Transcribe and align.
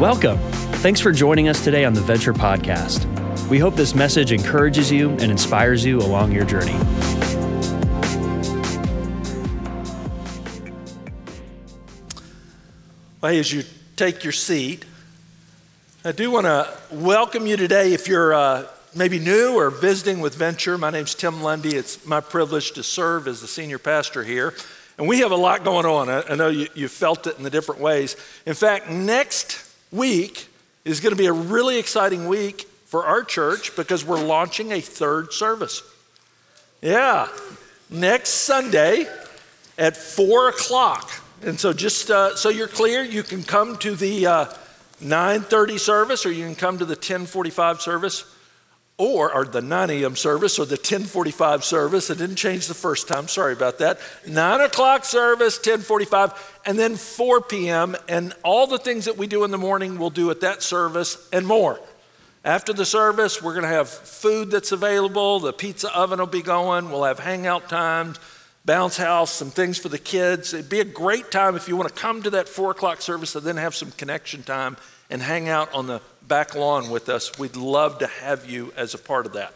Welcome. 0.00 0.38
Thanks 0.82 1.00
for 1.00 1.12
joining 1.12 1.48
us 1.48 1.62
today 1.62 1.84
on 1.84 1.94
the 1.94 2.00
Venture 2.00 2.32
Podcast. 2.34 3.06
We 3.48 3.60
hope 3.60 3.76
this 3.76 3.94
message 3.94 4.32
encourages 4.32 4.90
you 4.90 5.10
and 5.10 5.30
inspires 5.30 5.84
you 5.84 6.00
along 6.00 6.32
your 6.32 6.44
journey. 6.44 6.74
Well, 13.20 13.32
as 13.32 13.52
you 13.52 13.62
take 13.94 14.24
your 14.24 14.32
seat, 14.32 14.84
I 16.04 16.10
do 16.10 16.28
want 16.32 16.46
to 16.46 16.76
welcome 16.90 17.46
you 17.46 17.56
today 17.56 17.92
if 17.92 18.08
you're 18.08 18.34
uh, 18.34 18.66
maybe 18.96 19.20
new 19.20 19.56
or 19.56 19.70
visiting 19.70 20.20
with 20.20 20.34
Venture. 20.34 20.76
My 20.76 20.90
name's 20.90 21.14
Tim 21.14 21.40
Lundy. 21.40 21.76
It's 21.76 22.04
my 22.04 22.20
privilege 22.20 22.72
to 22.72 22.82
serve 22.82 23.28
as 23.28 23.40
the 23.40 23.46
senior 23.46 23.78
pastor 23.78 24.24
here. 24.24 24.54
And 24.98 25.06
we 25.06 25.20
have 25.20 25.30
a 25.30 25.36
lot 25.36 25.62
going 25.62 25.86
on. 25.86 26.10
I, 26.10 26.22
I 26.30 26.34
know 26.34 26.48
you, 26.48 26.66
you 26.74 26.88
felt 26.88 27.28
it 27.28 27.38
in 27.38 27.44
the 27.44 27.50
different 27.50 27.80
ways. 27.80 28.16
In 28.44 28.54
fact, 28.54 28.90
next 28.90 29.63
week 29.94 30.48
is 30.84 31.00
going 31.00 31.12
to 31.12 31.18
be 31.18 31.26
a 31.26 31.32
really 31.32 31.78
exciting 31.78 32.28
week 32.28 32.62
for 32.86 33.04
our 33.04 33.22
church 33.22 33.74
because 33.76 34.04
we're 34.04 34.22
launching 34.22 34.72
a 34.72 34.80
third 34.80 35.32
service. 35.32 35.82
Yeah, 36.82 37.28
next 37.88 38.30
Sunday 38.30 39.06
at 39.78 39.96
four 39.96 40.48
o'clock. 40.48 41.10
And 41.42 41.58
so, 41.58 41.72
just 41.72 42.10
uh, 42.10 42.36
so 42.36 42.48
you're 42.48 42.68
clear, 42.68 43.02
you 43.02 43.22
can 43.22 43.42
come 43.42 43.76
to 43.78 43.94
the 43.94 44.26
uh, 44.26 44.44
9:30 45.02 45.78
service, 45.78 46.26
or 46.26 46.32
you 46.32 46.44
can 46.44 46.54
come 46.54 46.78
to 46.78 46.84
the 46.84 46.96
10:45 46.96 47.80
service 47.80 48.33
or, 48.96 49.34
or 49.34 49.44
the 49.44 49.60
9 49.60 49.90
a.m. 49.90 50.14
service 50.14 50.58
or 50.58 50.66
the 50.66 50.76
1045 50.76 51.64
service. 51.64 52.10
It 52.10 52.18
didn't 52.18 52.36
change 52.36 52.68
the 52.68 52.74
first 52.74 53.08
time. 53.08 53.26
Sorry 53.26 53.52
about 53.52 53.78
that. 53.78 53.98
9 54.26 54.60
o'clock 54.60 55.04
service, 55.04 55.56
1045, 55.56 56.60
and 56.64 56.78
then 56.78 56.94
4 56.94 57.40
p.m. 57.40 57.96
And 58.08 58.32
all 58.44 58.66
the 58.66 58.78
things 58.78 59.06
that 59.06 59.16
we 59.16 59.26
do 59.26 59.42
in 59.42 59.50
the 59.50 59.58
morning, 59.58 59.98
we'll 59.98 60.10
do 60.10 60.30
at 60.30 60.40
that 60.42 60.62
service 60.62 61.28
and 61.32 61.46
more. 61.46 61.80
After 62.44 62.72
the 62.72 62.84
service, 62.84 63.42
we're 63.42 63.54
going 63.54 63.62
to 63.62 63.68
have 63.68 63.88
food 63.88 64.50
that's 64.50 64.70
available. 64.70 65.40
The 65.40 65.52
pizza 65.52 65.92
oven 65.96 66.20
will 66.20 66.26
be 66.26 66.42
going. 66.42 66.90
We'll 66.90 67.04
have 67.04 67.18
hangout 67.18 67.68
times, 67.68 68.20
bounce 68.64 68.96
house, 68.96 69.32
some 69.32 69.50
things 69.50 69.78
for 69.78 69.88
the 69.88 69.98
kids. 69.98 70.54
It'd 70.54 70.68
be 70.68 70.80
a 70.80 70.84
great 70.84 71.30
time 71.32 71.56
if 71.56 71.68
you 71.68 71.76
want 71.76 71.88
to 71.88 72.00
come 72.00 72.22
to 72.22 72.30
that 72.30 72.48
4 72.48 72.72
o'clock 72.72 73.00
service 73.00 73.34
and 73.34 73.44
then 73.44 73.56
have 73.56 73.74
some 73.74 73.90
connection 73.92 74.42
time 74.42 74.76
and 75.10 75.22
hang 75.22 75.48
out 75.48 75.72
on 75.74 75.86
the 75.86 76.00
back 76.26 76.54
lawn 76.54 76.90
with 76.90 77.08
us. 77.08 77.38
We'd 77.38 77.56
love 77.56 77.98
to 77.98 78.06
have 78.06 78.48
you 78.48 78.72
as 78.76 78.94
a 78.94 78.98
part 78.98 79.26
of 79.26 79.34
that. 79.34 79.54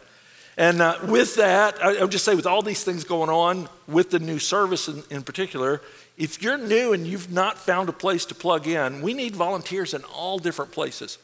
And 0.57 0.81
uh, 0.81 0.97
with 1.07 1.35
that, 1.37 1.81
I, 1.81 2.01
will 2.01 2.09
just 2.09 2.25
say, 2.25 2.35
with 2.35 2.45
all 2.45 2.61
these 2.61 2.83
things 2.83 3.05
going 3.05 3.29
on, 3.29 3.69
with 3.87 4.11
the 4.11 4.19
new 4.19 4.39
service 4.39 4.89
in, 4.89 5.03
in 5.09 5.23
particular, 5.23 5.81
if 6.17 6.43
you're 6.43 6.57
new 6.57 6.91
and 6.91 7.07
you've 7.07 7.31
not 7.31 7.57
found 7.57 7.87
a 7.87 7.93
place 7.93 8.25
to 8.25 8.35
plug 8.35 8.67
in, 8.67 9.01
we 9.01 9.13
need 9.13 9.37
volunteers 9.37 9.93
in 9.93 10.03
all 10.03 10.37
different 10.37 10.73
places. 10.73 11.17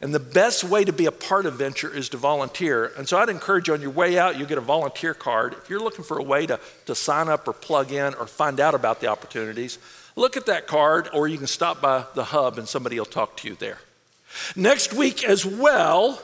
And 0.00 0.12
the 0.12 0.18
best 0.18 0.64
way 0.64 0.84
to 0.84 0.92
be 0.92 1.06
a 1.06 1.12
part 1.12 1.46
of 1.46 1.54
Venture 1.54 1.94
is 1.94 2.08
to 2.08 2.16
volunteer. 2.16 2.90
And 2.96 3.06
so 3.06 3.18
I'd 3.18 3.28
encourage 3.28 3.68
you 3.68 3.74
on 3.74 3.82
your 3.82 3.90
way 3.90 4.18
out, 4.18 4.38
you'll 4.38 4.48
get 4.48 4.58
a 4.58 4.62
volunteer 4.62 5.14
card. 5.14 5.52
If 5.52 5.70
you're 5.70 5.80
looking 5.80 6.04
for 6.04 6.18
a 6.18 6.22
way 6.22 6.46
to, 6.46 6.58
to 6.86 6.94
sign 6.94 7.28
up 7.28 7.46
or 7.46 7.52
plug 7.52 7.92
in 7.92 8.14
or 8.14 8.26
find 8.26 8.58
out 8.58 8.74
about 8.74 9.00
the 9.00 9.08
opportunities, 9.08 9.78
look 10.16 10.36
at 10.36 10.46
that 10.46 10.66
card 10.66 11.08
or 11.12 11.28
you 11.28 11.38
can 11.38 11.46
stop 11.46 11.80
by 11.80 12.06
the 12.14 12.24
hub 12.24 12.58
and 12.58 12.66
somebody 12.66 12.98
will 12.98 13.06
talk 13.06 13.36
to 13.36 13.48
you 13.48 13.54
there. 13.54 13.78
Next 14.56 14.92
week, 14.92 15.24
as 15.24 15.44
well, 15.44 16.20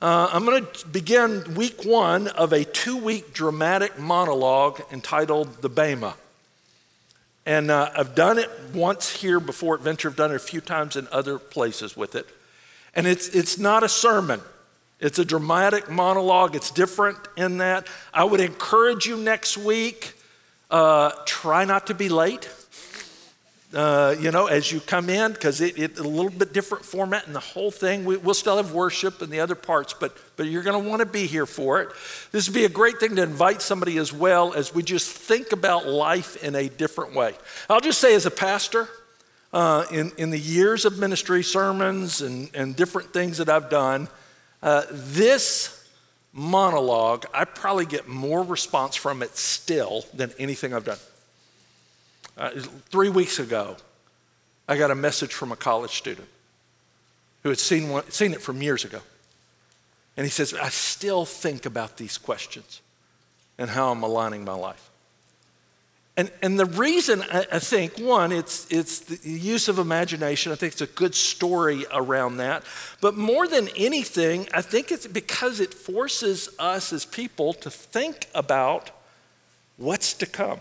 uh, 0.00 0.30
I'm 0.32 0.44
going 0.44 0.66
to 0.66 0.88
begin 0.88 1.54
week 1.54 1.84
one 1.84 2.28
of 2.28 2.52
a 2.52 2.64
two 2.64 2.96
week 2.96 3.32
dramatic 3.32 3.98
monologue 3.98 4.82
entitled 4.90 5.62
The 5.62 5.68
Bema. 5.68 6.14
And 7.44 7.70
uh, 7.70 7.90
I've 7.96 8.14
done 8.14 8.38
it 8.38 8.50
once 8.72 9.10
here 9.10 9.40
before 9.40 9.74
at 9.74 9.80
Venture, 9.80 10.08
I've 10.08 10.16
done 10.16 10.32
it 10.32 10.36
a 10.36 10.40
few 10.40 10.60
times 10.60 10.96
in 10.96 11.08
other 11.10 11.38
places 11.38 11.96
with 11.96 12.14
it. 12.14 12.26
And 12.94 13.06
it's, 13.06 13.28
it's 13.28 13.58
not 13.58 13.82
a 13.82 13.88
sermon, 13.88 14.40
it's 15.00 15.18
a 15.18 15.24
dramatic 15.24 15.90
monologue. 15.90 16.54
It's 16.54 16.70
different 16.70 17.18
in 17.36 17.58
that. 17.58 17.88
I 18.14 18.22
would 18.22 18.40
encourage 18.40 19.06
you 19.06 19.16
next 19.16 19.56
week, 19.56 20.14
uh, 20.70 21.10
try 21.26 21.64
not 21.64 21.88
to 21.88 21.94
be 21.94 22.08
late 22.08 22.48
uh, 23.74 24.14
you 24.20 24.30
know, 24.30 24.46
as 24.46 24.70
you 24.70 24.80
come 24.80 25.08
in, 25.08 25.32
because 25.32 25.60
it's 25.60 25.78
it, 25.78 25.98
a 25.98 26.02
little 26.02 26.30
bit 26.30 26.52
different 26.52 26.84
format 26.84 27.26
and 27.26 27.34
the 27.34 27.40
whole 27.40 27.70
thing. 27.70 28.04
We, 28.04 28.16
will 28.16 28.34
still 28.34 28.58
have 28.58 28.72
worship 28.72 29.22
and 29.22 29.32
the 29.32 29.40
other 29.40 29.54
parts, 29.54 29.94
but, 29.94 30.16
but 30.36 30.46
you're 30.46 30.62
going 30.62 30.82
to 30.82 30.88
want 30.88 31.00
to 31.00 31.06
be 31.06 31.26
here 31.26 31.46
for 31.46 31.80
it. 31.80 31.88
This 32.32 32.48
would 32.48 32.54
be 32.54 32.64
a 32.64 32.68
great 32.70 32.98
thing 32.98 33.16
to 33.16 33.22
invite 33.22 33.62
somebody 33.62 33.98
as 33.98 34.12
well 34.12 34.52
as 34.52 34.74
we 34.74 34.82
just 34.82 35.10
think 35.10 35.52
about 35.52 35.86
life 35.86 36.42
in 36.44 36.54
a 36.54 36.68
different 36.68 37.14
way. 37.14 37.34
I'll 37.70 37.80
just 37.80 38.00
say, 38.00 38.14
as 38.14 38.26
a 38.26 38.30
pastor, 38.30 38.88
uh, 39.52 39.86
in, 39.90 40.12
in 40.18 40.30
the 40.30 40.38
years 40.38 40.84
of 40.84 40.98
ministry, 40.98 41.42
sermons, 41.42 42.20
and, 42.20 42.50
and 42.54 42.76
different 42.76 43.12
things 43.12 43.38
that 43.38 43.48
I've 43.48 43.70
done, 43.70 44.08
uh, 44.62 44.84
this 44.90 45.88
monologue, 46.32 47.26
I 47.34 47.44
probably 47.44 47.86
get 47.86 48.08
more 48.08 48.42
response 48.42 48.96
from 48.96 49.22
it 49.22 49.36
still 49.36 50.04
than 50.14 50.32
anything 50.38 50.72
I've 50.72 50.84
done. 50.84 50.98
Uh, 52.36 52.50
three 52.88 53.10
weeks 53.10 53.38
ago, 53.38 53.76
I 54.68 54.76
got 54.76 54.90
a 54.90 54.94
message 54.94 55.34
from 55.34 55.52
a 55.52 55.56
college 55.56 55.96
student 55.96 56.28
who 57.42 57.48
had 57.48 57.58
seen, 57.58 57.90
one, 57.90 58.10
seen 58.10 58.32
it 58.32 58.40
from 58.40 58.62
years 58.62 58.84
ago. 58.84 59.00
And 60.16 60.24
he 60.24 60.30
says, 60.30 60.54
I 60.54 60.68
still 60.68 61.24
think 61.24 61.66
about 61.66 61.96
these 61.96 62.18
questions 62.18 62.80
and 63.58 63.70
how 63.70 63.90
I'm 63.90 64.02
aligning 64.02 64.44
my 64.44 64.54
life. 64.54 64.90
And, 66.16 66.30
and 66.42 66.58
the 66.58 66.66
reason 66.66 67.22
I, 67.22 67.46
I 67.52 67.58
think, 67.58 67.98
one, 67.98 68.32
it's, 68.32 68.66
it's 68.70 69.00
the 69.00 69.30
use 69.30 69.68
of 69.68 69.78
imagination. 69.78 70.52
I 70.52 70.56
think 70.56 70.72
it's 70.72 70.82
a 70.82 70.86
good 70.86 71.14
story 71.14 71.86
around 71.90 72.36
that. 72.36 72.64
But 73.00 73.16
more 73.16 73.48
than 73.48 73.68
anything, 73.76 74.46
I 74.52 74.60
think 74.60 74.92
it's 74.92 75.06
because 75.06 75.58
it 75.58 75.72
forces 75.72 76.50
us 76.58 76.92
as 76.92 77.06
people 77.06 77.54
to 77.54 77.70
think 77.70 78.28
about 78.34 78.90
what's 79.78 80.12
to 80.14 80.26
come. 80.26 80.60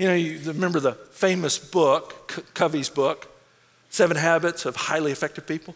You 0.00 0.06
know, 0.06 0.14
you 0.14 0.40
remember 0.46 0.80
the 0.80 0.92
famous 0.92 1.58
book, 1.58 2.46
Covey's 2.54 2.88
book, 2.88 3.30
Seven 3.90 4.16
Habits 4.16 4.64
of 4.64 4.74
Highly 4.74 5.12
Effective 5.12 5.46
People? 5.46 5.74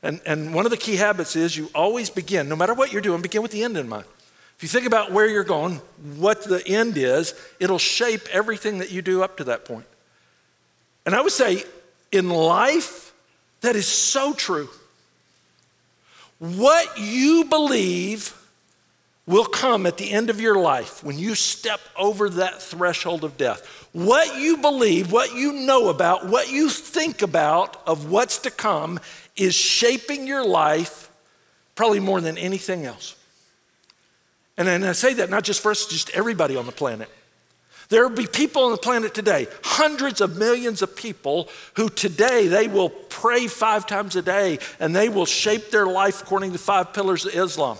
And, 0.00 0.20
and 0.24 0.54
one 0.54 0.64
of 0.64 0.70
the 0.70 0.76
key 0.76 0.94
habits 0.94 1.34
is 1.34 1.56
you 1.56 1.68
always 1.74 2.08
begin, 2.08 2.48
no 2.48 2.54
matter 2.54 2.72
what 2.72 2.92
you're 2.92 3.02
doing, 3.02 3.20
begin 3.20 3.42
with 3.42 3.50
the 3.50 3.64
end 3.64 3.76
in 3.76 3.88
mind. 3.88 4.04
If 4.56 4.62
you 4.62 4.68
think 4.68 4.86
about 4.86 5.10
where 5.10 5.28
you're 5.28 5.42
going, 5.42 5.80
what 6.18 6.44
the 6.44 6.64
end 6.68 6.96
is, 6.96 7.34
it'll 7.58 7.80
shape 7.80 8.28
everything 8.30 8.78
that 8.78 8.92
you 8.92 9.02
do 9.02 9.24
up 9.24 9.38
to 9.38 9.44
that 9.44 9.64
point. 9.64 9.86
And 11.04 11.12
I 11.12 11.20
would 11.20 11.32
say 11.32 11.64
in 12.12 12.30
life, 12.30 13.12
that 13.62 13.74
is 13.74 13.88
so 13.88 14.34
true. 14.34 14.68
What 16.38 16.96
you 16.96 17.46
believe 17.50 18.40
will 19.26 19.44
come 19.44 19.86
at 19.86 19.98
the 19.98 20.10
end 20.10 20.30
of 20.30 20.40
your 20.40 20.56
life 20.56 21.04
when 21.04 21.18
you 21.18 21.34
step 21.34 21.80
over 21.96 22.28
that 22.28 22.60
threshold 22.60 23.22
of 23.22 23.36
death. 23.36 23.88
What 23.92 24.40
you 24.40 24.56
believe, 24.56 25.12
what 25.12 25.34
you 25.34 25.52
know 25.52 25.90
about, 25.90 26.26
what 26.26 26.50
you 26.50 26.68
think 26.68 27.22
about 27.22 27.80
of 27.86 28.10
what's 28.10 28.38
to 28.38 28.50
come 28.50 28.98
is 29.36 29.54
shaping 29.54 30.26
your 30.26 30.44
life 30.44 31.10
probably 31.74 32.00
more 32.00 32.20
than 32.20 32.36
anything 32.36 32.84
else. 32.84 33.16
And, 34.56 34.68
I 34.68 34.92
say 34.92 35.14
that 35.14 35.30
not 35.30 35.44
just 35.44 35.60
for 35.60 35.70
us, 35.70 35.86
just 35.86 36.10
everybody 36.10 36.56
on 36.56 36.66
the 36.66 36.72
planet. 36.72 37.08
There 37.88 38.06
will 38.06 38.16
be 38.16 38.26
people 38.26 38.64
on 38.64 38.72
the 38.72 38.78
planet 38.78 39.14
today, 39.14 39.46
hundreds 39.62 40.20
of 40.20 40.36
millions 40.36 40.82
of 40.82 40.96
people 40.96 41.48
who 41.74 41.88
today 41.88 42.46
they 42.46 42.66
will 42.66 42.88
pray 42.88 43.46
five 43.46 43.86
times 43.86 44.16
a 44.16 44.22
day 44.22 44.58
and 44.80 44.94
they 44.94 45.08
will 45.08 45.26
shape 45.26 45.70
their 45.70 45.86
life 45.86 46.22
according 46.22 46.52
to 46.52 46.58
five 46.58 46.92
pillars 46.92 47.26
of 47.26 47.34
Islam. 47.34 47.76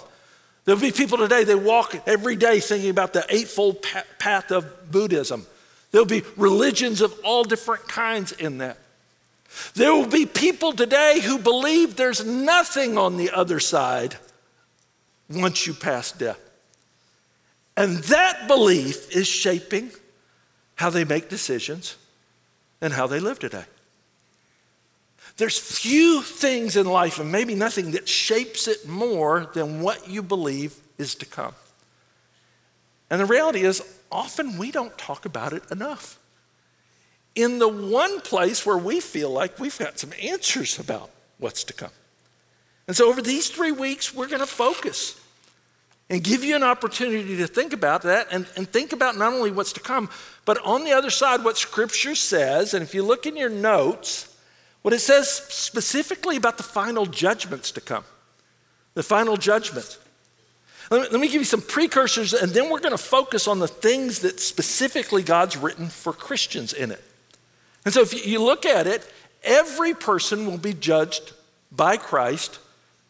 There'll 0.65 0.81
be 0.81 0.93
people 0.93 1.19
today, 1.19 1.45
they 1.45 1.55
walk 1.55 2.01
every 2.07 2.37
day 2.37 2.61
thinking 2.61 2.91
about 2.91 3.13
the 3.13 3.27
Eightfold 3.29 3.85
Path 4.19 4.51
of 4.53 4.91
Buddhism. 4.93 5.47
There'll 5.91 6.07
be 6.07 6.23
religions 6.37 7.01
of 7.01 7.15
all 7.25 7.45
different 7.45 7.89
kinds 7.89 8.33
in 8.33 8.59
that. 8.59 8.79
There 9.75 9.93
will 9.93 10.07
be 10.07 10.25
people 10.25 10.73
today 10.73 11.21
who 11.21 11.39
believe 11.39 11.97
there's 11.97 12.25
nothing 12.25 12.97
on 12.97 13.17
the 13.17 13.31
other 13.31 13.61
side 13.61 14.17
once 15.29 15.67
you 15.67 15.75
pass 15.75 16.13
death. 16.13 16.39
And 17.77 17.99
that 18.05 18.49
belief 18.49 19.15
is 19.15 19.27
shaping 19.27 19.91
how 20.77 20.91
they 20.91 21.05
make 21.05 21.29
decisions 21.29 21.97
and 22.81 22.93
how 22.93 23.07
they 23.07 23.21
live 23.21 23.39
today. 23.39 23.65
There's 25.43 25.59
few 25.59 26.23
things 26.23 26.77
in 26.77 26.87
life, 26.87 27.19
and 27.19 27.33
maybe 27.33 27.57
nothing, 27.57 27.91
that 27.91 28.09
shapes 28.09 28.69
it 28.69 28.87
more 28.87 29.51
than 29.55 29.81
what 29.81 30.09
you 30.09 30.23
believe 30.23 30.77
is 30.99 31.17
to 31.17 31.27
come. 31.27 31.57
And 33.11 33.21
the 33.21 33.27
reality 33.27 33.63
is, 33.63 33.83
often 34.13 34.57
we 34.57 34.71
don't 34.71 34.97
talk 34.97 35.25
about 35.25 35.53
it 35.53 35.69
enough. 35.73 36.17
In 37.35 37.59
the 37.59 37.67
one 37.67 38.21
place 38.21 38.65
where 38.65 38.79
we 38.79 39.01
feel 39.01 39.31
like 39.31 39.59
we've 39.59 39.77
got 39.77 39.99
some 39.99 40.13
answers 40.23 40.79
about 40.79 41.11
what's 41.39 41.65
to 41.65 41.73
come. 41.73 41.91
And 42.87 42.97
so, 42.97 43.09
over 43.09 43.21
these 43.21 43.51
three 43.51 43.73
weeks, 43.73 44.15
we're 44.15 44.29
going 44.29 44.39
to 44.39 44.47
focus 44.47 45.21
and 46.09 46.23
give 46.23 46.45
you 46.45 46.55
an 46.55 46.63
opportunity 46.63 47.37
to 47.39 47.49
think 47.49 47.73
about 47.73 48.03
that 48.03 48.29
and, 48.31 48.47
and 48.57 48.69
think 48.69 48.93
about 48.93 49.17
not 49.17 49.33
only 49.33 49.51
what's 49.51 49.73
to 49.73 49.81
come, 49.81 50.09
but 50.45 50.65
on 50.65 50.85
the 50.85 50.93
other 50.93 51.11
side, 51.11 51.43
what 51.43 51.57
Scripture 51.57 52.15
says. 52.15 52.75
And 52.75 52.83
if 52.85 52.95
you 52.95 53.03
look 53.03 53.27
in 53.27 53.37
your 53.37 53.51
notes, 53.51 54.29
what 54.83 54.93
it 54.93 54.99
says 54.99 55.29
specifically 55.29 56.37
about 56.37 56.57
the 56.57 56.63
final 56.63 57.07
judgments 57.07 57.71
to 57.73 57.81
come. 57.81 58.05
The 58.95 59.03
final 59.03 59.37
judgment. 59.37 59.99
Let 60.91 61.03
me, 61.03 61.09
let 61.11 61.21
me 61.21 61.29
give 61.29 61.41
you 61.41 61.45
some 61.45 61.63
precursors, 61.63 62.35
and 62.35 62.53
then 62.53 62.69
we're 62.69 62.81
going 62.81 62.93
to 62.93 62.99
focus 62.99 63.49
on 63.49 63.61
the 63.61 63.69
things 63.69 64.21
that 64.21 64.41
specifically 64.41 65.23
God's 65.23 65.57
written 65.57 65.89
for 65.89 66.13
Christians 66.13 66.73
in 66.73 66.91
it. 66.91 67.03
And 67.85 67.95
so 67.95 68.03
if 68.03 68.27
you 68.27 68.43
look 68.43 68.67
at 68.67 68.87
it, 68.87 69.11
every 69.43 69.95
person 69.95 70.47
will 70.47 70.59
be 70.59 70.75
judged 70.75 71.33
by 71.71 71.97
Christ 71.97 72.59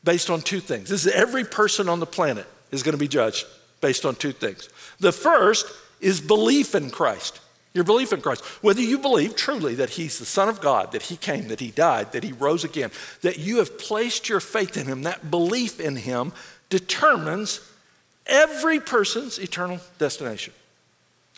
based 0.05 0.31
on 0.31 0.41
two 0.41 0.61
things. 0.61 0.89
This 0.89 1.07
is 1.07 1.13
every 1.13 1.45
person 1.45 1.89
on 1.89 2.01
the 2.01 2.07
planet 2.07 2.47
is 2.71 2.83
going 2.83 2.95
to 2.95 2.99
be 2.99 3.09
judged 3.09 3.47
based 3.81 4.05
on 4.05 4.15
two 4.15 4.33
things. 4.33 4.69
The 5.01 5.13
first 5.13 5.67
is 6.01 6.21
belief 6.21 6.75
in 6.75 6.91
Christ. 6.91 7.41
Your 7.75 7.85
belief 7.85 8.13
in 8.13 8.21
Christ. 8.21 8.45
Whether 8.63 8.83
you 8.83 8.99
believe 8.99 9.35
truly 9.35 9.75
that 9.77 9.91
He's 9.91 10.19
the 10.19 10.27
Son 10.27 10.49
of 10.49 10.61
God, 10.61 10.93
that 10.93 11.03
He 11.03 11.17
came, 11.17 11.49
that 11.49 11.61
He 11.61 11.71
died, 11.71 12.13
that 12.13 12.25
He 12.25 12.33
rose 12.33 12.65
again, 12.65 12.91
that 13.23 13.39
you 13.39 13.59
have 13.59 13.79
placed 13.79 14.29
your 14.29 14.41
faith 14.41 14.77
in 14.77 14.87
Him, 14.87 15.03
that 15.03 15.31
belief 15.31 15.81
in 15.81 15.97
Him 15.97 16.33
determines 16.69 17.61
every 18.27 18.79
person's 18.79 19.39
eternal 19.39 19.81
destination. 19.99 20.53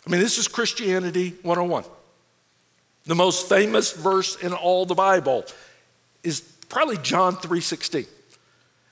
I 0.07 0.11
mean, 0.11 0.21
this 0.21 0.39
is 0.39 0.49
Christianity 0.49 1.35
101. 1.43 1.85
The 3.07 3.15
most 3.15 3.49
famous 3.49 3.93
verse 3.93 4.37
in 4.37 4.53
all 4.53 4.87
the 4.87 4.95
Bible 4.95 5.45
is 6.23 6.41
probably 6.69 6.97
John 6.99 7.37
3:16. 7.37 8.07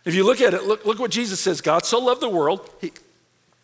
If 0.04 0.14
you 0.14 0.24
look 0.24 0.40
at 0.40 0.52
it, 0.54 0.64
look, 0.64 0.84
look 0.84 0.98
what 0.98 1.10
Jesus 1.10 1.40
says. 1.40 1.60
God 1.60 1.84
so 1.84 1.98
loved 1.98 2.20
the 2.20 2.28
world 2.28 2.68
he, 2.80 2.92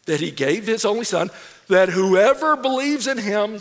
that 0.09 0.21
he 0.21 0.31
gave 0.31 0.67
his 0.67 0.85
only 0.85 1.05
son, 1.05 1.31
that 1.69 1.91
whoever 1.91 2.57
believes 2.57 3.07
in 3.07 3.19
him 3.19 3.61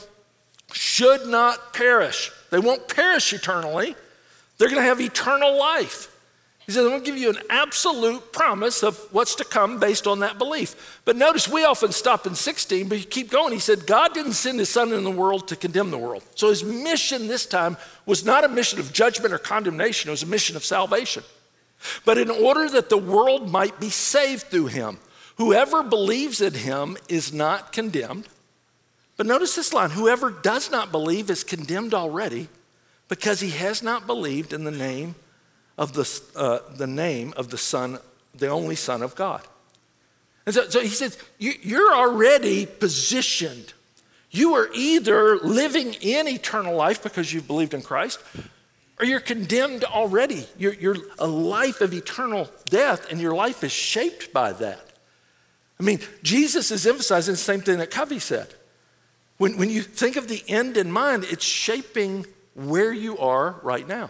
should 0.74 1.28
not 1.28 1.74
perish. 1.74 2.32
They 2.50 2.60
won't 2.60 2.88
perish 2.88 3.32
eternally. 3.34 3.96
They're 4.58 4.70
going 4.70 4.82
to 4.82 4.88
have 4.88 5.00
eternal 5.00 5.58
life. 5.58 6.14
He 6.66 6.74
says, 6.74 6.84
I'm 6.84 6.92
going 6.92 7.04
to 7.04 7.06
give 7.06 7.18
you 7.18 7.30
an 7.30 7.40
absolute 7.50 8.34
promise 8.34 8.84
of 8.84 8.98
what's 9.12 9.36
to 9.36 9.46
come 9.46 9.80
based 9.80 10.06
on 10.06 10.20
that 10.20 10.38
belief. 10.38 11.02
But 11.06 11.16
notice 11.16 11.48
we 11.48 11.64
often 11.64 11.94
stop 11.94 12.28
in 12.28 12.36
16, 12.36 12.90
but 12.90 12.98
you 12.98 13.06
keep 13.06 13.30
going. 13.30 13.54
He 13.54 13.60
said, 13.60 13.88
God 13.88 14.14
didn't 14.14 14.34
send 14.34 14.60
his 14.60 14.68
son 14.68 14.92
in 14.92 15.06
the 15.06 15.12
world 15.12 15.48
to 15.48 15.56
condemn 15.56 15.92
the 15.92 15.98
world. 15.98 16.24
So 16.36 16.50
his 16.50 16.66
mission 16.66 17.28
this 17.28 17.46
time 17.46 17.78
was 18.06 18.26
not 18.26 18.44
a 18.44 18.50
mission 18.50 18.80
of 18.80 18.92
judgment 18.92 19.34
or 19.34 19.38
condemnation, 19.38 20.10
it 20.10 20.12
was 20.12 20.24
a 20.24 20.28
mission 20.28 20.58
of 20.58 20.66
salvation. 20.66 21.24
But 22.04 22.18
in 22.18 22.30
order 22.30 22.70
that 22.70 22.90
the 22.90 22.98
world 22.98 23.50
might 23.50 23.80
be 23.80 23.90
saved 23.90 24.48
through 24.48 24.68
him, 24.68 24.98
whoever 25.38 25.84
believes 25.84 26.42
in 26.42 26.54
him 26.54 26.98
is 27.08 27.34
not 27.34 27.72
condemned. 27.72 28.28
But 29.16 29.26
notice 29.26 29.56
this 29.56 29.74
line 29.74 29.92
whoever 29.92 30.30
does 30.30 30.70
not 30.70 30.92
believe 30.92 31.30
is 31.30 31.44
condemned 31.44 31.94
already 31.94 32.50
because 33.08 33.40
he 33.40 33.52
has 33.52 33.82
not 33.82 34.06
believed 34.06 34.54
in 34.54 34.64
the 34.64 34.72
name 34.72 35.16
of 35.78 35.94
the, 35.94 36.22
uh, 36.36 36.60
the 36.76 36.88
name 36.88 37.34
of 37.38 37.50
the 37.50 37.58
Son, 37.58 38.00
the 38.36 38.48
only 38.48 38.76
Son 38.76 39.02
of 39.02 39.16
God. 39.16 39.42
And 40.46 40.56
so, 40.56 40.70
so 40.70 40.80
he 40.80 40.88
says, 40.88 41.18
you, 41.38 41.54
you're 41.62 41.94
already 41.94 42.66
positioned. 42.66 43.74
You 44.32 44.56
are 44.56 44.70
either 44.74 45.38
living 45.38 45.94
in 45.96 46.28
eternal 46.28 46.76
life 46.76 47.02
because 47.04 47.34
you've 47.34 47.48
believed 47.48 47.74
in 47.74 47.82
Christ, 47.82 48.20
or 49.00 49.06
you're 49.06 49.20
condemned 49.20 49.84
already. 49.84 50.48
You're, 50.58 50.74
you're 50.74 50.98
a 51.20 51.28
life 51.28 51.82
of 51.82 51.94
eternal 51.94 52.50
death, 52.66 53.12
and 53.12 53.20
your 53.20 53.36
life 53.36 53.64
is 53.64 53.72
shaped 53.72 54.34
by 54.34 54.54
that. 54.54 54.87
I 55.80 55.84
mean, 55.84 56.00
Jesus 56.24 56.72
is 56.72 56.88
emphasizing 56.88 57.34
the 57.34 57.38
same 57.38 57.62
thing 57.62 57.78
that 57.80 57.92
Covey 57.92 58.20
said. 58.20 58.54
When, 59.38 59.58
when 59.58 59.70
you 59.70 59.82
think 59.82 60.16
of 60.16 60.28
the 60.28 60.44
end 60.48 60.78
in 60.78 60.92
mind, 60.92 61.24
it's 61.26 61.46
shaping 61.46 62.26
where 62.56 62.92
you 62.92 63.18
are 63.20 63.56
right 63.62 63.88
now. 63.88 64.10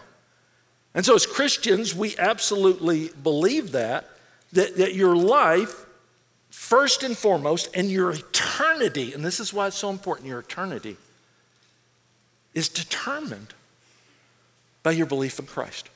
And 0.94 1.04
so, 1.04 1.14
as 1.14 1.26
Christians, 1.26 1.94
we 1.94 2.16
absolutely 2.16 3.10
believe 3.22 3.72
that, 3.72 4.08
that, 4.52 4.78
that 4.78 4.94
your 4.94 5.14
life, 5.14 5.84
first 6.50 7.02
and 7.02 7.16
foremost, 7.16 7.68
and 7.74 7.90
your 7.90 8.12
eternity, 8.12 9.12
and 9.12 9.22
this 9.22 9.38
is 9.38 9.52
why 9.52 9.66
it's 9.66 9.76
so 9.76 9.90
important 9.90 10.28
your 10.28 10.40
eternity, 10.40 10.96
is 12.54 12.70
determined 12.70 13.52
by 14.82 14.92
your 14.92 15.06
belief 15.06 15.38
in 15.38 15.44
Christ. 15.46 15.90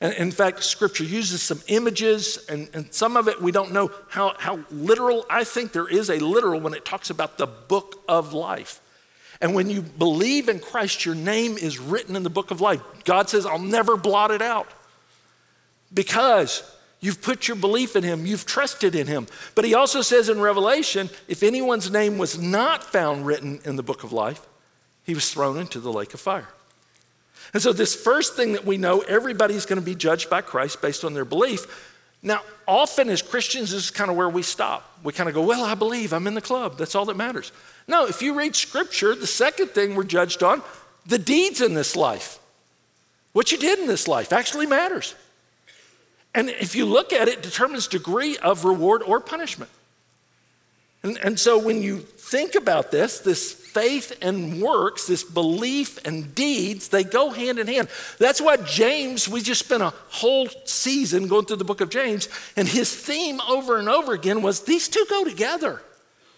And 0.00 0.12
in 0.14 0.30
fact, 0.30 0.62
scripture 0.62 1.04
uses 1.04 1.40
some 1.42 1.62
images, 1.68 2.44
and, 2.48 2.68
and 2.74 2.92
some 2.92 3.16
of 3.16 3.28
it 3.28 3.40
we 3.40 3.50
don't 3.50 3.72
know 3.72 3.90
how, 4.08 4.34
how 4.38 4.60
literal. 4.70 5.24
I 5.30 5.44
think 5.44 5.72
there 5.72 5.88
is 5.88 6.10
a 6.10 6.18
literal 6.18 6.60
when 6.60 6.74
it 6.74 6.84
talks 6.84 7.08
about 7.08 7.38
the 7.38 7.46
book 7.46 8.02
of 8.06 8.32
life. 8.34 8.80
And 9.40 9.54
when 9.54 9.70
you 9.70 9.82
believe 9.82 10.48
in 10.48 10.60
Christ, 10.60 11.04
your 11.04 11.14
name 11.14 11.56
is 11.58 11.78
written 11.78 12.16
in 12.16 12.22
the 12.22 12.30
book 12.30 12.50
of 12.50 12.60
life. 12.60 12.80
God 13.04 13.28
says, 13.28 13.46
I'll 13.46 13.58
never 13.58 13.96
blot 13.96 14.30
it 14.30 14.42
out 14.42 14.68
because 15.92 16.62
you've 17.00 17.22
put 17.22 17.48
your 17.48 17.56
belief 17.56 17.96
in 17.96 18.02
Him, 18.02 18.26
you've 18.26 18.46
trusted 18.46 18.94
in 18.94 19.06
Him. 19.06 19.26
But 19.54 19.64
He 19.64 19.74
also 19.74 20.02
says 20.02 20.28
in 20.28 20.40
Revelation, 20.40 21.10
if 21.28 21.42
anyone's 21.42 21.90
name 21.90 22.18
was 22.18 22.38
not 22.38 22.84
found 22.84 23.26
written 23.26 23.60
in 23.64 23.76
the 23.76 23.82
book 23.82 24.04
of 24.04 24.12
life, 24.12 24.46
he 25.04 25.14
was 25.14 25.32
thrown 25.32 25.56
into 25.56 25.78
the 25.78 25.92
lake 25.92 26.14
of 26.14 26.20
fire. 26.20 26.48
And 27.52 27.62
so, 27.62 27.72
this 27.72 27.94
first 27.94 28.34
thing 28.34 28.52
that 28.52 28.64
we 28.64 28.76
know, 28.76 29.00
everybody's 29.00 29.66
going 29.66 29.80
to 29.80 29.84
be 29.84 29.94
judged 29.94 30.28
by 30.28 30.40
Christ 30.40 30.82
based 30.82 31.04
on 31.04 31.14
their 31.14 31.24
belief. 31.24 31.92
Now, 32.22 32.40
often 32.66 33.08
as 33.08 33.22
Christians, 33.22 33.70
this 33.70 33.84
is 33.84 33.90
kind 33.90 34.10
of 34.10 34.16
where 34.16 34.28
we 34.28 34.42
stop. 34.42 34.98
We 35.02 35.12
kind 35.12 35.28
of 35.28 35.34
go, 35.34 35.42
Well, 35.42 35.64
I 35.64 35.74
believe, 35.74 36.12
I'm 36.12 36.26
in 36.26 36.34
the 36.34 36.40
club. 36.40 36.78
That's 36.78 36.94
all 36.94 37.04
that 37.06 37.16
matters. 37.16 37.52
No, 37.86 38.06
if 38.06 38.20
you 38.20 38.36
read 38.36 38.56
scripture, 38.56 39.14
the 39.14 39.26
second 39.26 39.68
thing 39.68 39.94
we're 39.94 40.04
judged 40.04 40.42
on, 40.42 40.62
the 41.06 41.18
deeds 41.18 41.60
in 41.60 41.74
this 41.74 41.94
life. 41.94 42.38
What 43.32 43.52
you 43.52 43.58
did 43.58 43.78
in 43.78 43.86
this 43.86 44.08
life 44.08 44.32
actually 44.32 44.66
matters. 44.66 45.14
And 46.34 46.50
if 46.50 46.74
you 46.74 46.84
look 46.84 47.12
at 47.12 47.28
it, 47.28 47.38
it 47.38 47.42
determines 47.42 47.86
degree 47.86 48.36
of 48.38 48.64
reward 48.64 49.02
or 49.02 49.20
punishment. 49.20 49.70
And, 51.02 51.18
and 51.22 51.38
so 51.38 51.58
when 51.58 51.82
you 51.82 51.98
think 51.98 52.54
about 52.54 52.90
this, 52.90 53.20
this 53.20 53.52
faith 53.76 54.16
and 54.22 54.62
works, 54.62 55.06
this 55.06 55.22
belief 55.22 55.98
and 56.06 56.34
deeds, 56.34 56.88
they 56.88 57.04
go 57.04 57.28
hand 57.28 57.58
in 57.58 57.66
hand. 57.66 57.88
That's 58.18 58.40
why 58.40 58.56
James, 58.56 59.28
we 59.28 59.42
just 59.42 59.66
spent 59.66 59.82
a 59.82 59.92
whole 60.08 60.48
season 60.64 61.28
going 61.28 61.44
through 61.44 61.58
the 61.58 61.64
book 61.64 61.82
of 61.82 61.90
James, 61.90 62.30
and 62.56 62.66
his 62.66 62.94
theme 62.94 63.38
over 63.42 63.76
and 63.76 63.86
over 63.86 64.14
again 64.14 64.40
was 64.40 64.62
these 64.62 64.88
two 64.88 65.04
go 65.10 65.24
together. 65.24 65.82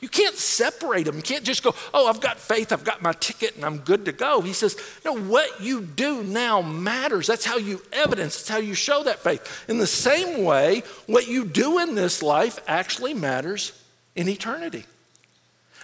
You 0.00 0.08
can't 0.08 0.34
separate 0.34 1.04
them. 1.04 1.14
You 1.14 1.22
can't 1.22 1.44
just 1.44 1.62
go, 1.62 1.74
oh, 1.94 2.08
I've 2.08 2.20
got 2.20 2.38
faith, 2.38 2.72
I've 2.72 2.82
got 2.82 3.02
my 3.02 3.12
ticket, 3.12 3.54
and 3.54 3.64
I'm 3.64 3.78
good 3.78 4.04
to 4.06 4.12
go. 4.12 4.40
He 4.40 4.52
says, 4.52 4.76
no, 5.04 5.16
what 5.16 5.60
you 5.60 5.80
do 5.80 6.24
now 6.24 6.60
matters. 6.60 7.28
That's 7.28 7.44
how 7.44 7.58
you 7.58 7.82
evidence, 7.92 8.36
that's 8.36 8.48
how 8.48 8.58
you 8.58 8.74
show 8.74 9.04
that 9.04 9.20
faith. 9.20 9.64
In 9.68 9.78
the 9.78 9.86
same 9.86 10.42
way, 10.42 10.82
what 11.06 11.28
you 11.28 11.44
do 11.44 11.78
in 11.78 11.94
this 11.94 12.20
life 12.20 12.58
actually 12.66 13.14
matters 13.14 13.80
in 14.16 14.28
eternity. 14.28 14.84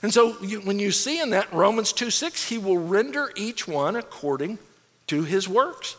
And 0.05 0.13
so 0.13 0.37
you, 0.43 0.61
when 0.61 0.79
you 0.79 0.91
see 0.91 1.19
in 1.19 1.31
that 1.31 1.51
Romans 1.51 1.91
2 1.91 2.11
6, 2.11 2.51
he 2.51 2.59
will 2.59 2.77
render 2.77 3.31
each 3.37 3.67
one 3.67 3.97
according 3.97 4.59
to 5.07 5.23
his 5.23 5.49
works. 5.49 5.97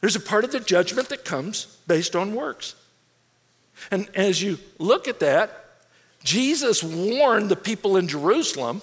There's 0.00 0.16
a 0.16 0.20
part 0.20 0.44
of 0.44 0.50
the 0.50 0.60
judgment 0.60 1.10
that 1.10 1.22
comes 1.22 1.76
based 1.86 2.16
on 2.16 2.34
works. 2.34 2.74
And 3.90 4.08
as 4.14 4.42
you 4.42 4.58
look 4.78 5.08
at 5.08 5.20
that, 5.20 5.66
Jesus 6.24 6.82
warned 6.82 7.50
the 7.50 7.54
people 7.54 7.98
in 7.98 8.08
Jerusalem 8.08 8.80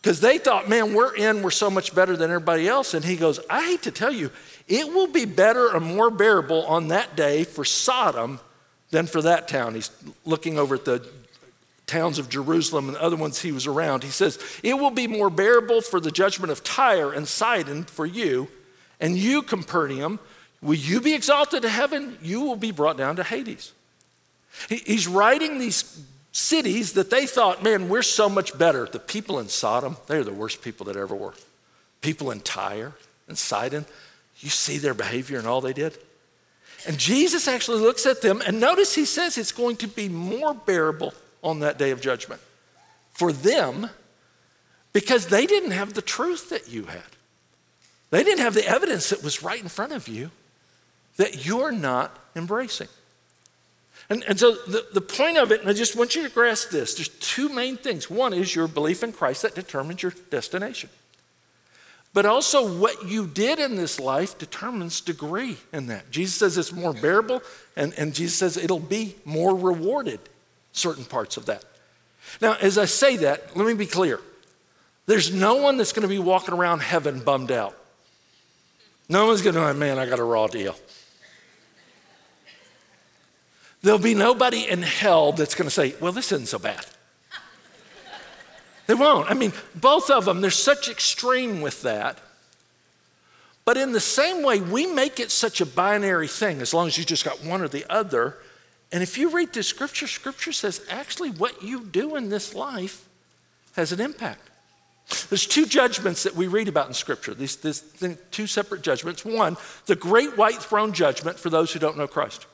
because 0.00 0.20
they 0.20 0.38
thought, 0.38 0.68
man, 0.68 0.94
we're 0.94 1.16
in, 1.16 1.42
we're 1.42 1.50
so 1.50 1.70
much 1.70 1.96
better 1.96 2.16
than 2.16 2.30
everybody 2.30 2.68
else. 2.68 2.94
And 2.94 3.04
he 3.04 3.16
goes, 3.16 3.40
I 3.50 3.64
hate 3.64 3.82
to 3.82 3.90
tell 3.90 4.12
you, 4.12 4.30
it 4.68 4.86
will 4.86 5.08
be 5.08 5.24
better 5.24 5.74
and 5.74 5.84
more 5.84 6.12
bearable 6.12 6.64
on 6.66 6.86
that 6.88 7.16
day 7.16 7.42
for 7.42 7.64
Sodom 7.64 8.38
than 8.92 9.08
for 9.08 9.22
that 9.22 9.48
town. 9.48 9.74
He's 9.74 9.90
looking 10.24 10.56
over 10.56 10.76
at 10.76 10.84
the 10.84 11.04
towns 11.92 12.18
of 12.18 12.30
Jerusalem 12.30 12.88
and 12.88 12.96
other 12.96 13.16
ones 13.16 13.42
he 13.42 13.52
was 13.52 13.66
around. 13.66 14.02
He 14.02 14.10
says, 14.10 14.38
It 14.62 14.74
will 14.74 14.90
be 14.90 15.06
more 15.06 15.28
bearable 15.28 15.82
for 15.82 16.00
the 16.00 16.10
judgment 16.10 16.50
of 16.50 16.64
Tyre 16.64 17.12
and 17.12 17.28
Sidon 17.28 17.84
for 17.84 18.06
you, 18.06 18.48
and 18.98 19.16
you, 19.16 19.42
Capernaum, 19.42 20.18
will 20.62 20.74
you 20.74 21.00
be 21.00 21.12
exalted 21.12 21.62
to 21.62 21.68
heaven? 21.68 22.16
You 22.22 22.40
will 22.40 22.56
be 22.56 22.70
brought 22.70 22.96
down 22.96 23.16
to 23.16 23.22
Hades. 23.22 23.72
He's 24.68 25.06
writing 25.06 25.58
these 25.58 26.02
cities 26.32 26.94
that 26.94 27.10
they 27.10 27.26
thought, 27.26 27.62
man, 27.62 27.90
we're 27.90 28.02
so 28.02 28.28
much 28.28 28.56
better. 28.56 28.86
The 28.86 28.98
people 28.98 29.38
in 29.38 29.48
Sodom, 29.48 29.98
they're 30.06 30.24
the 30.24 30.32
worst 30.32 30.62
people 30.62 30.86
that 30.86 30.96
ever 30.96 31.14
were. 31.14 31.34
People 32.00 32.30
in 32.30 32.40
Tyre 32.40 32.94
and 33.28 33.36
Sidon, 33.36 33.84
you 34.38 34.48
see 34.48 34.78
their 34.78 34.94
behavior 34.94 35.38
and 35.38 35.46
all 35.46 35.60
they 35.60 35.74
did. 35.74 35.98
And 36.86 36.96
Jesus 36.98 37.46
actually 37.48 37.80
looks 37.80 38.06
at 38.06 38.22
them, 38.22 38.42
and 38.46 38.58
notice 38.58 38.94
he 38.94 39.04
says 39.04 39.36
it's 39.36 39.52
going 39.52 39.76
to 39.76 39.88
be 39.88 40.08
more 40.08 40.54
bearable 40.54 41.12
on 41.42 41.60
that 41.60 41.78
day 41.78 41.90
of 41.90 42.00
judgment 42.00 42.40
for 43.10 43.32
them 43.32 43.88
because 44.92 45.26
they 45.26 45.46
didn't 45.46 45.72
have 45.72 45.94
the 45.94 46.02
truth 46.02 46.50
that 46.50 46.70
you 46.70 46.84
had. 46.84 47.02
They 48.10 48.22
didn't 48.22 48.40
have 48.40 48.54
the 48.54 48.66
evidence 48.66 49.10
that 49.10 49.22
was 49.22 49.42
right 49.42 49.60
in 49.60 49.68
front 49.68 49.92
of 49.92 50.06
you 50.06 50.30
that 51.16 51.46
you're 51.46 51.72
not 51.72 52.18
embracing. 52.36 52.88
And, 54.10 54.24
and 54.28 54.38
so 54.38 54.52
the, 54.52 54.86
the 54.92 55.00
point 55.00 55.38
of 55.38 55.52
it, 55.52 55.60
and 55.60 55.70
I 55.70 55.72
just 55.72 55.96
want 55.96 56.14
you 56.14 56.22
to 56.22 56.28
grasp 56.28 56.70
this 56.70 56.94
there's 56.94 57.08
two 57.08 57.48
main 57.48 57.76
things. 57.76 58.10
One 58.10 58.34
is 58.34 58.54
your 58.54 58.68
belief 58.68 59.02
in 59.02 59.12
Christ 59.12 59.42
that 59.42 59.54
determines 59.54 60.02
your 60.02 60.12
destination. 60.30 60.90
but 62.14 62.26
also 62.26 62.78
what 62.78 63.08
you 63.08 63.26
did 63.26 63.58
in 63.58 63.76
this 63.76 63.98
life 63.98 64.36
determines 64.38 65.00
degree 65.00 65.56
in 65.72 65.86
that. 65.86 66.10
Jesus 66.10 66.34
says 66.36 66.58
it's 66.58 66.72
more 66.72 66.92
bearable, 66.92 67.42
and, 67.76 67.94
and 67.96 68.14
Jesus 68.14 68.38
says 68.38 68.56
it'll 68.56 68.78
be 68.78 69.16
more 69.24 69.54
rewarded, 69.54 70.20
certain 70.72 71.04
parts 71.04 71.36
of 71.36 71.46
that. 71.46 71.64
Now, 72.40 72.56
as 72.60 72.78
I 72.78 72.86
say 72.86 73.16
that, 73.18 73.56
let 73.56 73.66
me 73.66 73.74
be 73.74 73.86
clear. 73.86 74.20
There's 75.06 75.32
no 75.32 75.56
one 75.56 75.76
that's 75.76 75.92
going 75.92 76.02
to 76.02 76.08
be 76.08 76.18
walking 76.18 76.54
around 76.54 76.80
heaven 76.80 77.20
bummed 77.20 77.50
out. 77.50 77.76
No 79.08 79.26
one's 79.26 79.42
going 79.42 79.54
to, 79.54 79.68
oh, 79.68 79.74
man, 79.74 79.98
I 79.98 80.06
got 80.06 80.18
a 80.18 80.24
raw 80.24 80.46
deal. 80.46 80.76
There'll 83.82 83.98
be 83.98 84.14
nobody 84.14 84.68
in 84.68 84.82
hell 84.82 85.32
that's 85.32 85.54
going 85.54 85.66
to 85.66 85.70
say, 85.70 85.94
well, 86.00 86.12
this 86.12 86.30
isn't 86.32 86.46
so 86.46 86.58
bad. 86.58 86.86
They 88.86 88.94
won't. 88.94 89.30
I 89.30 89.34
mean, 89.34 89.52
both 89.74 90.10
of 90.10 90.24
them, 90.24 90.40
there's 90.40 90.58
such 90.58 90.88
extreme 90.88 91.60
with 91.60 91.82
that. 91.82 92.18
But 93.64 93.76
in 93.76 93.92
the 93.92 94.00
same 94.00 94.42
way, 94.42 94.60
we 94.60 94.86
make 94.86 95.20
it 95.20 95.30
such 95.30 95.60
a 95.60 95.66
binary 95.66 96.28
thing 96.28 96.60
as 96.60 96.74
long 96.74 96.86
as 96.88 96.98
you 96.98 97.04
just 97.04 97.24
got 97.24 97.44
one 97.44 97.60
or 97.60 97.68
the 97.68 97.84
other. 97.90 98.38
And 98.92 99.02
if 99.02 99.16
you 99.16 99.30
read 99.30 99.52
the 99.52 99.62
scripture, 99.62 100.06
scripture 100.06 100.52
says 100.52 100.84
actually 100.90 101.30
what 101.30 101.62
you 101.62 101.84
do 101.84 102.14
in 102.16 102.28
this 102.28 102.54
life 102.54 103.08
has 103.74 103.90
an 103.92 104.00
impact. 104.00 104.50
There's 105.28 105.46
two 105.46 105.66
judgments 105.66 106.22
that 106.22 106.36
we 106.36 106.46
read 106.46 106.68
about 106.68 106.88
in 106.88 106.94
scripture, 106.94 107.34
these, 107.34 107.56
these 107.56 107.82
two 108.30 108.46
separate 108.46 108.82
judgments. 108.82 109.24
One, 109.24 109.56
the 109.86 109.96
great 109.96 110.36
white 110.36 110.62
throne 110.62 110.92
judgment 110.92 111.38
for 111.38 111.50
those 111.50 111.72
who 111.72 111.78
don't 111.78 111.98
know 111.98 112.06
Christ. 112.06 112.46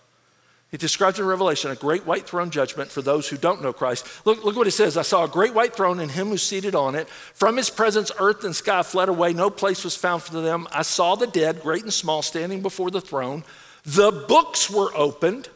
He 0.71 0.77
describes 0.77 1.19
in 1.19 1.25
Revelation 1.25 1.71
a 1.71 1.77
great 1.77 2.05
white 2.05 2.27
throne 2.27 2.51
judgment 2.51 2.91
for 2.91 3.01
those 3.01 3.29
who 3.29 3.39
don't 3.39 3.63
know 3.63 3.73
Christ. 3.73 4.07
Look, 4.27 4.45
look 4.45 4.55
what 4.55 4.67
he 4.67 4.71
says 4.71 4.97
I 4.97 5.03
saw 5.03 5.25
a 5.25 5.29
great 5.29 5.55
white 5.55 5.75
throne 5.75 5.99
and 5.99 6.11
him 6.11 6.29
who 6.29 6.37
seated 6.37 6.75
on 6.75 6.95
it. 6.95 7.09
From 7.09 7.57
his 7.57 7.71
presence, 7.71 8.13
earth 8.19 8.45
and 8.45 8.55
sky 8.55 8.83
fled 8.83 9.09
away. 9.09 9.33
No 9.33 9.51
place 9.51 9.83
was 9.83 9.97
found 9.97 10.23
for 10.23 10.41
them. 10.41 10.69
I 10.71 10.83
saw 10.83 11.15
the 11.15 11.27
dead, 11.27 11.63
great 11.63 11.85
and 11.85 11.93
small, 11.93 12.23
standing 12.23 12.61
before 12.61 12.91
the 12.91 13.01
throne. 13.01 13.45
The 13.85 14.13
books 14.13 14.71
were 14.71 14.95
opened. 14.95 15.49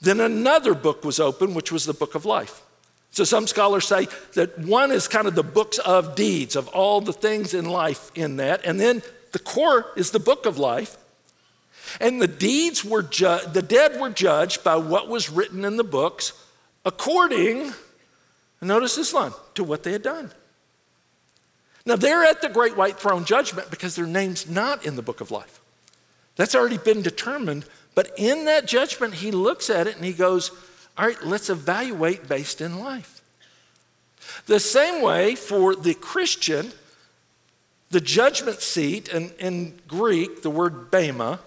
Then 0.00 0.20
another 0.20 0.74
book 0.74 1.04
was 1.04 1.18
opened, 1.18 1.56
which 1.56 1.72
was 1.72 1.84
the 1.84 1.92
book 1.92 2.14
of 2.14 2.24
life. 2.24 2.62
So 3.10 3.24
some 3.24 3.46
scholars 3.46 3.86
say 3.86 4.06
that 4.34 4.58
one 4.58 4.92
is 4.92 5.08
kind 5.08 5.26
of 5.26 5.34
the 5.34 5.42
books 5.42 5.78
of 5.78 6.14
deeds, 6.14 6.56
of 6.56 6.68
all 6.68 7.00
the 7.00 7.12
things 7.12 7.54
in 7.54 7.64
life 7.64 8.10
in 8.14 8.36
that. 8.36 8.64
And 8.64 8.78
then 8.78 9.02
the 9.32 9.38
core 9.38 9.86
is 9.96 10.10
the 10.10 10.20
book 10.20 10.46
of 10.46 10.58
life. 10.58 10.96
And 12.00 12.20
the 12.20 12.28
deeds 12.28 12.84
were 12.84 13.02
ju- 13.02 13.40
the 13.52 13.62
dead 13.62 14.00
were 14.00 14.10
judged 14.10 14.62
by 14.62 14.76
what 14.76 15.08
was 15.08 15.30
written 15.30 15.64
in 15.64 15.76
the 15.76 15.84
books 15.84 16.32
according, 16.84 17.72
notice 18.60 18.94
this 18.96 19.12
line, 19.12 19.32
to 19.54 19.64
what 19.64 19.82
they 19.82 19.92
had 19.92 20.02
done. 20.02 20.30
Now 21.86 21.96
they're 21.96 22.24
at 22.24 22.42
the 22.42 22.48
great 22.50 22.76
white 22.76 22.98
throne 22.98 23.24
judgment 23.24 23.70
because 23.70 23.96
their 23.96 24.06
name's 24.06 24.48
not 24.48 24.84
in 24.84 24.96
the 24.96 25.02
book 25.02 25.20
of 25.20 25.30
life. 25.30 25.60
That's 26.36 26.54
already 26.54 26.78
been 26.78 27.02
determined, 27.02 27.64
but 27.98 28.12
in 28.16 28.44
that 28.44 28.64
judgment 28.64 29.14
he 29.14 29.32
looks 29.32 29.68
at 29.68 29.88
it 29.88 29.96
and 29.96 30.04
he 30.04 30.12
goes, 30.12 30.52
"All 30.96 31.04
right, 31.04 31.20
let's 31.24 31.50
evaluate 31.50 32.28
based 32.28 32.60
in 32.60 32.78
life." 32.78 33.22
The 34.46 34.60
same 34.60 35.02
way 35.02 35.34
for 35.34 35.74
the 35.74 35.94
Christian, 35.94 36.72
the 37.90 38.00
judgment 38.00 38.62
seat, 38.62 39.08
and 39.08 39.32
in 39.40 39.80
Greek, 39.88 40.42
the 40.42 40.50
word 40.50 40.92
bema, 40.92 41.40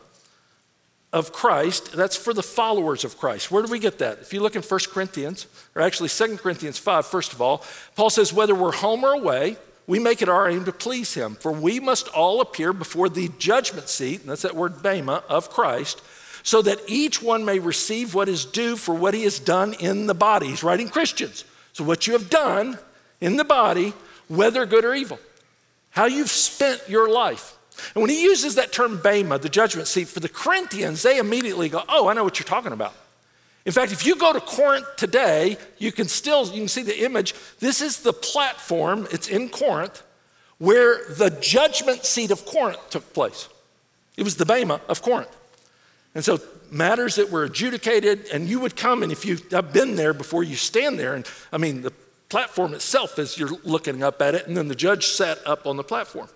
of 1.13 1.31
Christ, 1.31 1.93
that's 1.93 2.17
for 2.17 2.33
the 2.33 2.43
followers 2.43 3.05
of 3.05 3.17
Christ. 3.17 3.49
Where 3.49 3.63
do 3.63 3.71
we 3.71 3.79
get 3.79 3.99
that? 3.99 4.19
If 4.19 4.33
you 4.33 4.41
look 4.41 4.57
in 4.57 4.61
1 4.61 4.91
Corinthians, 4.91 5.47
or 5.73 5.81
actually 5.81 6.09
2 6.09 6.37
Corinthians 6.37 6.77
5, 6.77 7.05
first 7.05 7.31
of 7.31 7.41
all, 7.41 7.63
Paul 7.95 8.09
says, 8.09 8.33
whether 8.33 8.53
we're 8.53 8.73
home 8.73 9.05
or 9.05 9.13
away, 9.13 9.55
we 9.87 9.99
make 9.99 10.21
it 10.21 10.27
our 10.27 10.49
aim 10.49 10.65
to 10.65 10.73
please 10.73 11.13
him. 11.13 11.35
For 11.35 11.53
we 11.53 11.79
must 11.79 12.09
all 12.09 12.41
appear 12.41 12.73
before 12.73 13.07
the 13.07 13.29
judgment 13.39 13.87
seat, 13.87 14.19
and 14.19 14.29
that's 14.29 14.41
that 14.41 14.55
word 14.55 14.83
bema, 14.83 15.23
of 15.29 15.49
Christ, 15.49 16.01
so 16.43 16.61
that 16.61 16.79
each 16.87 17.21
one 17.21 17.45
may 17.45 17.59
receive 17.59 18.13
what 18.13 18.29
is 18.29 18.45
due 18.45 18.75
for 18.75 18.95
what 18.95 19.13
he 19.13 19.23
has 19.23 19.39
done 19.39 19.73
in 19.73 20.07
the 20.07 20.13
body. 20.13 20.47
He's 20.47 20.63
writing 20.63 20.89
Christians. 20.89 21.45
So 21.73 21.83
what 21.83 22.07
you 22.07 22.13
have 22.13 22.29
done 22.29 22.77
in 23.19 23.37
the 23.37 23.43
body, 23.43 23.93
whether 24.27 24.65
good 24.65 24.85
or 24.85 24.93
evil, 24.93 25.19
how 25.91 26.05
you've 26.05 26.29
spent 26.29 26.81
your 26.87 27.09
life. 27.09 27.57
And 27.95 28.01
when 28.01 28.09
he 28.09 28.23
uses 28.23 28.55
that 28.55 28.71
term 28.71 28.99
bema, 29.01 29.39
the 29.39 29.49
judgment 29.49 29.87
seat, 29.87 30.07
for 30.07 30.19
the 30.19 30.29
Corinthians, 30.29 31.01
they 31.01 31.17
immediately 31.17 31.69
go, 31.69 31.83
Oh, 31.87 32.07
I 32.07 32.13
know 32.13 32.23
what 32.23 32.39
you're 32.39 32.45
talking 32.45 32.73
about. 32.73 32.93
In 33.65 33.71
fact, 33.71 33.91
if 33.91 34.05
you 34.05 34.15
go 34.15 34.33
to 34.33 34.39
Corinth 34.39 34.87
today, 34.97 35.57
you 35.77 35.91
can 35.91 36.07
still 36.07 36.45
you 36.47 36.61
can 36.61 36.67
see 36.67 36.83
the 36.83 37.03
image. 37.03 37.35
This 37.59 37.81
is 37.81 37.99
the 37.99 38.13
platform, 38.13 39.07
it's 39.11 39.27
in 39.27 39.49
Corinth, 39.49 40.01
where 40.57 41.05
the 41.09 41.29
judgment 41.29 42.05
seat 42.05 42.31
of 42.31 42.45
Corinth 42.45 42.89
took 42.89 43.13
place. 43.13 43.49
It 44.17 44.23
was 44.23 44.35
the 44.35 44.45
bema 44.45 44.81
of 44.89 45.01
Corinth. 45.01 45.35
And 46.13 46.23
so 46.23 46.39
matters 46.69 47.15
that 47.15 47.31
were 47.31 47.43
adjudicated, 47.43 48.27
and 48.33 48.47
you 48.47 48.59
would 48.59 48.75
come, 48.75 49.03
and 49.03 49.11
if 49.11 49.25
you 49.25 49.37
have 49.51 49.71
been 49.71 49.95
there 49.95 50.13
before 50.13 50.43
you 50.43 50.55
stand 50.55 50.99
there, 50.99 51.13
and 51.13 51.25
I 51.51 51.57
mean 51.57 51.81
the 51.81 51.93
platform 52.29 52.73
itself 52.73 53.19
as 53.19 53.37
you're 53.37 53.57
looking 53.63 54.03
up 54.03 54.21
at 54.21 54.35
it, 54.35 54.47
and 54.47 54.55
then 54.55 54.67
the 54.67 54.75
judge 54.75 55.07
sat 55.07 55.45
up 55.45 55.65
on 55.65 55.77
the 55.77 55.83
platform. 55.83 56.29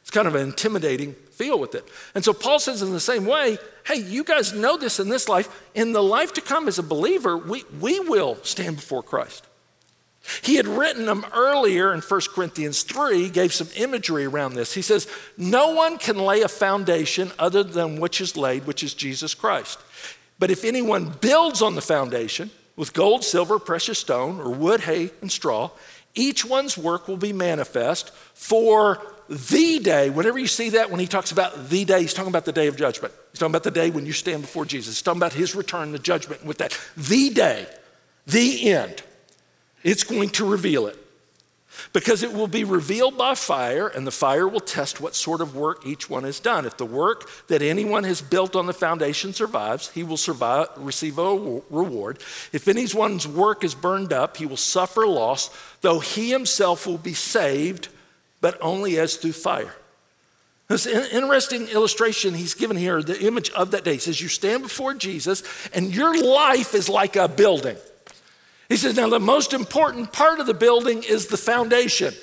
It's 0.00 0.10
kind 0.10 0.26
of 0.26 0.34
an 0.34 0.42
intimidating 0.42 1.14
feel 1.30 1.58
with 1.58 1.74
it. 1.74 1.88
And 2.14 2.24
so 2.24 2.32
Paul 2.32 2.58
says, 2.58 2.82
in 2.82 2.92
the 2.92 3.00
same 3.00 3.26
way, 3.26 3.58
hey, 3.86 3.96
you 3.96 4.24
guys 4.24 4.52
know 4.52 4.76
this 4.76 4.98
in 4.98 5.08
this 5.08 5.28
life. 5.28 5.48
In 5.74 5.92
the 5.92 6.02
life 6.02 6.32
to 6.34 6.40
come 6.40 6.68
as 6.68 6.78
a 6.78 6.82
believer, 6.82 7.36
we, 7.36 7.64
we 7.80 8.00
will 8.00 8.36
stand 8.42 8.76
before 8.76 9.02
Christ. 9.02 9.46
He 10.42 10.56
had 10.56 10.66
written 10.66 11.06
them 11.06 11.24
earlier 11.34 11.92
in 11.94 12.00
1 12.00 12.20
Corinthians 12.34 12.82
3, 12.82 13.30
gave 13.30 13.52
some 13.52 13.68
imagery 13.76 14.26
around 14.26 14.54
this. 14.54 14.74
He 14.74 14.82
says, 14.82 15.08
No 15.36 15.70
one 15.70 15.98
can 15.98 16.18
lay 16.18 16.42
a 16.42 16.48
foundation 16.48 17.32
other 17.38 17.62
than 17.62 18.00
which 18.00 18.20
is 18.20 18.36
laid, 18.36 18.66
which 18.66 18.82
is 18.82 18.94
Jesus 18.94 19.34
Christ. 19.34 19.78
But 20.38 20.50
if 20.50 20.64
anyone 20.64 21.12
builds 21.20 21.62
on 21.62 21.74
the 21.74 21.82
foundation 21.82 22.50
with 22.76 22.92
gold, 22.92 23.24
silver, 23.24 23.58
precious 23.58 23.98
stone, 23.98 24.40
or 24.40 24.50
wood, 24.50 24.80
hay, 24.80 25.10
and 25.20 25.32
straw, 25.32 25.70
each 26.14 26.44
one's 26.44 26.76
work 26.76 27.08
will 27.08 27.16
be 27.16 27.32
manifest, 27.32 28.10
for 28.34 29.00
the 29.28 29.78
day, 29.78 30.10
whenever 30.10 30.38
you 30.38 30.48
see 30.48 30.70
that, 30.70 30.90
when 30.90 30.98
he 30.98 31.06
talks 31.06 31.30
about 31.30 31.68
the 31.68 31.84
day, 31.84 32.00
he's 32.00 32.14
talking 32.14 32.30
about 32.30 32.44
the 32.44 32.52
day 32.52 32.66
of 32.66 32.76
judgment. 32.76 33.14
He's 33.30 33.38
talking 33.38 33.52
about 33.52 33.62
the 33.62 33.70
day 33.70 33.90
when 33.90 34.04
you 34.04 34.12
stand 34.12 34.42
before 34.42 34.64
Jesus. 34.64 34.96
He's 34.96 35.02
talking 35.02 35.20
about 35.20 35.34
his 35.34 35.54
return, 35.54 35.92
the 35.92 35.98
judgment 35.98 36.44
with 36.44 36.58
that. 36.58 36.76
The 36.96 37.30
day, 37.30 37.66
the 38.26 38.72
end, 38.72 39.02
it's 39.82 40.04
going 40.04 40.30
to 40.30 40.44
reveal 40.44 40.86
it. 40.86 40.96
Because 41.92 42.22
it 42.22 42.32
will 42.32 42.48
be 42.48 42.64
revealed 42.64 43.16
by 43.16 43.34
fire, 43.34 43.86
and 43.86 44.06
the 44.06 44.10
fire 44.10 44.46
will 44.46 44.60
test 44.60 45.00
what 45.00 45.14
sort 45.14 45.40
of 45.40 45.54
work 45.54 45.86
each 45.86 46.10
one 46.10 46.24
has 46.24 46.40
done. 46.40 46.66
If 46.66 46.76
the 46.76 46.84
work 46.84 47.30
that 47.46 47.62
anyone 47.62 48.04
has 48.04 48.20
built 48.20 48.56
on 48.56 48.66
the 48.66 48.72
foundation 48.72 49.32
survives, 49.32 49.88
he 49.90 50.02
will 50.02 50.16
survive, 50.16 50.68
receive 50.76 51.18
a 51.18 51.62
reward. 51.70 52.18
If 52.52 52.66
anyone's 52.66 53.26
work 53.26 53.62
is 53.62 53.74
burned 53.74 54.12
up, 54.12 54.36
he 54.36 54.46
will 54.46 54.56
suffer 54.56 55.06
loss, 55.06 55.48
though 55.80 56.00
he 56.00 56.30
himself 56.30 56.86
will 56.86 56.98
be 56.98 57.14
saved 57.14 57.88
but 58.40 58.58
only 58.60 58.98
as 58.98 59.16
through 59.16 59.32
fire. 59.32 59.74
This 60.68 60.86
interesting 60.86 61.66
illustration 61.68 62.34
he's 62.34 62.54
given 62.54 62.76
here, 62.76 63.02
the 63.02 63.20
image 63.20 63.50
of 63.50 63.72
that 63.72 63.84
day. 63.84 63.94
He 63.94 63.98
says, 63.98 64.20
You 64.20 64.28
stand 64.28 64.62
before 64.62 64.94
Jesus, 64.94 65.42
and 65.74 65.94
your 65.94 66.22
life 66.22 66.74
is 66.74 66.88
like 66.88 67.16
a 67.16 67.28
building. 67.28 67.76
He 68.70 68.76
says, 68.76 68.96
Now, 68.96 69.10
the 69.10 69.20
most 69.20 69.52
important 69.52 70.12
part 70.12 70.40
of 70.40 70.46
the 70.46 70.54
building 70.54 71.02
is 71.02 71.26
the 71.26 71.36
foundation. 71.36 72.14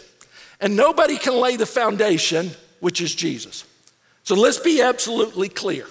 And 0.60 0.75
nobody 0.75 1.18
can 1.18 1.36
lay 1.36 1.58
the 1.58 1.68
foundation, 1.68 2.51
which 2.80 3.01
is 3.01 3.13
Jesus. 3.13 3.66
So 4.24 4.34
let's 4.34 4.58
be 4.58 4.82
absolutely 4.82 5.50
clear. 5.50 5.86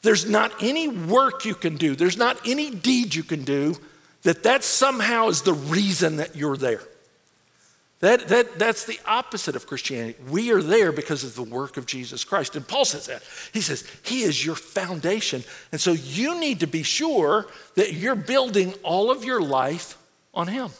There's 0.00 0.28
not 0.28 0.52
any 0.62 0.88
work 0.88 1.44
you 1.44 1.54
can 1.54 1.76
do, 1.76 1.94
there's 1.94 2.16
not 2.16 2.38
any 2.46 2.70
deed 2.70 3.14
you 3.14 3.22
can 3.22 3.44
do 3.44 3.76
that 4.22 4.44
that 4.44 4.62
somehow 4.62 5.28
is 5.28 5.42
the 5.42 5.52
reason 5.52 6.16
that 6.16 6.36
you're 6.36 6.56
there. 6.56 6.82
That, 8.02 8.26
that, 8.28 8.58
that's 8.58 8.84
the 8.84 8.98
opposite 9.06 9.54
of 9.54 9.68
Christianity. 9.68 10.18
We 10.28 10.50
are 10.50 10.60
there 10.60 10.90
because 10.90 11.22
of 11.22 11.36
the 11.36 11.44
work 11.44 11.76
of 11.76 11.86
Jesus 11.86 12.24
Christ. 12.24 12.56
And 12.56 12.66
Paul 12.66 12.84
says 12.84 13.06
that. 13.06 13.22
He 13.52 13.60
says, 13.60 13.88
He 14.02 14.22
is 14.22 14.44
your 14.44 14.56
foundation. 14.56 15.44
And 15.70 15.80
so 15.80 15.92
you 15.92 16.38
need 16.40 16.58
to 16.60 16.66
be 16.66 16.82
sure 16.82 17.46
that 17.76 17.92
you're 17.92 18.16
building 18.16 18.74
all 18.82 19.12
of 19.12 19.24
your 19.24 19.40
life 19.40 19.96
on 20.34 20.48
Him. 20.48 20.70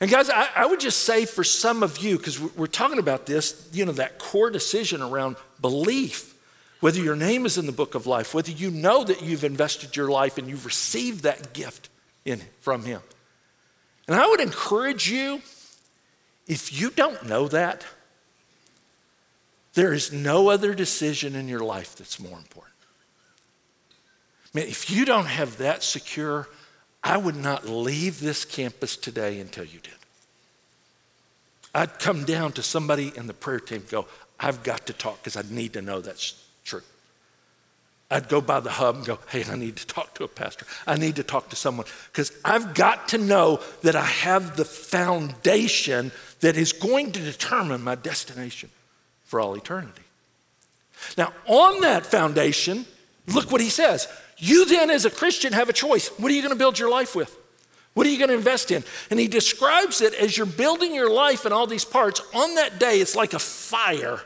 And 0.00 0.10
guys, 0.10 0.30
I, 0.30 0.48
I 0.56 0.64
would 0.64 0.80
just 0.80 1.00
say 1.00 1.26
for 1.26 1.44
some 1.44 1.82
of 1.82 1.98
you, 1.98 2.16
because 2.16 2.40
we're 2.40 2.66
talking 2.66 2.98
about 2.98 3.26
this, 3.26 3.68
you 3.70 3.84
know, 3.84 3.92
that 3.92 4.18
core 4.18 4.48
decision 4.48 5.02
around 5.02 5.36
belief, 5.60 6.34
whether 6.80 6.98
your 6.98 7.14
name 7.14 7.44
is 7.44 7.58
in 7.58 7.66
the 7.66 7.72
book 7.72 7.94
of 7.94 8.06
life, 8.06 8.32
whether 8.32 8.50
you 8.50 8.70
know 8.70 9.04
that 9.04 9.22
you've 9.22 9.44
invested 9.44 9.96
your 9.96 10.08
life 10.08 10.38
and 10.38 10.48
you've 10.48 10.64
received 10.64 11.24
that 11.24 11.52
gift 11.52 11.90
in, 12.24 12.40
from 12.62 12.84
Him. 12.84 13.02
And 14.08 14.16
I 14.16 14.26
would 14.26 14.40
encourage 14.40 15.10
you 15.10 15.42
if 16.46 16.78
you 16.78 16.90
don't 16.90 17.26
know 17.26 17.48
that, 17.48 17.84
there 19.74 19.92
is 19.92 20.12
no 20.12 20.50
other 20.50 20.74
decision 20.74 21.34
in 21.34 21.48
your 21.48 21.60
life 21.60 21.96
that's 21.96 22.20
more 22.20 22.38
important. 22.38 22.74
Man, 24.52 24.68
if 24.68 24.88
you 24.88 25.04
don't 25.04 25.26
have 25.26 25.58
that 25.58 25.82
secure, 25.82 26.48
I 27.02 27.16
would 27.16 27.36
not 27.36 27.68
leave 27.68 28.20
this 28.20 28.44
campus 28.44 28.96
today 28.96 29.40
until 29.40 29.64
you 29.64 29.80
did. 29.80 29.92
I'd 31.74 31.98
come 31.98 32.24
down 32.24 32.52
to 32.52 32.62
somebody 32.62 33.12
in 33.16 33.26
the 33.26 33.34
prayer 33.34 33.58
team 33.58 33.82
go, 33.90 34.06
I've 34.38 34.62
got 34.62 34.86
to 34.86 34.92
talk 34.92 35.18
because 35.22 35.36
I 35.36 35.42
need 35.50 35.72
to 35.72 35.82
know 35.82 36.00
true. 36.00 36.43
I'd 38.14 38.28
go 38.28 38.40
by 38.40 38.60
the 38.60 38.70
hub 38.70 38.94
and 38.94 39.04
go, 39.04 39.18
hey, 39.28 39.42
I 39.50 39.56
need 39.56 39.74
to 39.74 39.86
talk 39.88 40.14
to 40.14 40.24
a 40.24 40.28
pastor. 40.28 40.66
I 40.86 40.96
need 40.96 41.16
to 41.16 41.24
talk 41.24 41.48
to 41.48 41.56
someone 41.56 41.86
because 42.12 42.30
I've 42.44 42.72
got 42.72 43.08
to 43.08 43.18
know 43.18 43.60
that 43.82 43.96
I 43.96 44.04
have 44.04 44.56
the 44.56 44.64
foundation 44.64 46.12
that 46.38 46.56
is 46.56 46.72
going 46.72 47.10
to 47.10 47.20
determine 47.20 47.82
my 47.82 47.96
destination 47.96 48.70
for 49.24 49.40
all 49.40 49.56
eternity. 49.56 50.02
Now, 51.18 51.32
on 51.46 51.80
that 51.80 52.06
foundation, 52.06 52.86
look 53.26 53.50
what 53.50 53.60
he 53.60 53.68
says. 53.68 54.06
You 54.38 54.64
then, 54.64 54.90
as 54.90 55.04
a 55.04 55.10
Christian, 55.10 55.52
have 55.52 55.68
a 55.68 55.72
choice. 55.72 56.06
What 56.16 56.30
are 56.30 56.34
you 56.36 56.42
going 56.42 56.54
to 56.54 56.58
build 56.58 56.78
your 56.78 56.90
life 56.90 57.16
with? 57.16 57.36
What 57.94 58.06
are 58.06 58.10
you 58.10 58.18
going 58.18 58.30
to 58.30 58.36
invest 58.36 58.70
in? 58.70 58.84
And 59.10 59.18
he 59.18 59.26
describes 59.26 60.00
it 60.00 60.14
as 60.14 60.36
you're 60.36 60.46
building 60.46 60.94
your 60.94 61.10
life 61.10 61.46
in 61.46 61.52
all 61.52 61.66
these 61.66 61.84
parts. 61.84 62.22
On 62.32 62.54
that 62.54 62.78
day, 62.78 63.00
it's 63.00 63.16
like 63.16 63.34
a 63.34 63.40
fire. 63.40 64.20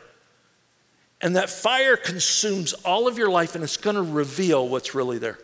And 1.20 1.36
that 1.36 1.50
fire 1.50 1.96
consumes 1.96 2.72
all 2.72 3.08
of 3.08 3.18
your 3.18 3.30
life 3.30 3.54
and 3.54 3.64
it's 3.64 3.76
going 3.76 3.96
to 3.96 4.02
reveal 4.02 4.68
what's 4.68 4.94
really 4.94 5.18
there. 5.18 5.38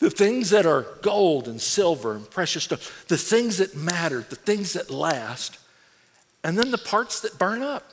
The 0.00 0.10
things 0.10 0.50
that 0.50 0.66
are 0.66 0.86
gold 1.02 1.48
and 1.48 1.60
silver 1.60 2.14
and 2.14 2.30
precious 2.30 2.64
stuff, 2.64 3.06
the 3.08 3.16
things 3.16 3.56
that 3.58 3.74
matter, 3.74 4.24
the 4.28 4.36
things 4.36 4.74
that 4.74 4.90
last, 4.90 5.58
and 6.44 6.56
then 6.56 6.70
the 6.70 6.78
parts 6.78 7.20
that 7.20 7.38
burn 7.38 7.62
up. 7.62 7.92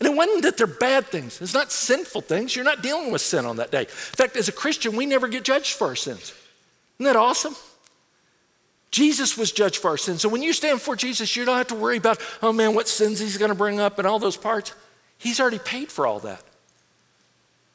And 0.00 0.08
it 0.08 0.14
wasn't 0.14 0.42
that 0.42 0.56
they're 0.56 0.66
bad 0.66 1.06
things, 1.06 1.40
it's 1.40 1.54
not 1.54 1.70
sinful 1.70 2.22
things. 2.22 2.56
You're 2.56 2.64
not 2.64 2.82
dealing 2.82 3.12
with 3.12 3.20
sin 3.20 3.46
on 3.46 3.56
that 3.56 3.70
day. 3.70 3.82
In 3.82 3.86
fact, 3.86 4.36
as 4.36 4.48
a 4.48 4.52
Christian, 4.52 4.96
we 4.96 5.06
never 5.06 5.28
get 5.28 5.44
judged 5.44 5.74
for 5.74 5.86
our 5.86 5.96
sins. 5.96 6.34
Isn't 6.98 7.12
that 7.12 7.16
awesome? 7.16 7.54
Jesus 8.90 9.36
was 9.36 9.52
judged 9.52 9.76
for 9.76 9.88
our 9.88 9.96
sins. 9.96 10.22
So 10.22 10.28
when 10.28 10.42
you 10.42 10.52
stand 10.52 10.80
for 10.80 10.96
Jesus, 10.96 11.36
you 11.36 11.44
don't 11.44 11.56
have 11.56 11.66
to 11.68 11.74
worry 11.74 11.98
about, 11.98 12.18
oh 12.42 12.52
man, 12.52 12.74
what 12.74 12.88
sins 12.88 13.20
he's 13.20 13.36
going 13.36 13.50
to 13.50 13.54
bring 13.54 13.78
up 13.78 13.98
and 13.98 14.06
all 14.06 14.18
those 14.18 14.36
parts. 14.36 14.74
He's 15.18 15.40
already 15.40 15.58
paid 15.58 15.90
for 15.90 16.06
all 16.06 16.20
that. 16.20 16.42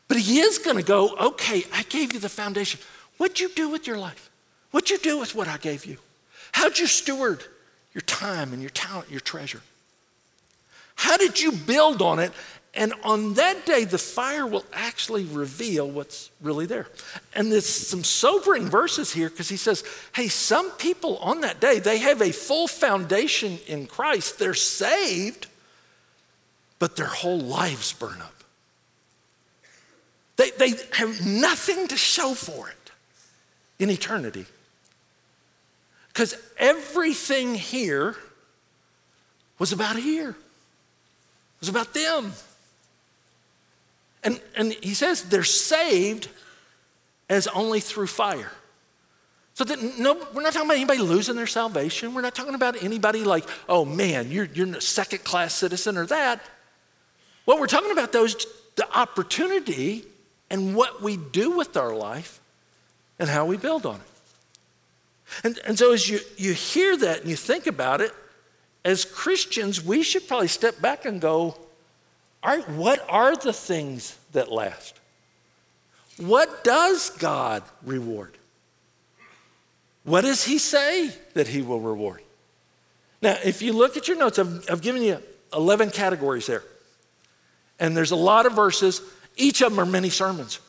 But 0.07 0.17
he 0.17 0.39
is 0.39 0.57
going 0.57 0.77
to 0.77 0.83
go, 0.83 1.15
okay, 1.15 1.63
I 1.73 1.83
gave 1.83 2.13
you 2.13 2.19
the 2.19 2.29
foundation. 2.29 2.79
What'd 3.17 3.39
you 3.39 3.49
do 3.49 3.69
with 3.69 3.87
your 3.87 3.97
life? 3.97 4.29
What'd 4.71 4.89
you 4.89 4.97
do 4.97 5.19
with 5.19 5.35
what 5.35 5.47
I 5.47 5.57
gave 5.57 5.85
you? 5.85 5.97
How'd 6.51 6.77
you 6.77 6.87
steward 6.87 7.43
your 7.93 8.01
time 8.01 8.53
and 8.53 8.61
your 8.61 8.71
talent, 8.71 9.09
your 9.09 9.19
treasure? 9.19 9.61
How 10.95 11.17
did 11.17 11.39
you 11.39 11.51
build 11.51 12.01
on 12.01 12.19
it 12.19 12.31
and 12.73 12.93
on 13.03 13.33
that 13.33 13.65
day, 13.65 13.83
the 13.83 13.97
fire 13.97 14.47
will 14.47 14.63
actually 14.71 15.25
reveal 15.25 15.89
what's 15.89 16.29
really 16.41 16.65
there. 16.65 16.87
And 17.35 17.51
there's 17.51 17.67
some 17.67 18.03
sobering 18.03 18.69
verses 18.69 19.11
here 19.11 19.29
because 19.29 19.49
he 19.49 19.57
says, 19.57 19.83
hey, 20.13 20.29
some 20.29 20.71
people 20.71 21.17
on 21.17 21.41
that 21.41 21.59
day, 21.59 21.79
they 21.79 21.97
have 21.97 22.21
a 22.21 22.31
full 22.31 22.69
foundation 22.69 23.59
in 23.67 23.87
Christ. 23.87 24.39
They're 24.39 24.53
saved, 24.53 25.47
but 26.81 26.95
their 26.95 27.05
whole 27.05 27.39
lives 27.39 27.93
burn 27.93 28.19
up. 28.23 28.43
They, 30.37 30.49
they 30.49 30.73
have 30.93 31.23
nothing 31.23 31.87
to 31.89 31.95
show 31.95 32.33
for 32.33 32.69
it 32.69 32.91
in 33.77 33.91
eternity. 33.91 34.47
Because 36.07 36.35
everything 36.57 37.53
here 37.53 38.15
was 39.59 39.71
about 39.71 39.95
here, 39.95 40.29
it 40.31 40.35
was 41.59 41.69
about 41.69 41.93
them. 41.93 42.33
And, 44.23 44.41
and 44.55 44.73
he 44.81 44.95
says 44.95 45.25
they're 45.25 45.43
saved 45.43 46.29
as 47.29 47.45
only 47.45 47.79
through 47.79 48.07
fire. 48.07 48.51
So 49.53 49.65
that 49.65 49.99
no, 49.99 50.15
we're 50.33 50.41
not 50.41 50.53
talking 50.53 50.67
about 50.67 50.77
anybody 50.77 51.01
losing 51.01 51.35
their 51.35 51.45
salvation. 51.45 52.15
We're 52.15 52.21
not 52.21 52.33
talking 52.33 52.55
about 52.55 52.81
anybody 52.81 53.23
like, 53.23 53.47
oh 53.69 53.85
man, 53.85 54.31
you're, 54.31 54.45
you're 54.45 54.75
a 54.75 54.81
second 54.81 55.23
class 55.23 55.53
citizen 55.53 55.95
or 55.95 56.07
that. 56.07 56.41
What 57.45 57.59
we're 57.59 57.67
talking 57.67 57.91
about 57.91 58.11
though 58.11 58.25
is 58.25 58.45
the 58.75 58.97
opportunity 58.97 60.05
and 60.49 60.75
what 60.75 61.01
we 61.01 61.17
do 61.17 61.51
with 61.51 61.77
our 61.77 61.95
life 61.95 62.39
and 63.19 63.29
how 63.29 63.45
we 63.45 63.57
build 63.57 63.85
on 63.85 63.95
it. 63.95 64.01
And, 65.43 65.59
and 65.65 65.79
so 65.79 65.93
as 65.93 66.09
you, 66.09 66.19
you 66.37 66.53
hear 66.53 66.97
that 66.97 67.21
and 67.21 67.29
you 67.29 67.35
think 67.35 67.67
about 67.67 68.01
it, 68.01 68.11
as 68.83 69.05
Christians, 69.05 69.83
we 69.83 70.03
should 70.03 70.27
probably 70.27 70.47
step 70.47 70.81
back 70.81 71.05
and 71.05 71.21
go, 71.21 71.55
all 72.43 72.57
right, 72.57 72.67
what 72.69 73.05
are 73.07 73.35
the 73.35 73.53
things 73.53 74.17
that 74.31 74.51
last? 74.51 74.99
What 76.17 76.63
does 76.63 77.11
God 77.11 77.63
reward? 77.83 78.37
What 80.03 80.21
does 80.21 80.43
He 80.43 80.57
say 80.57 81.11
that 81.33 81.47
He 81.47 81.61
will 81.61 81.79
reward? 81.79 82.21
Now, 83.21 83.37
if 83.43 83.61
you 83.61 83.73
look 83.73 83.97
at 83.97 84.07
your 84.07 84.17
notes, 84.17 84.39
I've, 84.39 84.65
I've 84.69 84.81
given 84.81 85.03
you 85.03 85.21
11 85.53 85.91
categories 85.91 86.47
there. 86.47 86.63
And 87.81 87.97
there's 87.97 88.11
a 88.11 88.15
lot 88.15 88.45
of 88.45 88.53
verses. 88.53 89.01
Each 89.35 89.61
of 89.61 89.71
them 89.71 89.79
are 89.79 89.85
many 89.85 90.09
sermons. 90.09 90.59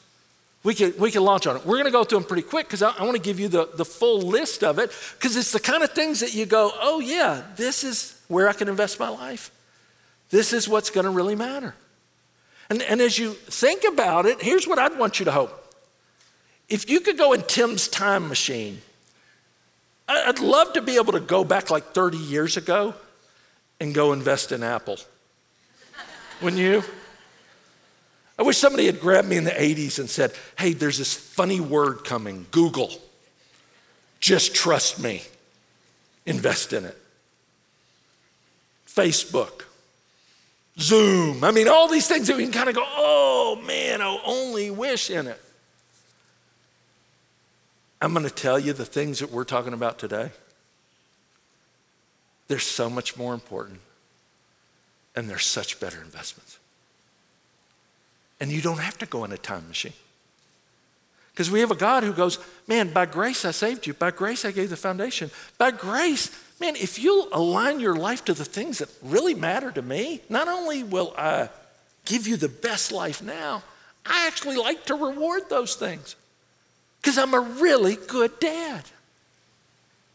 We 0.65 0.75
can, 0.75 0.95
we 0.99 1.11
can 1.11 1.23
launch 1.23 1.47
on 1.47 1.57
it. 1.57 1.67
We're 1.67 1.77
going 1.77 1.85
to 1.85 1.91
go 1.91 2.05
through 2.05 2.21
them 2.21 2.29
pretty 2.29 2.43
quick 2.43 2.67
because 2.67 2.83
I, 2.83 2.93
I 2.99 3.03
want 3.03 3.17
to 3.17 3.23
give 3.23 3.39
you 3.39 3.49
the, 3.49 3.69
the 3.75 3.85
full 3.85 4.21
list 4.23 4.65
of 4.65 4.79
it 4.79 4.91
because 5.19 5.37
it's 5.37 5.53
the 5.53 5.61
kind 5.61 5.83
of 5.83 5.91
things 5.91 6.21
that 6.21 6.35
you 6.35 6.47
go, 6.47 6.73
oh, 6.81 7.01
yeah, 7.01 7.43
this 7.57 7.85
is 7.85 8.19
where 8.29 8.49
I 8.49 8.53
can 8.53 8.69
invest 8.69 8.99
my 8.99 9.09
life. 9.09 9.51
This 10.31 10.53
is 10.53 10.69
what's 10.69 10.89
going 10.89 11.05
to 11.05 11.11
really 11.11 11.35
matter. 11.35 11.75
And, 12.71 12.81
and 12.83 13.01
as 13.01 13.19
you 13.19 13.33
think 13.33 13.85
about 13.85 14.25
it, 14.25 14.41
here's 14.41 14.67
what 14.67 14.79
I'd 14.79 14.99
want 14.99 15.19
you 15.19 15.27
to 15.27 15.33
hope. 15.33 15.59
If 16.69 16.89
you 16.89 17.01
could 17.01 17.19
go 17.19 17.35
in 17.35 17.43
Tim's 17.43 17.89
time 17.89 18.29
machine, 18.29 18.81
I'd 20.09 20.39
love 20.39 20.73
to 20.75 20.81
be 20.81 20.97
able 20.97 21.13
to 21.13 21.21
go 21.21 21.45
back 21.45 21.71
like 21.71 21.93
30 21.93 22.17
years 22.17 22.57
ago 22.57 22.95
and 23.81 23.93
go 23.93 24.13
invest 24.13 24.53
in 24.53 24.63
Apple. 24.63 24.97
Wouldn't 26.41 26.63
you? 26.63 26.83
I 28.39 28.43
wish 28.43 28.59
somebody 28.59 28.87
had 28.87 29.01
grabbed 29.01 29.29
me 29.29 29.37
in 29.37 29.45
the 29.45 29.51
80s 29.51 29.99
and 29.99 30.09
said, 30.09 30.33
hey, 30.59 30.73
there's 30.73 30.99
this 30.99 31.15
funny 31.15 31.61
word 31.61 32.05
coming 32.05 32.47
Google. 32.51 32.91
Just 34.21 34.55
trust 34.55 34.99
me, 34.99 35.23
invest 36.27 36.73
in 36.73 36.85
it. 36.85 36.97
Facebook. 38.87 39.65
Zoom. 40.79 41.45
I 41.45 41.51
mean, 41.51 41.69
all 41.69 41.89
these 41.89 42.09
things 42.09 42.29
that 42.29 42.37
we 42.37 42.45
can 42.45 42.53
kind 42.53 42.69
of 42.69 42.75
go, 42.75 42.85
oh 42.85 43.61
man, 43.67 44.01
I 44.01 44.19
only 44.25 44.71
wish 44.71 45.11
in 45.11 45.27
it. 45.27 45.41
I'm 48.01 48.13
going 48.15 48.27
to 48.27 48.35
tell 48.35 48.59
you 48.59 48.73
the 48.73 48.85
things 48.85 49.21
that 49.21 49.31
we're 49.31 49.45
talking 49.45 49.75
about 49.75 49.99
today. 49.99 50.31
They're 52.49 52.59
so 52.59 52.91
much 52.91 53.17
more 53.17 53.33
important, 53.33 53.81
and 55.15 55.31
they're 55.31 55.39
such 55.39 55.79
better 55.79 56.01
investments. 56.03 56.59
And 58.43 58.51
you 58.51 58.61
don't 58.61 58.81
have 58.81 58.99
to 58.99 59.07
go 59.07 59.23
in 59.25 59.31
a 59.31 59.39
time 59.39 59.69
machine. 59.69 59.93
Because 61.31 61.49
we 61.49 61.61
have 61.61 61.71
a 61.71 61.77
God 61.77 62.03
who 62.03 62.13
goes, 62.13 62.41
Man, 62.67 62.93
by 62.93 63.07
grace 63.07 63.45
I 63.45 63.53
saved 63.53 63.87
you. 63.87 63.95
By 63.95 64.11
grace 64.11 64.45
I 64.45 64.51
gave 64.51 64.69
the 64.69 64.77
foundation. 64.77 65.31
By 65.59 65.71
grace 65.71 66.29
man, 66.59 66.75
if 66.75 66.99
you'll 66.99 67.29
align 67.33 67.79
your 67.79 67.95
life 67.95 68.25
to 68.25 68.35
the 68.35 68.45
things 68.45 68.79
that 68.79 68.89
really 69.01 69.35
matter 69.35 69.71
to 69.71 69.81
me, 69.81 70.23
not 70.29 70.49
only 70.49 70.83
will 70.83 71.15
I 71.17 71.51
give 72.05 72.27
you 72.27 72.37
the 72.37 72.49
best 72.49 72.91
life 72.91 73.23
now, 73.23 73.63
I 74.05 74.27
actually 74.27 74.57
like 74.57 74.87
to 74.87 74.97
reward 74.97 75.49
those 75.49 75.77
things 75.77 76.17
because 77.01 77.19
I'm 77.19 77.35
a 77.35 77.41
really 77.41 77.95
good 77.95 78.41
dad. 78.41 78.83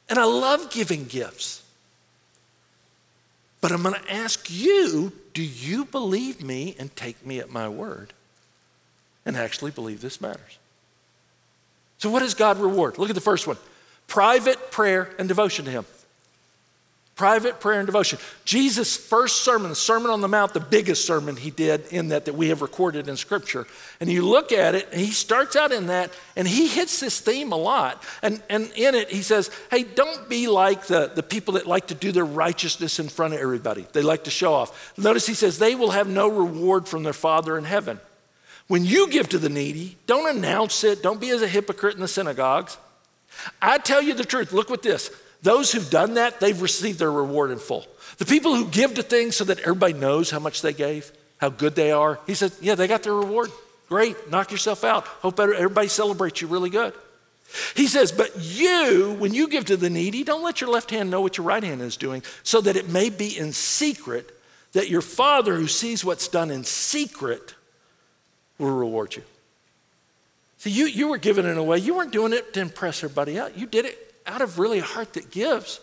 And 0.10 0.20
I 0.20 0.26
love 0.26 0.70
giving 0.70 1.06
gifts. 1.06 1.64
But 3.62 3.72
I'm 3.72 3.84
going 3.84 3.96
to 3.96 4.14
ask 4.14 4.52
you 4.52 5.14
do 5.34 5.44
you 5.44 5.86
believe 5.86 6.44
me 6.44 6.76
and 6.78 6.94
take 6.96 7.26
me 7.26 7.40
at 7.40 7.52
my 7.52 7.70
word 7.70 8.14
and 9.28 9.38
actually 9.38 9.70
believe 9.70 10.02
this 10.02 10.20
matters? 10.22 10.58
So, 12.00 12.10
what 12.10 12.20
does 12.20 12.34
God 12.34 12.58
reward? 12.58 12.98
Look 12.98 13.10
at 13.10 13.16
the 13.16 13.22
first 13.22 13.46
one 13.46 13.58
private 14.08 14.72
prayer 14.72 15.14
and 15.20 15.28
devotion 15.28 15.66
to 15.66 15.72
Him. 15.72 15.86
Private 17.16 17.60
prayer 17.60 17.80
and 17.80 17.88
devotion. 17.88 18.20
Jesus' 18.46 18.96
first 18.96 19.44
sermon, 19.44 19.70
the 19.70 19.76
Sermon 19.76 20.12
on 20.12 20.22
the 20.22 20.28
Mount, 20.28 20.54
the 20.54 20.60
biggest 20.60 21.06
sermon 21.06 21.36
he 21.36 21.50
did 21.50 21.88
in 21.88 22.10
that 22.10 22.26
that 22.26 22.36
we 22.36 22.50
have 22.50 22.62
recorded 22.62 23.10
in 23.10 23.18
Scripture. 23.18 23.66
And 24.00 24.08
you 24.08 24.24
look 24.24 24.52
at 24.52 24.76
it, 24.76 24.94
he 24.94 25.08
starts 25.08 25.56
out 25.56 25.72
in 25.72 25.88
that, 25.88 26.12
and 26.36 26.48
he 26.48 26.68
hits 26.68 27.00
this 27.00 27.20
theme 27.20 27.52
a 27.52 27.58
lot. 27.58 28.04
And, 28.22 28.44
and 28.52 28.72
in 28.76 28.94
it, 28.94 29.10
he 29.10 29.24
says, 29.24 29.50
Hey, 29.72 29.82
don't 29.82 30.30
be 30.30 30.48
like 30.48 30.86
the, 30.86 31.12
the 31.14 31.24
people 31.24 31.56
that 31.56 31.66
like 31.66 31.88
to 31.88 31.96
do 31.96 32.12
their 32.12 32.24
righteousness 32.24 33.00
in 33.00 33.10
front 33.10 33.34
of 33.34 33.40
everybody. 33.40 33.88
They 33.94 34.04
like 34.04 34.26
to 34.26 34.32
show 34.32 34.54
off. 34.54 34.96
Notice 34.96 35.26
he 35.26 35.34
says, 35.34 35.58
They 35.58 35.74
will 35.74 35.92
have 35.92 36.08
no 36.08 36.30
reward 36.30 36.88
from 36.88 37.02
their 37.02 37.14
Father 37.14 37.58
in 37.58 37.64
heaven. 37.64 38.00
When 38.68 38.84
you 38.84 39.10
give 39.10 39.30
to 39.30 39.38
the 39.38 39.50
needy, 39.50 39.98
don't 40.08 40.36
announce 40.36 40.84
it, 40.84 41.02
don't 41.02 41.22
be 41.22 41.30
as 41.30 41.42
a 41.42 41.48
hypocrite 41.48 41.96
in 41.96 42.02
the 42.02 42.08
synagogues. 42.08 42.78
I 43.62 43.78
tell 43.78 44.02
you 44.02 44.14
the 44.14 44.26
truth, 44.26 44.52
look 44.52 44.70
what 44.70 44.84
this. 44.84 45.10
Those 45.42 45.72
who've 45.72 45.90
done 45.90 46.16
that, 46.16 46.40
they've 46.40 46.62
received 46.62 47.00
their 47.00 47.12
reward 47.12 47.52
in 47.52 47.60
full. 47.60 47.86
The 48.18 48.26
people 48.26 48.56
who 48.56 48.68
give 48.68 48.96
to 48.96 49.04
things 49.04 49.36
so 49.36 49.44
that 49.46 49.60
everybody 49.60 49.94
knows 49.94 50.32
how 50.32 50.40
much 50.40 50.62
they 50.62 50.74
gave, 50.74 51.12
how 51.38 51.50
good 51.50 51.76
they 51.76 51.92
are, 51.92 52.20
he 52.28 52.34
said, 52.34 52.52
yeah, 52.60 52.76
they 52.76 52.88
got 52.88 53.04
their 53.04 53.14
reward. 53.14 53.52
Great, 53.88 54.30
knock 54.30 54.52
yourself 54.52 54.84
out. 54.84 55.06
Hope 55.06 55.40
everybody 55.40 55.88
celebrates 55.88 56.42
you 56.42 56.48
really 56.48 56.70
good. 56.70 56.94
He 57.76 57.88
says, 57.88 58.12
But 58.12 58.32
you, 58.42 59.16
when 59.20 59.34
you 59.34 59.48
give 59.48 59.66
to 59.66 59.78
the 59.78 59.90
needy, 59.90 60.26
don't 60.26 60.44
let 60.44 60.60
your 60.60 60.70
left 60.70 60.92
hand 60.92 61.10
know 61.10 61.22
what 61.22 61.38
your 61.38 61.48
right 61.48 61.64
hand 61.64 61.82
is 61.82 61.96
doing, 61.96 62.24
so 62.44 62.60
that 62.62 62.76
it 62.76 62.90
may 62.90 63.10
be 63.10 63.38
in 63.38 63.54
secret, 63.54 64.38
that 64.74 64.90
your 64.90 65.02
Father 65.02 65.56
who 65.56 65.68
sees 65.68 66.04
what's 66.04 66.28
done 66.28 66.52
in 66.52 66.66
secret 66.66 67.56
will 68.58 68.72
reward 68.72 69.16
you. 69.16 69.24
See, 70.58 70.72
you, 70.72 70.86
you 70.88 71.08
were 71.08 71.18
giving 71.18 71.46
it 71.46 71.58
away. 71.58 71.78
You 71.78 71.96
weren't 71.96 72.12
doing 72.12 72.34
it 72.34 72.54
to 72.54 72.62
impress 72.62 73.04
everybody 73.04 73.38
else. 73.38 73.54
You 73.56 73.68
did 73.68 73.86
it 73.86 74.16
out 74.26 74.42
of 74.42 74.60
really 74.60 74.80
a 74.80 74.84
heart 74.84 75.14
that 75.14 75.32
gives. 75.32 75.80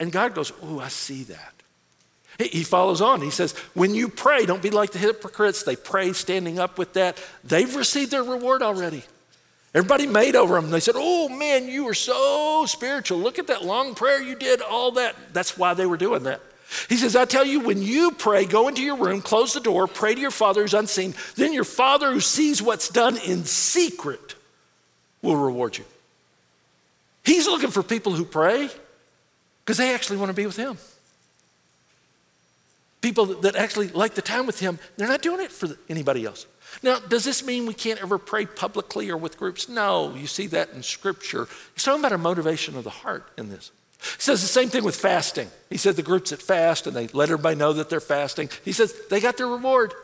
And 0.00 0.10
God 0.10 0.34
goes, 0.34 0.52
Oh, 0.62 0.80
I 0.80 0.88
see 0.88 1.24
that. 1.24 1.52
He 2.38 2.64
follows 2.64 3.00
on. 3.00 3.20
He 3.20 3.30
says, 3.30 3.52
When 3.74 3.94
you 3.94 4.08
pray, 4.08 4.46
don't 4.46 4.62
be 4.62 4.70
like 4.70 4.90
the 4.90 4.98
hypocrites. 4.98 5.62
They 5.62 5.76
pray 5.76 6.12
standing 6.12 6.58
up 6.58 6.78
with 6.78 6.94
that. 6.94 7.22
They've 7.44 7.74
received 7.74 8.10
their 8.10 8.24
reward 8.24 8.62
already. 8.62 9.04
Everybody 9.74 10.06
made 10.06 10.34
over 10.34 10.54
them. 10.54 10.70
They 10.70 10.80
said, 10.80 10.94
Oh 10.96 11.28
man, 11.28 11.68
you 11.68 11.84
were 11.84 11.94
so 11.94 12.64
spiritual. 12.66 13.18
Look 13.18 13.38
at 13.38 13.48
that 13.48 13.64
long 13.64 13.94
prayer 13.94 14.22
you 14.22 14.34
did, 14.34 14.62
all 14.62 14.92
that. 14.92 15.14
That's 15.32 15.58
why 15.58 15.74
they 15.74 15.86
were 15.86 15.96
doing 15.96 16.24
that. 16.24 16.40
He 16.88 16.96
says, 16.96 17.16
I 17.16 17.24
tell 17.24 17.44
you, 17.44 17.60
when 17.60 17.82
you 17.82 18.10
pray, 18.10 18.44
go 18.44 18.68
into 18.68 18.82
your 18.82 18.96
room, 18.96 19.20
close 19.20 19.54
the 19.54 19.60
door, 19.60 19.86
pray 19.86 20.14
to 20.14 20.20
your 20.20 20.30
Father 20.30 20.62
who's 20.62 20.74
unseen. 20.74 21.14
Then 21.36 21.52
your 21.52 21.64
Father 21.64 22.12
who 22.12 22.20
sees 22.20 22.60
what's 22.60 22.88
done 22.88 23.16
in 23.18 23.44
secret 23.44 24.34
will 25.22 25.36
reward 25.36 25.78
you. 25.78 25.84
He's 27.24 27.46
looking 27.46 27.70
for 27.70 27.82
people 27.82 28.12
who 28.12 28.24
pray 28.24 28.68
because 29.64 29.78
they 29.78 29.94
actually 29.94 30.18
want 30.18 30.28
to 30.30 30.34
be 30.34 30.46
with 30.46 30.56
Him. 30.56 30.76
People 33.00 33.26
that 33.26 33.56
actually 33.56 33.88
like 33.88 34.14
the 34.14 34.22
time 34.22 34.46
with 34.46 34.60
Him, 34.60 34.78
they're 34.96 35.08
not 35.08 35.22
doing 35.22 35.40
it 35.40 35.50
for 35.50 35.68
anybody 35.88 36.24
else. 36.24 36.46
Now, 36.82 36.98
does 36.98 37.24
this 37.24 37.44
mean 37.44 37.66
we 37.66 37.74
can't 37.74 38.00
ever 38.02 38.18
pray 38.18 38.46
publicly 38.46 39.10
or 39.10 39.16
with 39.16 39.38
groups? 39.38 39.68
No, 39.68 40.14
you 40.14 40.26
see 40.26 40.46
that 40.48 40.70
in 40.70 40.82
Scripture. 40.82 41.46
It's 41.74 41.84
talking 41.84 42.00
about 42.00 42.12
a 42.12 42.18
motivation 42.18 42.76
of 42.76 42.84
the 42.84 42.90
heart 42.90 43.30
in 43.38 43.48
this. 43.48 43.70
He 44.16 44.22
says 44.22 44.42
the 44.42 44.48
same 44.48 44.68
thing 44.68 44.84
with 44.84 44.96
fasting. 44.96 45.50
He 45.70 45.78
said 45.78 45.96
the 45.96 46.02
groups 46.02 46.30
that 46.30 46.42
fast 46.42 46.86
and 46.86 46.94
they 46.94 47.08
let 47.08 47.30
everybody 47.30 47.56
know 47.56 47.72
that 47.72 47.90
they're 47.90 48.00
fasting. 48.00 48.50
He 48.64 48.72
says 48.72 48.94
they 49.10 49.20
got 49.20 49.36
their 49.36 49.48
reward. 49.48 49.94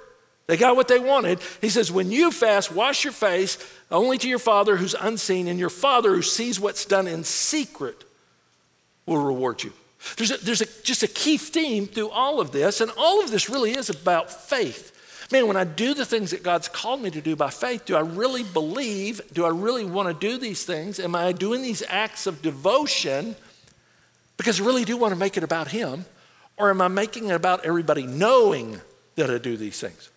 They 0.47 0.57
got 0.57 0.75
what 0.75 0.89
they 0.89 0.99
wanted. 0.99 1.39
He 1.61 1.69
says, 1.69 1.93
when 1.93 2.11
you 2.11 2.33
fast, 2.33 2.73
wash 2.73 3.05
your 3.05 3.13
face 3.13 3.57
only 3.89 4.19
to 4.19 4.29
your 4.29 4.41
Father 4.41 4.77
who's 4.77 4.95
unseen, 4.95 5.47
and 5.47 5.61
your 5.61 5.71
Father 5.71 6.13
who 6.13 6.23
sees 6.23 6.59
what's 6.59 6.85
done 6.85 7.07
in 7.07 7.23
secret 7.23 8.03
will 9.07 9.23
reward 9.23 9.63
you. 9.63 9.73
There's, 10.17 10.33
a, 10.33 10.39
there's 10.39 10.61
a, 10.61 10.67
just 10.83 11.05
a 11.05 11.07
key 11.07 11.37
theme 11.37 11.87
through 11.87 12.11
all 12.11 12.41
of 12.41 12.51
this, 12.51 12.81
and 12.81 12.91
all 12.97 13.23
of 13.23 13.31
this 13.31 13.49
really 13.49 13.71
is 13.71 13.91
about 13.91 14.29
faith. 14.29 15.29
Man, 15.31 15.47
when 15.47 15.57
I 15.57 15.63
do 15.63 15.95
the 15.95 16.05
things 16.05 16.33
that 16.33 16.43
God's 16.43 16.69
called 16.69 17.01
me 17.01 17.13
to 17.13 17.21
do 17.21 17.37
by 17.37 17.51
faith, 17.51 17.85
do 17.85 17.95
I 17.95 18.01
really 18.01 18.43
believe? 18.43 19.21
Do 19.33 19.45
I 19.45 19.51
really 19.51 19.85
want 19.85 20.09
to 20.09 20.29
do 20.29 20.37
these 20.37 20.65
things? 20.65 20.99
Am 20.99 21.15
I 21.15 21.31
doing 21.31 21.63
these 21.63 21.85
acts 21.89 22.27
of 22.27 22.43
devotion 22.43 23.37
because 24.40 24.59
I 24.59 24.64
really 24.64 24.87
do 24.87 24.96
want 24.96 25.12
to 25.12 25.18
make 25.18 25.37
it 25.37 25.44
about 25.44 25.68
Him? 25.68 26.07
Or 26.57 26.70
am 26.70 26.81
I 26.81 26.88
making 26.88 27.29
it 27.29 27.35
about 27.35 27.66
everybody 27.66 28.07
knowing 28.07 28.81
that 29.16 29.29
I 29.29 29.37
do 29.37 29.59
these 29.59 29.79
things? 29.79 30.09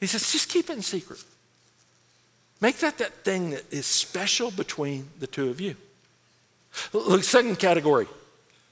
He 0.00 0.06
says, 0.06 0.30
just 0.30 0.50
keep 0.50 0.68
it 0.68 0.74
in 0.74 0.82
secret. 0.82 1.24
Make 2.60 2.76
that 2.80 2.98
that 2.98 3.24
thing 3.24 3.50
that 3.50 3.72
is 3.72 3.86
special 3.86 4.50
between 4.50 5.08
the 5.18 5.26
two 5.26 5.48
of 5.48 5.62
you. 5.62 5.76
Look, 6.92 7.24
second 7.24 7.58
category. 7.58 8.06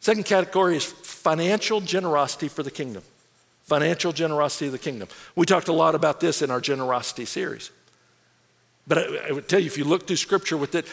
Second 0.00 0.26
category 0.26 0.76
is 0.76 0.84
financial 0.84 1.80
generosity 1.80 2.48
for 2.48 2.62
the 2.62 2.70
kingdom 2.70 3.02
financial 3.62 4.12
generosity 4.12 4.66
of 4.66 4.72
the 4.72 4.78
kingdom. 4.78 5.08
We 5.34 5.46
talked 5.46 5.68
a 5.68 5.72
lot 5.72 5.94
about 5.94 6.20
this 6.20 6.42
in 6.42 6.50
our 6.50 6.60
generosity 6.60 7.24
series. 7.24 7.70
But 8.86 8.98
I, 8.98 9.28
I, 9.28 9.32
would 9.32 9.48
tell 9.48 9.60
you, 9.60 9.66
if 9.66 9.78
you 9.78 9.84
look 9.84 10.06
through 10.06 10.16
scripture 10.16 10.56
with 10.56 10.74
it, 10.74 10.86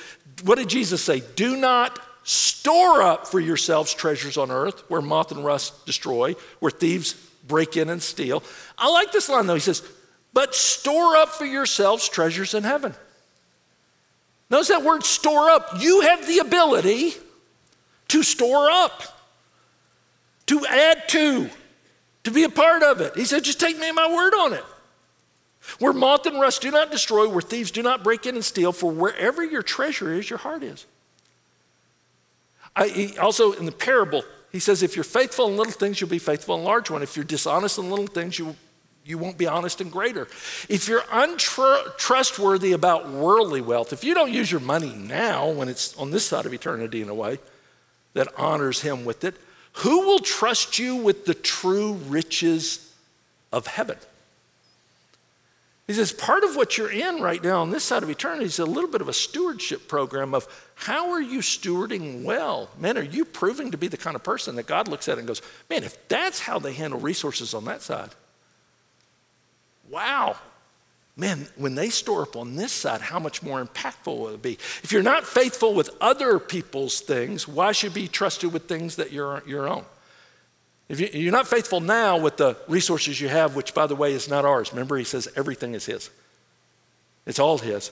what 0.44 0.58
did 0.58 0.70
Jesus 0.70 1.04
say? 1.04 1.22
Do 1.36 1.58
not 1.58 2.00
store 2.24 3.02
up 3.02 3.28
for 3.28 3.40
yourselves 3.40 3.94
treasures 3.94 4.38
on 4.38 4.52
earth 4.52 4.84
where 4.90 5.02
moth 5.02 5.32
and 5.32 5.44
rust 5.44 5.86
destroy, 5.86 6.36
where 6.60 6.72
thieves 6.72 7.14
break 7.48 7.78
in 7.78 7.90
and 7.90 8.02
steal. 8.02 8.44
I 8.78 8.90
like 8.90 9.12
this 9.12 9.30
line 9.30 9.48
though. 9.48 9.56
He 9.56 9.60
says, 9.60 9.84
but 10.34 10.54
store 10.54 11.16
up 11.16 11.30
for 11.30 11.46
yourselves 11.46 12.08
treasures 12.08 12.54
in 12.54 12.64
heaven. 12.64 12.94
Notice 14.50 14.70
that 14.70 14.84
word 14.84 15.04
store 15.04 15.50
up. 15.50 15.80
You 15.80 16.02
have 16.02 16.28
the 16.28 16.40
ability 16.40 17.14
to 18.10 18.24
store 18.24 18.70
up, 18.70 19.04
to 20.48 20.66
add 20.66 21.08
to, 21.10 21.50
to 22.24 22.32
be 22.32 22.44
a 22.44 22.50
part 22.50 22.82
of 22.82 23.02
it. 23.02 23.16
He 23.16 23.26
said, 23.26 23.44
just 23.44 23.60
take 23.60 23.78
me 23.78 23.92
my 23.92 24.12
word 24.14 24.34
on 24.34 24.54
it. 24.54 24.64
Where 25.78 25.94
moth 25.94 26.26
and 26.26 26.40
rust 26.42 26.62
do 26.62 26.72
not 26.72 26.90
destroy, 26.90 27.30
where 27.30 27.42
thieves 27.42 27.70
do 27.70 27.84
not 27.84 28.04
break 28.04 28.26
in 28.26 28.36
and 28.36 28.44
steal, 28.44 28.72
for 28.72 28.92
wherever 28.92 29.44
your 29.44 29.62
treasure 29.62 30.14
is, 30.14 30.30
your 30.30 30.40
heart 30.40 30.64
is. 30.64 30.86
I, 32.76 33.16
also, 33.20 33.54
in 33.54 33.66
the 33.66 33.72
parable, 33.72 34.24
he 34.52 34.60
says, 34.60 34.84
if 34.84 34.96
you're 34.96 35.04
faithful 35.04 35.48
in 35.48 35.58
little 35.58 35.74
things, 35.74 36.00
you'll 36.00 36.10
be 36.10 36.20
faithful 36.20 36.56
in 36.56 36.64
large 36.64 36.90
ones. 36.90 37.04
If 37.04 37.16
you're 37.16 37.26
dishonest 37.26 37.78
in 37.78 37.90
little 37.90 38.08
things, 38.08 38.40
you, 38.40 38.56
you 39.06 39.18
won't 39.18 39.38
be 39.38 39.48
honest 39.48 39.82
in 39.82 39.90
greater. 39.90 40.28
If 40.68 40.88
you're 40.88 41.04
untrustworthy 41.12 42.72
about 42.72 43.10
worldly 43.10 43.62
wealth, 43.62 43.94
if 43.94 44.04
you 44.04 44.14
don't 44.14 44.32
use 44.32 44.52
your 44.52 44.62
money 44.62 44.94
now 44.94 45.50
when 45.50 45.70
it's 45.70 45.96
on 45.98 46.12
this 46.12 46.26
side 46.26 46.46
of 46.46 46.54
eternity 46.54 47.02
in 47.02 47.10
a 47.10 47.14
way 47.14 47.40
that 48.14 48.28
honors 48.38 48.82
him 48.82 49.06
with 49.06 49.24
it, 49.24 49.36
who 49.74 50.02
will 50.08 50.20
trust 50.20 50.80
you 50.80 50.96
with 50.96 51.26
the 51.26 51.34
true 51.34 51.94
riches 51.94 52.94
of 53.52 53.68
heaven? 53.68 53.98
He 55.90 55.96
says, 55.96 56.12
part 56.12 56.44
of 56.44 56.56
what 56.56 56.78
you're 56.78 56.92
in 56.92 57.20
right 57.20 57.44
now 57.44 57.64
on 57.64 57.72
this 57.72 57.84
side 57.84 58.04
of 58.04 58.12
eternity 58.12 58.46
is 58.46 58.60
a 58.60 58.66
little 58.66 58.92
bit 58.92 59.02
of 59.02 59.10
a 59.10 59.14
stewardship 59.14 59.88
program 59.88 60.36
of 60.36 60.48
how 60.76 61.10
are 61.10 61.20
you 61.20 61.40
stewarding 61.40 62.22
well? 62.22 62.70
Man, 62.78 62.96
are 62.96 63.02
you 63.02 63.26
proving 63.26 63.72
to 63.72 63.78
be 63.78 63.88
the 63.88 63.98
kind 63.98 64.16
of 64.16 64.22
person 64.22 64.56
that 64.58 64.68
God 64.68 64.88
looks 64.88 65.08
at 65.08 65.18
and 65.18 65.26
goes, 65.26 65.42
man, 65.68 65.84
if 65.84 66.08
that's 66.08 66.42
how 66.42 66.60
they 66.60 66.74
handle 66.74 67.00
resources 67.00 67.56
on 67.56 67.66
that 67.66 67.82
side, 67.82 68.12
wow, 69.90 70.36
man, 71.18 71.48
when 71.56 71.74
they 71.74 71.90
store 71.90 72.22
up 72.22 72.36
on 72.36 72.56
this 72.56 72.72
side, 72.72 73.02
how 73.02 73.18
much 73.18 73.42
more 73.42 73.66
impactful 73.66 74.16
will 74.16 74.36
it 74.36 74.44
be? 74.44 74.60
If 74.84 74.92
you're 74.92 75.02
not 75.02 75.26
faithful 75.26 75.74
with 75.74 75.90
other 76.00 76.38
people's 76.38 77.02
things, 77.02 77.48
why 77.48 77.72
should 77.72 77.96
be 77.96 78.08
trusted 78.08 78.54
with 78.54 78.68
things 78.68 78.98
that 78.98 79.12
you're 79.12 79.42
your 79.48 79.68
own? 79.68 79.86
If 80.90 81.14
you're 81.14 81.32
not 81.32 81.48
faithful 81.48 81.82
now 81.82 82.18
with 82.18 82.38
the 82.38 82.58
resources 82.68 83.22
you 83.22 83.30
have, 83.30 83.56
which 83.56 83.76
by 83.76 83.86
the 83.86 83.96
way 83.96 84.14
is 84.14 84.28
not 84.28 84.44
ours, 84.44 84.72
remember 84.74 84.98
he 84.98 85.04
says 85.04 85.28
everything 85.36 85.76
is 85.76 85.86
his. 85.86 86.10
It's 87.28 87.38
all 87.40 87.60
his. 87.60 87.92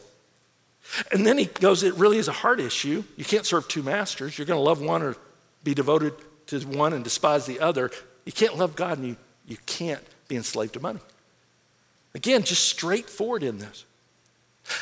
And 1.12 1.26
then 1.26 1.38
he 1.38 1.46
goes, 1.46 1.84
it 1.84 1.94
really 1.94 2.18
is 2.18 2.28
a 2.28 2.34
heart 2.34 2.60
issue. 2.60 3.04
You 3.16 3.26
can't 3.26 3.46
serve 3.46 3.68
two 3.68 3.84
masters. 3.84 4.38
You're 4.38 4.48
going 4.48 4.58
to 4.58 4.64
love 4.64 4.82
one 4.82 5.04
or 5.04 5.16
be 5.64 5.76
devoted 5.76 6.14
to 6.48 6.60
one 6.62 6.94
and 6.94 7.04
despise 7.04 7.46
the 7.46 7.60
other. 7.60 7.92
You 8.26 8.32
can't 8.32 8.58
love 8.58 8.76
God 8.76 8.98
and 8.98 9.08
you, 9.10 9.18
you 9.46 9.58
can't 9.66 10.04
be 10.28 10.36
enslaved 10.36 10.74
to 10.74 10.80
money. 10.80 11.00
Again, 12.16 12.42
just 12.42 12.68
straightforward 12.68 13.44
in 13.44 13.60
this. 13.60 13.86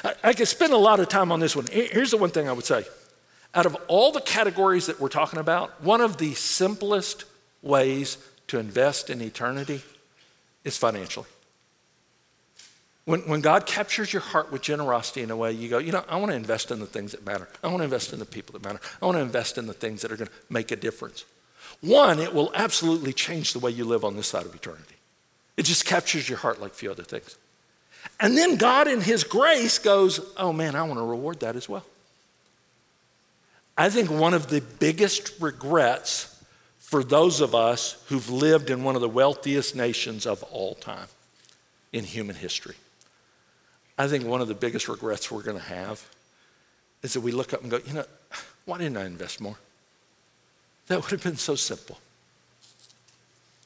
I, 0.03 0.13
I 0.23 0.33
could 0.33 0.47
spend 0.47 0.71
a 0.71 0.77
lot 0.77 1.01
of 1.01 1.09
time 1.09 1.31
on 1.31 1.41
this 1.41 1.55
one. 1.55 1.65
Here's 1.67 2.11
the 2.11 2.17
one 2.17 2.29
thing 2.29 2.47
I 2.47 2.53
would 2.53 2.65
say. 2.65 2.85
Out 3.53 3.65
of 3.65 3.75
all 3.87 4.11
the 4.11 4.21
categories 4.21 4.85
that 4.85 5.01
we're 5.01 5.09
talking 5.09 5.39
about, 5.39 5.83
one 5.83 6.01
of 6.01 6.17
the 6.17 6.33
simplest 6.33 7.25
ways 7.65 8.17
to 8.47 8.59
invest 8.59 9.09
in 9.09 9.21
eternity 9.21 9.81
is 10.63 10.77
financially. 10.77 11.27
When, 13.05 13.21
when 13.21 13.41
God 13.41 13.65
captures 13.65 14.11
your 14.11 14.21
heart 14.21 14.51
with 14.51 14.61
generosity 14.61 15.21
in 15.21 15.29
a 15.29 15.35
way, 15.35 15.51
you 15.51 15.69
go, 15.69 15.77
you 15.77 15.91
know, 15.91 16.03
I 16.09 16.15
want 16.17 16.31
to 16.31 16.35
invest 16.35 16.71
in 16.71 16.79
the 16.79 16.87
things 16.87 17.11
that 17.11 17.25
matter. 17.25 17.47
I 17.63 17.67
want 17.67 17.79
to 17.79 17.83
invest 17.83 18.13
in 18.13 18.19
the 18.19 18.25
people 18.25 18.53
that 18.53 18.63
matter. 18.63 18.79
I 19.01 19.05
want 19.05 19.17
to 19.17 19.21
invest 19.21 19.57
in 19.57 19.67
the 19.67 19.73
things 19.73 20.01
that 20.01 20.11
are 20.11 20.17
going 20.17 20.27
to 20.27 20.33
make 20.49 20.71
a 20.71 20.75
difference. 20.75 21.23
One, 21.81 22.19
it 22.19 22.33
will 22.33 22.51
absolutely 22.55 23.13
change 23.13 23.53
the 23.53 23.59
way 23.59 23.71
you 23.71 23.85
live 23.85 24.03
on 24.03 24.15
this 24.15 24.27
side 24.27 24.45
of 24.45 24.55
eternity. 24.55 24.95
It 25.55 25.63
just 25.63 25.85
captures 25.85 26.27
your 26.27 26.39
heart 26.39 26.59
like 26.59 26.73
few 26.73 26.89
other 26.89 27.03
things. 27.03 27.37
And 28.19 28.35
then 28.35 28.55
God, 28.55 28.87
in 28.87 29.01
His 29.01 29.23
grace, 29.23 29.77
goes, 29.77 30.19
Oh 30.37 30.51
man, 30.51 30.75
I 30.75 30.83
want 30.83 30.99
to 30.99 31.05
reward 31.05 31.41
that 31.41 31.55
as 31.55 31.69
well. 31.69 31.85
I 33.77 33.89
think 33.89 34.09
one 34.09 34.33
of 34.33 34.47
the 34.47 34.61
biggest 34.61 35.39
regrets 35.39 36.34
for 36.95 37.03
those 37.03 37.41
of 37.41 37.53
us 37.53 38.01
who've 38.07 38.29
lived 38.29 38.69
in 38.69 38.81
one 38.85 38.95
of 38.95 39.01
the 39.01 39.09
wealthiest 39.09 39.75
nations 39.75 40.25
of 40.25 40.41
all 40.43 40.75
time 40.75 41.09
in 41.91 42.05
human 42.05 42.37
history, 42.37 42.75
I 43.97 44.07
think 44.07 44.25
one 44.25 44.39
of 44.39 44.47
the 44.47 44.53
biggest 44.53 44.87
regrets 44.87 45.29
we're 45.29 45.43
going 45.43 45.57
to 45.57 45.63
have 45.65 46.07
is 47.03 47.11
that 47.11 47.19
we 47.19 47.33
look 47.33 47.53
up 47.53 47.63
and 47.63 47.69
go, 47.69 47.81
You 47.85 47.95
know, 47.95 48.05
why 48.63 48.77
didn't 48.77 48.95
I 48.95 49.07
invest 49.07 49.41
more? 49.41 49.57
That 50.87 51.01
would 51.01 51.11
have 51.11 51.21
been 51.21 51.35
so 51.35 51.55
simple. 51.55 51.99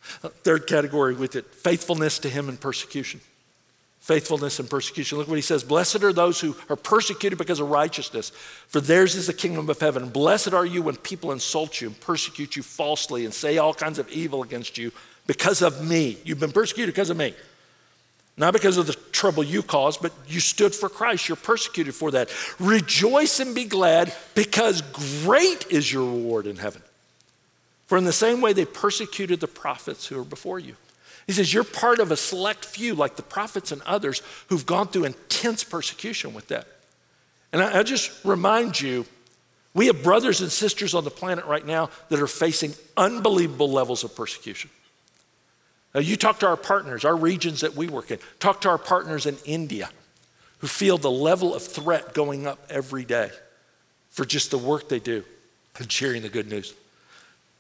Third 0.02 0.66
category 0.66 1.14
with 1.14 1.36
it 1.36 1.54
faithfulness 1.54 2.18
to 2.18 2.30
Him 2.30 2.50
in 2.50 2.58
persecution. 2.58 3.22
Faithfulness 4.00 4.60
and 4.60 4.70
persecution. 4.70 5.18
Look 5.18 5.28
what 5.28 5.36
he 5.36 5.42
says 5.42 5.64
Blessed 5.64 6.04
are 6.04 6.14
those 6.14 6.40
who 6.40 6.56
are 6.70 6.76
persecuted 6.76 7.38
because 7.38 7.60
of 7.60 7.70
righteousness, 7.70 8.30
for 8.68 8.80
theirs 8.80 9.16
is 9.16 9.28
the 9.28 9.34
kingdom 9.34 9.70
of 9.70 9.80
heaven. 9.80 10.10
Blessed 10.10 10.54
are 10.54 10.66
you 10.66 10.82
when 10.82 10.96
people 10.96 11.32
insult 11.32 11.82
you 11.82 11.88
and 11.88 12.00
persecute 12.00 12.56
you 12.56 12.64
falsely 12.64 13.26
and 13.26 13.34
say 13.34 13.58
all 13.58 13.74
kinds 13.74 14.00
of 14.00 14.10
evil 14.10 14.42
against 14.42 14.78
you 14.78 14.92
because 15.28 15.62
of 15.62 15.88
me. 15.88 16.18
You've 16.24 16.40
been 16.40 16.52
persecuted 16.52 16.96
because 16.96 17.10
of 17.10 17.18
me. 17.18 17.34
not 18.38 18.54
because 18.54 18.78
of 18.78 18.88
the 18.88 18.94
trouble 19.12 19.44
you 19.44 19.62
caused, 19.62 20.02
but 20.02 20.14
you 20.28 20.40
stood 20.40 20.74
for 20.74 20.88
Christ. 20.88 21.28
You're 21.28 21.36
persecuted 21.36 21.94
for 21.94 22.10
that. 22.12 22.30
Rejoice 22.58 23.42
and 23.42 23.54
be 23.54 23.66
glad 23.66 24.14
because 24.34 24.82
great 25.24 25.68
is 25.70 25.92
your 25.92 26.06
reward 26.06 26.48
in 26.48 26.56
heaven. 26.56 26.82
For 27.88 27.98
in 27.98 28.06
the 28.06 28.14
same 28.14 28.40
way 28.40 28.54
they 28.54 28.66
persecuted 28.66 29.40
the 29.40 29.48
prophets 29.48 30.08
who 30.08 30.16
were 30.16 30.24
before 30.24 30.58
you. 30.58 30.76
He 31.30 31.34
says, 31.34 31.54
You're 31.54 31.64
part 31.64 32.00
of 32.00 32.10
a 32.10 32.18
select 32.18 32.66
few, 32.66 32.96
like 32.96 33.16
the 33.16 33.22
prophets 33.22 33.72
and 33.72 33.84
others, 33.84 34.24
who've 34.48 34.66
gone 34.66 34.88
through 34.88 35.04
intense 35.04 35.64
persecution 35.64 36.34
with 36.34 36.48
that. 36.48 36.68
And 37.54 37.62
I, 37.62 37.82
I 37.82 37.84
just 37.84 38.26
remind 38.26 38.82
you, 38.82 39.06
we 39.76 39.86
have 39.86 40.02
brothers 40.02 40.42
and 40.42 40.52
sisters 40.52 40.96
on 40.96 41.04
the 41.04 41.12
planet 41.12 41.46
right 41.46 41.64
now 41.64 41.92
that 42.08 42.20
are 42.20 42.26
facing 42.26 42.74
unbelievable 42.98 43.70
levels 43.70 44.04
of 44.04 44.16
persecution. 44.16 44.72
Now, 45.94 46.00
you 46.00 46.16
talk 46.16 46.40
to 46.40 46.48
our 46.48 46.58
partners, 46.58 47.06
our 47.06 47.16
regions 47.16 47.62
that 47.62 47.76
we 47.76 47.86
work 47.86 48.10
in, 48.10 48.18
talk 48.40 48.62
to 48.62 48.70
our 48.70 48.80
partners 48.80 49.28
in 49.28 49.38
India 49.46 49.92
who 50.58 50.68
feel 50.68 50.98
the 50.98 51.12
level 51.12 51.54
of 51.54 51.62
threat 51.62 52.16
going 52.16 52.48
up 52.48 52.58
every 52.72 53.06
day 53.06 53.30
for 54.10 54.26
just 54.26 54.50
the 54.50 54.58
work 54.58 54.90
they 54.90 55.00
do 55.00 55.24
and 55.78 55.92
sharing 55.92 56.24
the 56.24 56.30
good 56.30 56.50
news. 56.50 56.74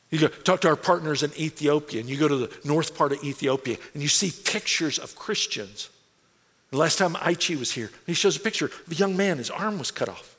You 0.10 0.20
go 0.20 0.28
talk 0.28 0.62
to 0.62 0.70
our 0.70 0.76
partners 0.76 1.22
in 1.22 1.32
Ethiopia, 1.40 2.00
and 2.00 2.10
you 2.10 2.18
go 2.18 2.28
to 2.28 2.38
the 2.38 2.58
north 2.64 2.98
part 2.98 3.12
of 3.12 3.24
Ethiopia, 3.24 3.78
and 3.94 4.02
you 4.02 4.10
see 4.10 4.32
pictures 4.32 4.98
of 4.98 5.16
Christians. 5.16 5.90
The 6.72 6.78
last 6.78 6.98
time 6.98 7.14
Aichi 7.14 7.58
was 7.58 7.72
here, 7.72 7.92
he 8.06 8.14
shows 8.14 8.36
a 8.36 8.40
picture 8.40 8.66
of 8.66 8.92
a 8.92 8.96
young 8.96 9.16
man, 9.16 9.38
his 9.38 9.50
arm 9.50 9.78
was 9.78 9.92
cut 9.92 10.10
off 10.10 10.36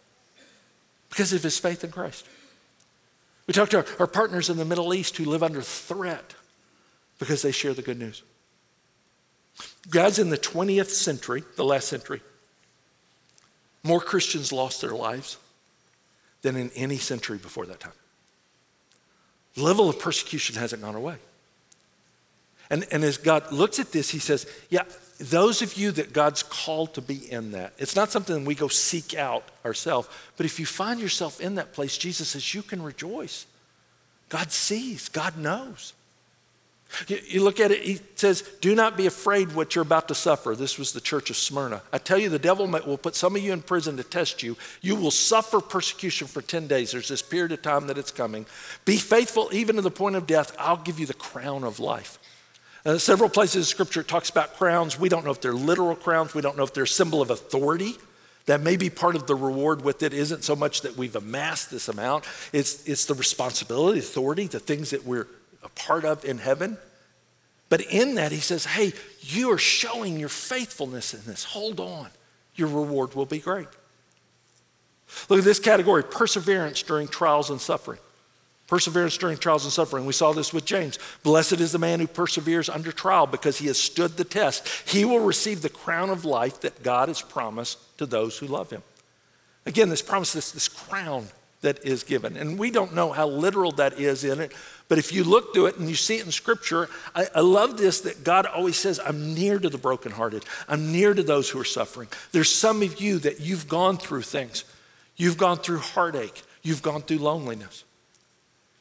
because 1.08 1.32
of 1.32 1.42
his 1.42 1.58
faith 1.58 1.84
in 1.84 1.90
Christ. 1.90 2.26
We 3.46 3.54
talk 3.54 3.68
to 3.70 3.78
our, 3.78 3.86
our 4.00 4.06
partners 4.06 4.48
in 4.48 4.56
the 4.56 4.64
Middle 4.64 4.94
East 4.94 5.16
who 5.16 5.24
live 5.24 5.42
under 5.42 5.62
threat 5.62 6.34
because 7.18 7.42
they 7.42 7.52
share 7.52 7.74
the 7.74 7.82
good 7.82 7.98
news. 7.98 8.22
Guys, 9.90 10.18
in 10.18 10.30
the 10.30 10.38
20th 10.38 10.90
century, 10.90 11.42
the 11.56 11.64
last 11.64 11.88
century, 11.88 12.22
more 13.82 14.00
Christians 14.00 14.52
lost 14.52 14.80
their 14.80 14.92
lives 14.92 15.36
than 16.42 16.56
in 16.56 16.70
any 16.74 16.96
century 16.96 17.38
before 17.38 17.66
that 17.66 17.80
time. 17.80 17.92
Level 19.56 19.88
of 19.88 19.98
persecution 19.98 20.56
hasn't 20.56 20.82
gone 20.82 20.94
away. 20.94 21.16
And, 22.70 22.86
and 22.92 23.02
as 23.02 23.16
God 23.16 23.50
looks 23.50 23.78
at 23.78 23.90
this, 23.92 24.10
he 24.10 24.20
says, 24.20 24.46
Yeah, 24.70 24.84
those 25.18 25.60
of 25.60 25.76
you 25.76 25.90
that 25.92 26.12
God's 26.12 26.42
called 26.42 26.94
to 26.94 27.02
be 27.02 27.30
in 27.30 27.50
that, 27.52 27.72
it's 27.78 27.96
not 27.96 28.10
something 28.10 28.44
we 28.44 28.54
go 28.54 28.68
seek 28.68 29.14
out 29.14 29.44
ourselves, 29.64 30.08
but 30.36 30.46
if 30.46 30.60
you 30.60 30.66
find 30.66 31.00
yourself 31.00 31.40
in 31.40 31.56
that 31.56 31.72
place, 31.72 31.98
Jesus 31.98 32.28
says, 32.28 32.54
You 32.54 32.62
can 32.62 32.82
rejoice. 32.82 33.46
God 34.28 34.52
sees, 34.52 35.08
God 35.08 35.36
knows. 35.36 35.92
You, 37.06 37.44
look 37.44 37.60
at 37.60 37.70
it, 37.70 37.82
he 37.82 38.00
says, 38.16 38.42
Do 38.60 38.74
not 38.74 38.96
be 38.96 39.06
afraid 39.06 39.52
what 39.52 39.74
you're 39.74 39.82
about 39.82 40.08
to 40.08 40.14
suffer. 40.14 40.56
This 40.56 40.78
was 40.78 40.92
the 40.92 41.00
church 41.00 41.30
of 41.30 41.36
Smyrna. 41.36 41.82
I 41.92 41.98
tell 41.98 42.18
you, 42.18 42.28
the 42.28 42.38
devil 42.38 42.66
will 42.66 42.98
put 42.98 43.14
some 43.14 43.36
of 43.36 43.42
you 43.42 43.52
in 43.52 43.62
prison 43.62 43.96
to 43.96 44.04
test 44.04 44.42
you. 44.42 44.56
You 44.80 44.96
will 44.96 45.10
suffer 45.10 45.60
persecution 45.60 46.26
for 46.26 46.42
10 46.42 46.66
days. 46.66 46.92
There's 46.92 47.08
this 47.08 47.22
period 47.22 47.52
of 47.52 47.62
time 47.62 47.86
that 47.86 47.98
it's 47.98 48.10
coming. 48.10 48.46
Be 48.84 48.96
faithful 48.96 49.48
even 49.52 49.76
to 49.76 49.82
the 49.82 49.90
point 49.90 50.16
of 50.16 50.26
death. 50.26 50.54
I'll 50.58 50.76
give 50.76 50.98
you 50.98 51.06
the 51.06 51.14
crown 51.14 51.64
of 51.64 51.78
life. 51.78 52.18
Uh, 52.84 52.98
several 52.98 53.28
places 53.28 53.56
in 53.56 53.62
Scripture 53.64 54.00
it 54.00 54.08
talks 54.08 54.30
about 54.30 54.56
crowns. 54.56 54.98
We 54.98 55.08
don't 55.08 55.24
know 55.24 55.30
if 55.30 55.40
they're 55.40 55.52
literal 55.52 55.94
crowns, 55.94 56.34
we 56.34 56.42
don't 56.42 56.56
know 56.56 56.64
if 56.64 56.72
they're 56.72 56.84
a 56.84 56.88
symbol 56.88 57.20
of 57.22 57.30
authority. 57.30 57.96
That 58.46 58.62
may 58.62 58.76
be 58.76 58.90
part 58.90 59.16
of 59.16 59.26
the 59.26 59.34
reward 59.34 59.82
with 59.82 60.02
it 60.02 60.12
isn't 60.12 60.44
so 60.44 60.56
much 60.56 60.80
that 60.80 60.96
we've 60.96 61.14
amassed 61.14 61.70
this 61.70 61.88
amount, 61.88 62.24
it's, 62.52 62.84
it's 62.88 63.04
the 63.04 63.14
responsibility, 63.14 63.98
authority, 64.00 64.46
the 64.46 64.58
things 64.58 64.90
that 64.90 65.04
we're 65.04 65.28
a 65.62 65.68
part 65.70 66.04
of 66.04 66.24
in 66.24 66.38
heaven. 66.38 66.78
But 67.68 67.82
in 67.82 68.16
that, 68.16 68.32
he 68.32 68.40
says, 68.40 68.64
hey, 68.64 68.92
you 69.20 69.52
are 69.52 69.58
showing 69.58 70.18
your 70.18 70.28
faithfulness 70.28 71.14
in 71.14 71.20
this. 71.24 71.44
Hold 71.44 71.78
on. 71.78 72.08
Your 72.56 72.68
reward 72.68 73.14
will 73.14 73.26
be 73.26 73.38
great. 73.38 73.68
Look 75.28 75.38
at 75.38 75.44
this 75.44 75.60
category 75.60 76.02
perseverance 76.02 76.82
during 76.82 77.08
trials 77.08 77.50
and 77.50 77.60
suffering. 77.60 77.98
Perseverance 78.66 79.16
during 79.18 79.36
trials 79.36 79.64
and 79.64 79.72
suffering. 79.72 80.06
We 80.06 80.12
saw 80.12 80.32
this 80.32 80.52
with 80.52 80.64
James. 80.64 80.98
Blessed 81.22 81.60
is 81.60 81.72
the 81.72 81.78
man 81.78 81.98
who 81.98 82.06
perseveres 82.06 82.68
under 82.68 82.92
trial 82.92 83.26
because 83.26 83.58
he 83.58 83.66
has 83.66 83.80
stood 83.80 84.16
the 84.16 84.24
test. 84.24 84.66
He 84.88 85.04
will 85.04 85.20
receive 85.20 85.62
the 85.62 85.68
crown 85.68 86.10
of 86.10 86.24
life 86.24 86.60
that 86.60 86.82
God 86.82 87.08
has 87.08 87.20
promised 87.20 87.78
to 87.98 88.06
those 88.06 88.38
who 88.38 88.46
love 88.46 88.70
him. 88.70 88.82
Again, 89.66 89.88
this 89.88 90.02
promise, 90.02 90.32
this, 90.32 90.52
this 90.52 90.68
crown 90.68 91.26
that 91.62 91.84
is 91.84 92.04
given. 92.04 92.36
And 92.36 92.58
we 92.58 92.70
don't 92.70 92.94
know 92.94 93.10
how 93.10 93.26
literal 93.26 93.72
that 93.72 93.98
is 93.98 94.24
in 94.24 94.40
it, 94.40 94.52
but 94.90 94.98
if 94.98 95.12
you 95.12 95.22
look 95.22 95.54
to 95.54 95.66
it 95.66 95.78
and 95.78 95.88
you 95.88 95.94
see 95.94 96.16
it 96.16 96.26
in 96.26 96.32
Scripture, 96.32 96.90
I, 97.14 97.28
I, 97.32 97.40
love 97.40 97.78
this 97.78 98.00
that 98.00 98.24
God 98.24 98.44
always 98.44 98.76
says, 98.76 98.98
I'm 98.98 99.34
near 99.34 99.60
to 99.60 99.68
the 99.68 99.78
brokenhearted, 99.78 100.44
I'm 100.68 100.90
near 100.90 101.14
to 101.14 101.22
those 101.22 101.48
who 101.48 101.60
are 101.60 101.64
suffering. 101.64 102.08
There's 102.32 102.50
some 102.50 102.82
of 102.82 103.00
you 103.00 103.20
that 103.20 103.38
you've 103.38 103.68
gone 103.68 103.98
through 103.98 104.22
things, 104.22 104.64
you've 105.16 105.38
gone 105.38 105.58
through 105.58 105.78
heartache, 105.78 106.42
you've 106.62 106.82
gone 106.82 107.02
through 107.02 107.18
loneliness. 107.18 107.84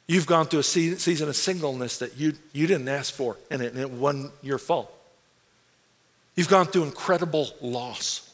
You've 0.08 0.26
gone 0.26 0.48
through 0.48 0.62
a 0.62 0.64
season 0.64 1.30
of 1.30 1.36
singleness 1.36 2.00
that 2.00 2.18
you, 2.18 2.34
you 2.54 2.66
didn't 2.66 2.88
ask 2.88 3.14
for, 3.14 3.38
and 3.52 3.62
it, 3.62 3.74
and 3.74 3.80
it 3.80 3.92
wasn't 3.92 4.32
your 4.42 4.58
fault. 4.58 4.92
You've 6.36 6.50
gone 6.50 6.66
through 6.66 6.86
incredible 6.86 7.50
loss, 7.62 8.34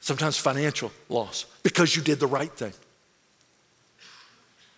sometimes 0.00 0.38
financial 0.38 0.90
loss, 1.10 1.44
because 1.62 1.94
you 1.94 2.00
did 2.00 2.18
the 2.18 2.26
right 2.26 2.50
thing 2.50 2.72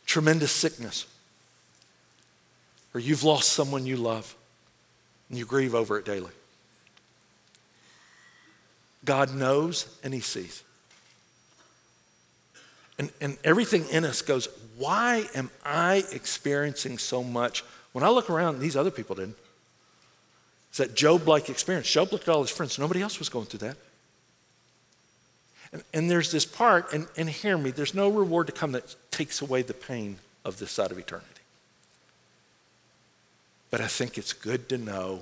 tremendous 0.07 0.51
sickness, 0.51 1.07
or 2.97 2.99
you've 2.99 3.25
lost 3.25 3.51
someone 3.51 3.85
you 3.85 3.99
love 3.99 4.35
and 5.29 5.37
you 5.37 5.45
grieve 5.45 5.75
over 5.75 5.99
it 5.99 6.07
daily. 6.07 6.31
God 9.05 9.35
knows 9.35 9.87
and 10.03 10.15
He 10.15 10.21
sees. 10.21 10.63
And, 12.99 13.11
and 13.21 13.37
everything 13.45 13.85
in 13.91 14.07
us 14.07 14.23
goes, 14.23 14.49
why 14.79 15.27
am 15.35 15.51
I 15.63 16.05
experiencing 16.11 16.97
so 16.97 17.23
much? 17.23 17.65
When 17.93 18.03
I 18.03 18.09
look 18.09 18.31
around, 18.31 18.61
these 18.61 18.79
other 18.79 18.91
people 18.91 19.15
didn't. 19.15 19.37
It's 20.71 20.79
that 20.79 20.97
Job 20.97 21.29
like 21.29 21.51
experience. 21.51 21.91
Job 21.91 22.13
looked 22.13 22.27
at 22.27 22.35
all 22.35 22.41
his 22.41 22.51
friends, 22.51 22.79
nobody 22.79 23.03
else 23.03 23.19
was 23.19 23.29
going 23.29 23.45
through 23.45 23.69
that. 23.69 23.77
And, 25.71 25.83
and 25.93 26.11
there's 26.11 26.33
this 26.33 26.47
part, 26.47 26.95
and, 26.95 27.09
and 27.19 27.29
hear 27.29 27.59
me, 27.59 27.73
there's 27.73 27.93
no 27.93 28.09
reward 28.09 28.47
to 28.47 28.55
come 28.55 28.73
that 28.73 28.97
takes 29.11 29.43
away 29.43 29.61
the 29.61 29.75
pain 29.75 30.17
of 30.47 30.59
this 30.59 30.71
side 30.71 30.91
of 30.91 30.99
eternity. 30.99 31.36
But 33.77 33.85
I 33.85 33.89
think 33.89 34.17
it's 34.17 34.33
good 34.33 34.71
to 34.71 34.79
know 34.79 35.21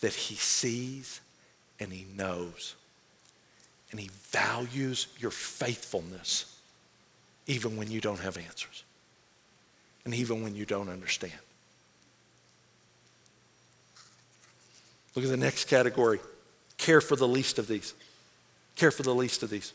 that 0.00 0.12
He 0.12 0.34
sees 0.34 1.20
and 1.78 1.92
He 1.92 2.04
knows. 2.16 2.74
And 3.92 4.00
He 4.00 4.10
values 4.30 5.06
your 5.20 5.30
faithfulness 5.30 6.58
even 7.46 7.76
when 7.76 7.88
you 7.88 8.00
don't 8.00 8.18
have 8.18 8.36
answers 8.36 8.82
and 10.04 10.12
even 10.12 10.42
when 10.42 10.56
you 10.56 10.66
don't 10.66 10.88
understand. 10.88 11.38
Look 15.14 15.24
at 15.24 15.30
the 15.30 15.36
next 15.36 15.66
category 15.66 16.18
care 16.78 17.00
for 17.00 17.14
the 17.14 17.28
least 17.28 17.60
of 17.60 17.68
these. 17.68 17.94
Care 18.74 18.90
for 18.90 19.04
the 19.04 19.14
least 19.14 19.44
of 19.44 19.50
these. 19.50 19.72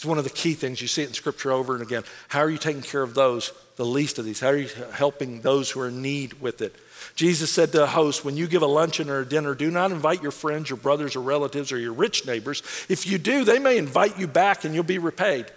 It's 0.00 0.06
one 0.06 0.16
of 0.16 0.24
the 0.24 0.30
key 0.30 0.54
things. 0.54 0.80
You 0.80 0.88
see 0.88 1.02
it 1.02 1.08
in 1.08 1.12
Scripture 1.12 1.52
over 1.52 1.74
and 1.74 1.82
again. 1.82 2.04
How 2.28 2.40
are 2.40 2.48
you 2.48 2.56
taking 2.56 2.80
care 2.80 3.02
of 3.02 3.12
those, 3.12 3.52
the 3.76 3.84
least 3.84 4.18
of 4.18 4.24
these? 4.24 4.40
How 4.40 4.46
are 4.46 4.56
you 4.56 4.70
helping 4.94 5.42
those 5.42 5.70
who 5.70 5.80
are 5.80 5.88
in 5.88 6.00
need 6.00 6.40
with 6.40 6.62
it? 6.62 6.74
Jesus 7.16 7.50
said 7.50 7.70
to 7.72 7.82
a 7.82 7.86
host, 7.86 8.24
when 8.24 8.34
you 8.34 8.46
give 8.46 8.62
a 8.62 8.66
luncheon 8.66 9.10
or 9.10 9.18
a 9.18 9.26
dinner, 9.26 9.54
do 9.54 9.70
not 9.70 9.92
invite 9.92 10.22
your 10.22 10.30
friends, 10.30 10.70
your 10.70 10.78
brothers 10.78 11.16
or 11.16 11.20
relatives, 11.20 11.70
or 11.70 11.76
your 11.76 11.92
rich 11.92 12.26
neighbors. 12.26 12.62
If 12.88 13.06
you 13.06 13.18
do, 13.18 13.44
they 13.44 13.58
may 13.58 13.76
invite 13.76 14.18
you 14.18 14.26
back 14.26 14.64
and 14.64 14.74
you'll 14.74 14.84
be 14.84 14.96
repaid. 14.96 15.52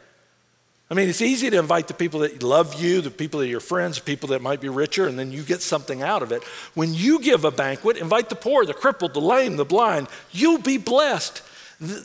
I 0.92 0.94
mean, 0.94 1.08
it's 1.08 1.22
easy 1.22 1.50
to 1.50 1.58
invite 1.58 1.88
the 1.88 1.94
people 1.94 2.20
that 2.20 2.44
love 2.44 2.82
you, 2.82 3.00
the 3.00 3.12
people 3.12 3.40
that 3.40 3.46
are 3.46 3.50
your 3.50 3.62
friends, 3.62 3.96
the 3.96 4.04
people 4.04 4.28
that 4.28 4.42
might 4.42 4.60
be 4.60 4.68
richer, 4.68 5.08
and 5.08 5.18
then 5.18 5.32
you 5.32 5.44
get 5.44 5.62
something 5.62 6.02
out 6.02 6.22
of 6.22 6.34
it. 6.34 6.44
When 6.74 6.94
you 6.94 7.22
give 7.22 7.46
a 7.46 7.52
banquet, 7.52 7.96
invite 7.96 8.28
the 8.28 8.36
poor, 8.36 8.66
the 8.66 8.74
crippled, 8.74 9.14
the 9.14 9.22
lame, 9.22 9.56
the 9.56 9.64
blind. 9.64 10.10
You'll 10.34 10.58
be 10.58 10.78
blessed. 10.78 11.44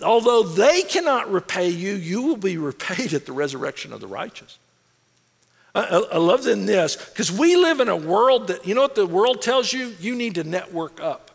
Although 0.02 0.42
they 0.42 0.82
cannot 0.82 1.30
repay 1.30 1.68
you, 1.68 1.94
you 1.94 2.22
will 2.22 2.36
be 2.36 2.56
repaid 2.56 3.14
at 3.14 3.26
the 3.26 3.32
resurrection 3.32 3.92
of 3.92 4.00
the 4.00 4.06
righteous. 4.06 4.58
I, 5.74 5.82
I 6.12 6.18
love 6.18 6.46
in 6.46 6.66
this 6.66 6.96
because 6.96 7.30
we 7.30 7.54
live 7.56 7.80
in 7.80 7.88
a 7.88 7.96
world 7.96 8.48
that, 8.48 8.66
you 8.66 8.74
know 8.74 8.82
what 8.82 8.94
the 8.94 9.06
world 9.06 9.42
tells 9.42 9.72
you? 9.72 9.94
You 10.00 10.14
need 10.14 10.34
to 10.36 10.44
network 10.44 11.00
up. 11.00 11.30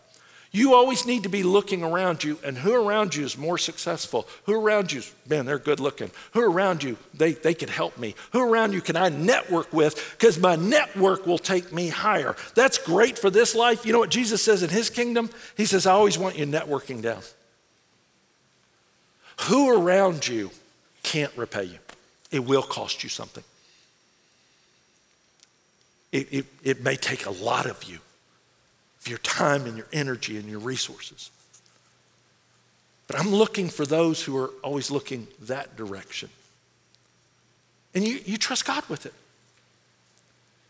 You 0.56 0.76
always 0.76 1.08
need 1.08 1.24
to 1.24 1.30
be 1.30 1.42
looking 1.42 1.82
around 1.82 2.24
you, 2.24 2.38
and 2.46 2.56
who 2.56 2.76
around 2.76 3.16
you 3.16 3.26
is 3.26 3.40
more 3.40 3.58
successful? 3.58 4.28
Who 4.46 4.54
around 4.54 4.92
you, 4.92 5.02
man, 5.28 5.48
they're 5.48 5.58
good 5.58 5.80
looking. 5.80 6.12
Who 6.34 6.42
around 6.42 6.84
you, 6.84 6.98
they, 7.12 7.32
they 7.32 7.56
could 7.56 7.72
help 7.72 7.98
me? 7.98 8.14
Who 8.34 8.40
around 8.40 8.74
you 8.74 8.80
can 8.80 8.96
I 8.96 9.10
network 9.10 9.74
with? 9.74 10.16
Because 10.16 10.38
my 10.38 10.56
network 10.56 11.26
will 11.26 11.40
take 11.40 11.74
me 11.74 11.88
higher. 11.88 12.36
That's 12.54 12.78
great 12.78 13.18
for 13.18 13.32
this 13.32 13.56
life. 13.56 13.84
You 13.84 13.94
know 13.94 14.00
what 14.00 14.12
Jesus 14.12 14.44
says 14.44 14.62
in 14.62 14.70
his 14.70 14.92
kingdom? 14.92 15.32
He 15.58 15.66
says, 15.66 15.88
I 15.88 15.94
always 15.94 16.20
want 16.20 16.38
you 16.38 16.46
networking 16.46 17.02
down. 17.02 17.24
Who 19.48 19.70
around 19.70 20.28
you 20.28 20.52
can't 21.02 21.36
repay 21.36 21.66
you? 21.66 21.80
It 22.32 22.46
will 22.46 22.64
cost 22.64 23.04
you 23.04 23.10
something. 23.10 23.44
It, 26.12 26.28
it, 26.32 26.46
it 26.64 26.84
may 26.84 26.96
take 26.96 27.26
a 27.26 27.32
lot 27.32 27.66
of 27.66 27.84
you 27.84 28.00
of 29.02 29.08
your 29.08 29.18
time 29.20 29.66
and 29.66 29.76
your 29.76 29.88
energy 29.92 30.38
and 30.38 30.48
your 30.48 30.60
resources. 30.60 31.30
But 33.08 33.20
I'm 33.20 33.32
looking 33.32 33.68
for 33.68 33.86
those 33.86 34.24
who 34.24 34.38
are 34.38 34.52
always 34.64 34.90
looking 34.90 35.28
that 35.42 35.76
direction. 35.76 36.30
And 37.94 38.08
you, 38.08 38.20
you 38.26 38.38
trust 38.38 38.66
God 38.66 38.84
with 38.88 39.06
it. 39.06 39.14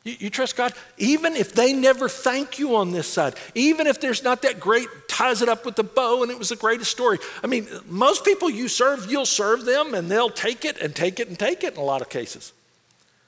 You, 0.03 0.15
you, 0.19 0.29
trust 0.29 0.57
God, 0.57 0.73
even 0.97 1.35
if 1.35 1.53
they 1.53 1.71
never 1.71 2.09
thank 2.09 2.59
you 2.59 2.75
on 2.75 2.91
this 2.91 3.07
side, 3.07 3.35
even 3.55 3.87
if 3.87 4.01
there's 4.01 4.21
not 4.21 4.41
that 4.41 4.59
great, 4.59 4.87
ties 5.07 5.41
it 5.41 5.47
up 5.47 5.65
with 5.65 5.75
the 5.75 5.83
bow 5.83 6.23
and 6.23 6.31
it 6.31 6.37
was 6.37 6.49
the 6.49 6.57
greatest 6.57 6.91
story. 6.91 7.19
I 7.41 7.47
mean, 7.47 7.67
most 7.85 8.25
people 8.25 8.49
you 8.49 8.67
serve, 8.67 9.09
you'll 9.09 9.25
serve 9.25 9.63
them 9.63 9.93
and 9.93 10.11
they'll 10.11 10.29
take 10.29 10.65
it 10.65 10.77
and 10.77 10.93
take 10.93 11.19
it 11.19 11.29
and 11.29 11.39
take 11.39 11.63
it 11.63 11.73
in 11.73 11.79
a 11.79 11.83
lot 11.83 12.01
of 12.01 12.09
cases. 12.09 12.51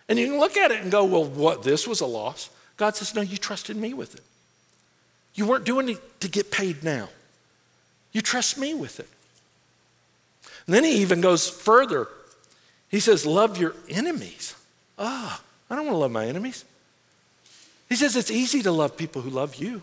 And 0.10 0.20
you 0.20 0.28
can 0.28 0.40
look 0.40 0.58
at 0.58 0.72
it 0.72 0.82
and 0.82 0.92
go, 0.92 1.06
well, 1.06 1.24
what, 1.24 1.64
this 1.64 1.88
was 1.88 2.02
a 2.02 2.06
loss. 2.06 2.50
God 2.78 2.96
says, 2.96 3.16
no, 3.16 3.22
you 3.22 3.38
trusted 3.38 3.78
me 3.78 3.94
with 3.94 4.14
it. 4.14 4.22
You 5.34 5.48
weren't 5.48 5.66
doing 5.66 5.90
it 5.90 6.20
to 6.22 6.30
get 6.30 6.52
paid 6.52 6.84
now. 6.84 7.10
You 8.12 8.22
trust 8.22 8.58
me 8.58 8.74
with 8.74 9.00
it. 9.00 9.08
And 10.66 10.76
then 10.76 10.84
he 10.84 10.98
even 10.98 11.22
goes 11.22 11.50
further. 11.50 12.08
He 12.90 13.00
says, 13.00 13.26
love 13.26 13.58
your 13.58 13.76
enemies. 13.90 14.56
Ah. 15.00 15.40
Oh, 15.40 15.46
I 15.70 15.76
don't 15.76 15.86
want 15.86 15.96
to 15.96 16.00
love 16.00 16.12
my 16.12 16.26
enemies. 16.26 16.66
He 17.90 17.96
says 17.96 18.16
it's 18.16 18.32
easy 18.32 18.62
to 18.64 18.72
love 18.72 18.98
people 18.98 19.22
who 19.22 19.30
love 19.30 19.56
you. 19.56 19.82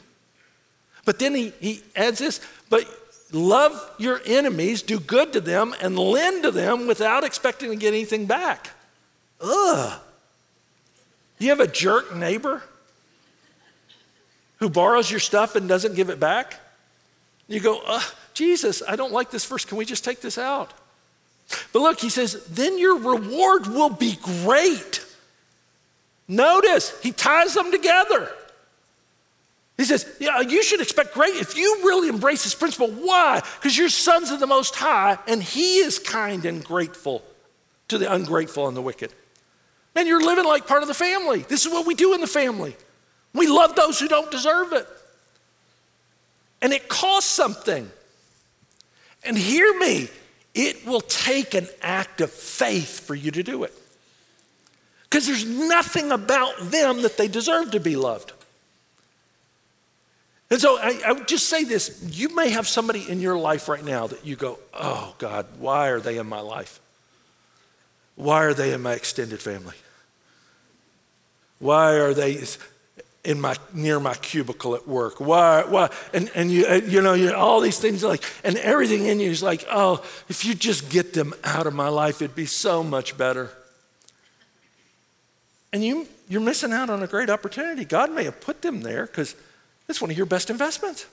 But 1.04 1.18
then 1.18 1.34
he, 1.34 1.52
he 1.60 1.82
adds 1.96 2.18
this, 2.18 2.40
but 2.68 2.84
love 3.32 3.90
your 3.98 4.20
enemies, 4.24 4.82
do 4.82 5.00
good 5.00 5.32
to 5.32 5.40
them, 5.40 5.74
and 5.80 5.98
lend 5.98 6.44
to 6.44 6.50
them 6.50 6.86
without 6.86 7.24
expecting 7.24 7.70
to 7.70 7.76
get 7.76 7.88
anything 7.88 8.26
back. 8.26 8.70
Ugh. 9.40 10.00
You 11.38 11.48
have 11.48 11.60
a 11.60 11.66
jerk 11.66 12.14
neighbor 12.14 12.62
who 14.58 14.70
borrows 14.70 15.10
your 15.10 15.18
stuff 15.18 15.56
and 15.56 15.68
doesn't 15.68 15.96
give 15.96 16.08
it 16.08 16.20
back? 16.20 16.60
You 17.48 17.58
go, 17.58 17.82
Jesus, 18.32 18.80
I 18.86 18.94
don't 18.94 19.12
like 19.12 19.32
this 19.32 19.44
verse. 19.44 19.64
Can 19.64 19.76
we 19.76 19.84
just 19.84 20.04
take 20.04 20.20
this 20.20 20.38
out? 20.38 20.72
But 21.72 21.80
look, 21.80 21.98
he 21.98 22.08
says, 22.08 22.46
then 22.46 22.78
your 22.78 22.96
reward 22.96 23.66
will 23.66 23.90
be 23.90 24.16
great. 24.22 25.04
Notice, 26.32 26.98
he 27.02 27.12
ties 27.12 27.52
them 27.52 27.70
together. 27.70 28.32
He 29.76 29.84
says, 29.84 30.06
Yeah, 30.18 30.40
you 30.40 30.62
should 30.62 30.80
expect 30.80 31.12
great. 31.12 31.34
If 31.34 31.58
you 31.58 31.80
really 31.84 32.08
embrace 32.08 32.44
this 32.44 32.54
principle, 32.54 32.90
why? 32.90 33.42
Because 33.56 33.76
you're 33.76 33.90
sons 33.90 34.30
of 34.30 34.40
the 34.40 34.46
Most 34.46 34.74
High, 34.74 35.18
and 35.28 35.42
He 35.42 35.76
is 35.76 35.98
kind 35.98 36.46
and 36.46 36.64
grateful 36.64 37.22
to 37.88 37.98
the 37.98 38.10
ungrateful 38.10 38.66
and 38.66 38.74
the 38.74 38.80
wicked. 38.80 39.12
Man, 39.94 40.06
you're 40.06 40.24
living 40.24 40.46
like 40.46 40.66
part 40.66 40.80
of 40.80 40.88
the 40.88 40.94
family. 40.94 41.40
This 41.40 41.66
is 41.66 41.72
what 41.72 41.86
we 41.86 41.94
do 41.94 42.14
in 42.14 42.22
the 42.22 42.26
family. 42.26 42.76
We 43.34 43.46
love 43.46 43.74
those 43.74 44.00
who 44.00 44.08
don't 44.08 44.30
deserve 44.30 44.72
it. 44.72 44.88
And 46.62 46.72
it 46.72 46.88
costs 46.88 47.30
something. 47.30 47.90
And 49.22 49.36
hear 49.36 49.78
me, 49.78 50.08
it 50.54 50.86
will 50.86 51.02
take 51.02 51.52
an 51.52 51.68
act 51.82 52.22
of 52.22 52.30
faith 52.30 53.00
for 53.00 53.14
you 53.14 53.30
to 53.32 53.42
do 53.42 53.64
it 53.64 53.81
because 55.12 55.26
there's 55.26 55.44
nothing 55.44 56.10
about 56.10 56.58
them 56.70 57.02
that 57.02 57.18
they 57.18 57.28
deserve 57.28 57.70
to 57.72 57.78
be 57.78 57.96
loved. 57.96 58.32
And 60.50 60.58
so 60.58 60.78
I, 60.78 60.98
I, 61.06 61.12
would 61.12 61.28
just 61.28 61.50
say 61.50 61.64
this 61.64 62.02
you 62.18 62.34
may 62.34 62.48
have 62.48 62.66
somebody 62.66 63.06
in 63.06 63.20
your 63.20 63.36
life 63.36 63.68
right 63.68 63.84
now 63.84 64.06
that 64.06 64.24
you 64.24 64.36
go, 64.36 64.58
oh 64.72 65.14
God, 65.18 65.44
why 65.58 65.88
are 65.88 66.00
they 66.00 66.16
in 66.16 66.26
my 66.26 66.40
life? 66.40 66.80
Why 68.16 68.44
are 68.44 68.54
they 68.54 68.72
in 68.72 68.80
my 68.80 68.94
extended 68.94 69.40
family? 69.40 69.74
Why 71.58 71.96
are 71.96 72.14
they 72.14 72.42
in 73.22 73.38
my 73.38 73.56
near 73.74 74.00
my 74.00 74.14
cubicle 74.14 74.74
at 74.74 74.88
work? 74.88 75.20
Why? 75.20 75.64
Why? 75.64 75.90
And 76.14 76.30
and 76.34 76.50
you 76.50 76.66
you 76.86 77.02
know 77.02 77.12
you, 77.12 77.34
all 77.34 77.60
these 77.60 77.78
things 77.78 78.02
like 78.02 78.24
and 78.44 78.56
everything 78.56 79.04
in 79.04 79.20
you 79.20 79.30
is 79.30 79.42
like, 79.42 79.66
oh, 79.70 80.02
if 80.30 80.46
you 80.46 80.54
just 80.54 80.88
get 80.88 81.12
them 81.12 81.34
out 81.44 81.66
of 81.66 81.74
my 81.74 81.88
life, 81.88 82.22
it'd 82.22 82.34
be 82.34 82.46
so 82.46 82.82
much 82.82 83.18
better. 83.18 83.50
And 85.72 85.82
you, 85.82 86.06
you're 86.28 86.40
missing 86.40 86.72
out 86.72 86.90
on 86.90 87.02
a 87.02 87.06
great 87.06 87.30
opportunity. 87.30 87.84
God 87.84 88.12
may 88.12 88.24
have 88.24 88.40
put 88.40 88.62
them 88.62 88.82
there 88.82 89.06
because 89.06 89.34
it's 89.88 90.00
one 90.00 90.10
of 90.10 90.16
your 90.16 90.26
best 90.26 90.50
investments. 90.50 91.06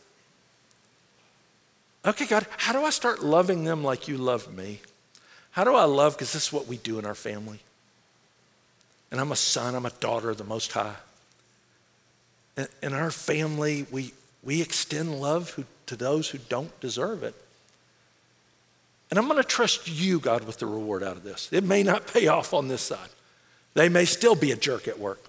Okay, 2.06 2.26
God, 2.26 2.46
how 2.58 2.74
do 2.74 2.84
I 2.84 2.90
start 2.90 3.24
loving 3.24 3.64
them 3.64 3.84
like 3.84 4.08
you 4.08 4.18
love 4.18 4.54
me? 4.54 4.80
How 5.52 5.64
do 5.64 5.76
I 5.76 5.84
love? 5.84 6.16
Because 6.16 6.34
this 6.34 6.48
is 6.48 6.54
what 6.54 6.68
we 6.68 6.78
do 6.78 7.00
in 7.00 7.06
our 7.06 7.16
family. 7.16 7.60
And 9.12 9.20
I'm 9.20 9.32
a 9.32 9.36
son, 9.36 9.76
I'm 9.76 9.86
a 9.86 9.92
daughter 9.92 10.30
of 10.30 10.38
the 10.38 10.44
Most 10.44 10.72
High. 10.72 10.96
In 12.84 12.94
our 12.94 13.12
family, 13.12 13.86
we, 13.90 14.14
we 14.44 14.62
extend 14.62 15.20
love 15.20 15.52
who, 15.52 15.64
to 15.88 15.96
those 15.96 16.30
who 16.30 16.38
don't 16.38 16.78
deserve 16.80 17.24
it. 17.24 17.34
And 19.10 19.18
I'm 19.18 19.28
going 19.28 19.42
to 19.42 19.48
trust 19.48 19.88
you, 19.88 20.20
God, 20.20 20.44
with 20.44 20.60
the 20.60 20.68
reward 20.68 21.02
out 21.04 21.18
of 21.18 21.24
this. 21.24 21.50
It 21.52 21.64
may 21.64 21.84
not 21.84 22.06
pay 22.06 22.28
off 22.28 22.54
on 22.54 22.68
this 22.68 22.82
side. 22.82 23.10
They 23.74 23.90
may 23.90 24.06
still 24.06 24.36
be 24.36 24.52
a 24.52 24.56
jerk 24.56 24.88
at 24.88 25.00
work. 25.00 25.24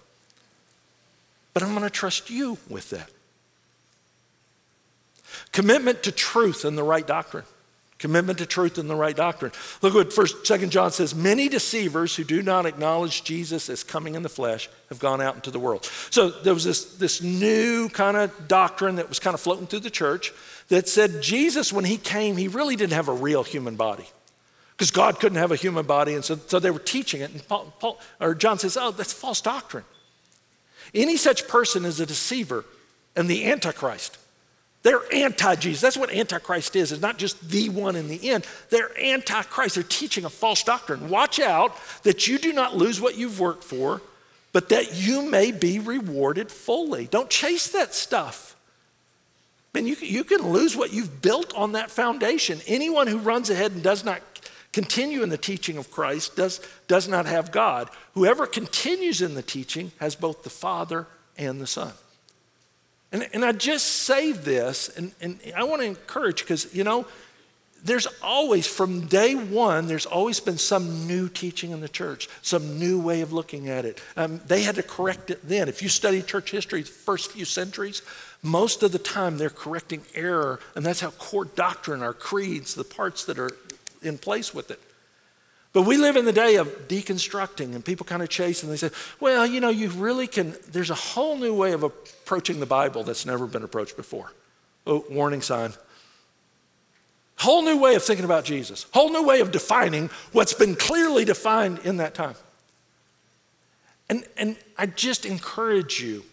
But 1.53 1.62
I'm 1.62 1.70
going 1.70 1.83
to 1.83 1.90
trust 1.90 2.31
you 2.31 2.59
with 2.68 2.90
that. 2.90 3.11
Commitment 5.53 6.03
to 6.05 6.12
truth 6.12 6.64
and 6.64 6.76
the 6.79 6.83
right 6.83 7.07
doctrine. 7.07 7.44
Commitment 7.98 8.38
to 8.38 8.46
truth 8.46 8.79
and 8.79 8.88
the 8.88 8.94
right 8.94 9.14
doctrine. 9.14 9.53
Look 9.83 9.94
what 9.94 10.12
first, 10.12 10.46
second 10.46 10.70
John 10.70 10.90
says, 10.90 11.14
many 11.14 11.48
deceivers 11.50 12.16
who 12.16 12.24
do 12.24 12.40
not 12.40 12.64
acknowledge 12.64 13.24
Jesus 13.24 13.68
as 13.68 13.85
coming 13.85 14.14
in 14.14 14.22
the 14.22 14.29
flesh 14.31 14.70
have 14.88 14.98
gone 14.98 15.20
out 15.20 15.35
into 15.35 15.50
the 15.50 15.59
world. 15.59 15.85
So 16.09 16.31
there 16.31 16.55
was 16.55 16.64
this, 16.64 16.94
this 16.94 17.20
new 17.20 17.90
kind 17.90 18.16
of 18.16 18.48
doctrine 18.48 18.96
that 18.96 19.09
was 19.09 19.18
kind 19.18 19.35
of 19.35 19.40
floating 19.40 19.66
through 19.66 19.81
the 19.81 19.90
church 19.90 20.33
that 20.68 20.88
said 20.88 21.20
Jesus, 21.20 21.72
when 21.72 21.85
he 21.85 21.98
came, 21.98 22.38
he 22.38 22.48
really 22.48 22.74
didn't 22.74 22.94
have 22.94 23.09
a 23.09 23.12
real 23.12 23.42
human 23.42 23.76
body 23.76 24.07
because 24.81 24.90
God 24.90 25.21
couldn't 25.21 25.37
have 25.37 25.53
a 25.53 25.57
human 25.57 25.85
body. 25.85 26.14
And 26.14 26.25
so, 26.25 26.40
so 26.47 26.59
they 26.59 26.71
were 26.71 26.79
teaching 26.79 27.21
it. 27.21 27.31
And 27.31 27.47
Paul, 27.47 27.71
Paul, 27.81 28.01
or 28.19 28.35
John 28.35 28.59
says, 28.59 28.79
oh, 28.81 28.93
that's 28.93 29.12
false 29.12 29.43
doctrine. 29.43 29.85
Any 30.95 31.19
such 31.19 31.47
person 31.47 31.85
is 31.85 32.01
a 32.01 32.07
deceiver 32.07 32.64
and 33.14 33.29
the 33.29 33.45
Antichrist. 33.51 34.16
They're 34.83 35.03
anti 35.12 35.57
Jesus. 35.57 35.83
That's 35.83 35.99
what 35.99 36.11
Antichrist 36.11 36.77
is. 36.77 36.93
It's 36.93 37.03
not 37.03 37.19
just 37.19 37.51
the 37.51 37.69
one 37.69 37.95
in 37.95 38.09
the 38.09 38.31
end. 38.31 38.47
They're 38.71 38.99
anti-Christ. 38.99 39.75
They're 39.75 39.85
teaching 39.85 40.25
a 40.25 40.31
false 40.31 40.62
doctrine. 40.62 41.11
Watch 41.11 41.38
out 41.40 41.77
that 42.05 42.27
you 42.27 42.38
do 42.38 42.55
not 42.55 42.75
lose 42.75 43.03
what 43.03 43.19
you've 43.19 43.38
worked 43.38 43.64
for, 43.64 44.01
but 44.55 44.71
that 44.71 44.95
you 44.95 45.21
may 45.29 45.53
be 45.53 45.79
rewarded 45.79 46.51
fully. 46.51 47.07
Don't 47.07 47.29
chase 47.29 47.69
that 47.73 47.93
stuff. 47.93 48.57
And 49.75 49.87
you, 49.87 49.97
you 50.01 50.25
can 50.25 50.51
lose 50.51 50.75
what 50.75 50.95
you've 50.95 51.21
built 51.21 51.55
on 51.55 51.73
that 51.73 51.90
foundation. 51.90 52.61
Anyone 52.66 53.09
who 53.09 53.19
runs 53.19 53.51
ahead 53.51 53.73
and 53.73 53.83
does 53.83 54.07
not 54.07 54.23
continue 54.72 55.22
in 55.22 55.28
the 55.28 55.38
teaching 55.38 55.76
of 55.76 55.90
Christ 55.90 56.37
does, 56.37 56.61
does 56.88 57.09
not 57.09 57.26
have 57.26 57.50
God. 57.50 57.90
Whoever 58.14 58.46
continues 58.46 59.20
in 59.22 59.35
the 59.35 59.42
teaching 59.42 59.92
has 59.98 60.14
both 60.14 60.42
the 60.42 60.50
Father 60.50 61.06
and 61.37 61.61
the 61.61 61.66
Son. 61.66 61.92
And, 63.12 63.28
and 63.33 63.44
I 63.44 63.52
just 63.52 63.87
say 63.87 64.33
this, 64.33 64.88
and, 64.96 65.12
and 65.20 65.40
I 65.56 65.64
want 65.64 65.83
to 65.83 65.87
encourage 65.87 66.42
because, 66.42 66.72
you 66.74 66.85
know, 66.85 67.06
there's 67.83 68.06
always, 68.22 68.66
from 68.66 69.06
day 69.06 69.35
one, 69.35 69.87
there's 69.87 70.06
always 70.06 70.38
been 70.38 70.59
some 70.59 71.06
new 71.06 71.28
teaching 71.28 71.70
in 71.70 71.80
the 71.80 71.88
church, 71.88 72.28
some 72.42 72.78
new 72.78 73.00
way 73.00 73.22
of 73.22 73.33
looking 73.33 73.68
at 73.68 73.85
it. 73.85 74.00
Um, 74.16 74.40
they 74.46 74.62
had 74.62 74.74
to 74.74 74.83
correct 74.83 75.30
it 75.30 75.40
then. 75.42 75.68
If 75.68 75.83
you 75.83 75.88
study 75.88 76.22
church 76.22 76.50
history, 76.50 76.83
the 76.83 76.88
first 76.88 77.33
few 77.33 77.46
centuries, 77.46 78.02
most 78.42 78.83
of 78.83 78.92
the 78.92 78.98
time 78.98 79.38
they're 79.38 79.50
correcting 79.50 80.02
error, 80.14 80.61
and 80.74 80.85
that's 80.85 81.00
how 81.00 81.11
core 81.12 81.46
doctrine, 81.46 82.02
our 82.02 82.12
creeds, 82.12 82.74
the 82.74 82.85
parts 82.85 83.24
that 83.24 83.38
are 83.38 83.50
in 84.02 84.18
place 84.18 84.54
with 84.54 84.70
it. 84.70 84.80
But 85.72 85.82
we 85.82 85.96
live 85.96 86.16
in 86.16 86.24
the 86.24 86.32
day 86.32 86.56
of 86.56 86.66
deconstructing, 86.88 87.74
and 87.74 87.84
people 87.84 88.04
kind 88.04 88.22
of 88.22 88.28
chase 88.28 88.62
and 88.62 88.72
they 88.72 88.76
say, 88.76 88.90
well, 89.20 89.46
you 89.46 89.60
know, 89.60 89.68
you 89.68 89.88
really 89.90 90.26
can, 90.26 90.54
there's 90.72 90.90
a 90.90 90.96
whole 90.96 91.36
new 91.36 91.54
way 91.54 91.72
of 91.72 91.84
approaching 91.84 92.58
the 92.58 92.66
Bible 92.66 93.04
that's 93.04 93.24
never 93.24 93.46
been 93.46 93.62
approached 93.62 93.96
before. 93.96 94.32
Oh, 94.86 95.04
warning 95.08 95.42
sign. 95.42 95.72
Whole 97.38 97.62
new 97.62 97.78
way 97.78 97.94
of 97.94 98.02
thinking 98.02 98.24
about 98.24 98.44
Jesus, 98.44 98.86
whole 98.92 99.11
new 99.11 99.24
way 99.24 99.40
of 99.40 99.53
defining 99.53 100.11
what's 100.32 100.53
been 100.53 100.74
clearly 100.74 101.24
defined 101.24 101.78
in 101.80 101.98
that 101.98 102.14
time. 102.14 102.34
And, 104.09 104.24
and 104.36 104.57
I 104.76 104.86
just 104.86 105.24
encourage 105.24 106.03
you 106.03 106.24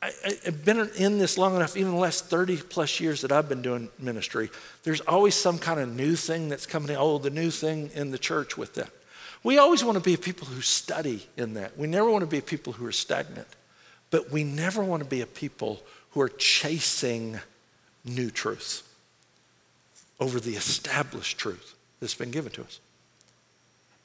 I, 0.00 0.12
have 0.44 0.64
been 0.64 0.88
in 0.96 1.18
this 1.18 1.36
long 1.36 1.56
enough, 1.56 1.76
even 1.76 1.92
the 1.92 1.98
last 1.98 2.26
30 2.26 2.58
plus 2.58 3.00
years 3.00 3.22
that 3.22 3.32
I've 3.32 3.48
been 3.48 3.62
doing 3.62 3.88
ministry, 3.98 4.50
there's 4.84 5.00
always 5.00 5.34
some 5.34 5.58
kind 5.58 5.80
of 5.80 5.94
new 5.94 6.14
thing 6.14 6.48
that's 6.48 6.66
coming 6.66 6.90
in. 6.90 6.96
Oh, 6.96 7.18
the 7.18 7.30
new 7.30 7.50
thing 7.50 7.90
in 7.94 8.10
the 8.10 8.18
church 8.18 8.56
with 8.56 8.74
that. 8.74 8.90
We 9.42 9.58
always 9.58 9.84
want 9.84 9.96
to 9.98 10.04
be 10.04 10.16
people 10.16 10.46
who 10.46 10.60
study 10.60 11.26
in 11.36 11.54
that. 11.54 11.76
We 11.76 11.86
never 11.86 12.10
want 12.10 12.22
to 12.22 12.26
be 12.26 12.40
people 12.40 12.72
who 12.74 12.86
are 12.86 12.92
stagnant, 12.92 13.48
but 14.10 14.30
we 14.30 14.44
never 14.44 14.82
want 14.82 15.02
to 15.02 15.08
be 15.08 15.20
a 15.20 15.26
people 15.26 15.80
who 16.10 16.20
are 16.20 16.28
chasing 16.28 17.40
new 18.04 18.30
truths 18.30 18.82
over 20.20 20.40
the 20.40 20.54
established 20.54 21.38
truth 21.38 21.74
that's 22.00 22.14
been 22.14 22.30
given 22.30 22.52
to 22.52 22.62
us. 22.62 22.80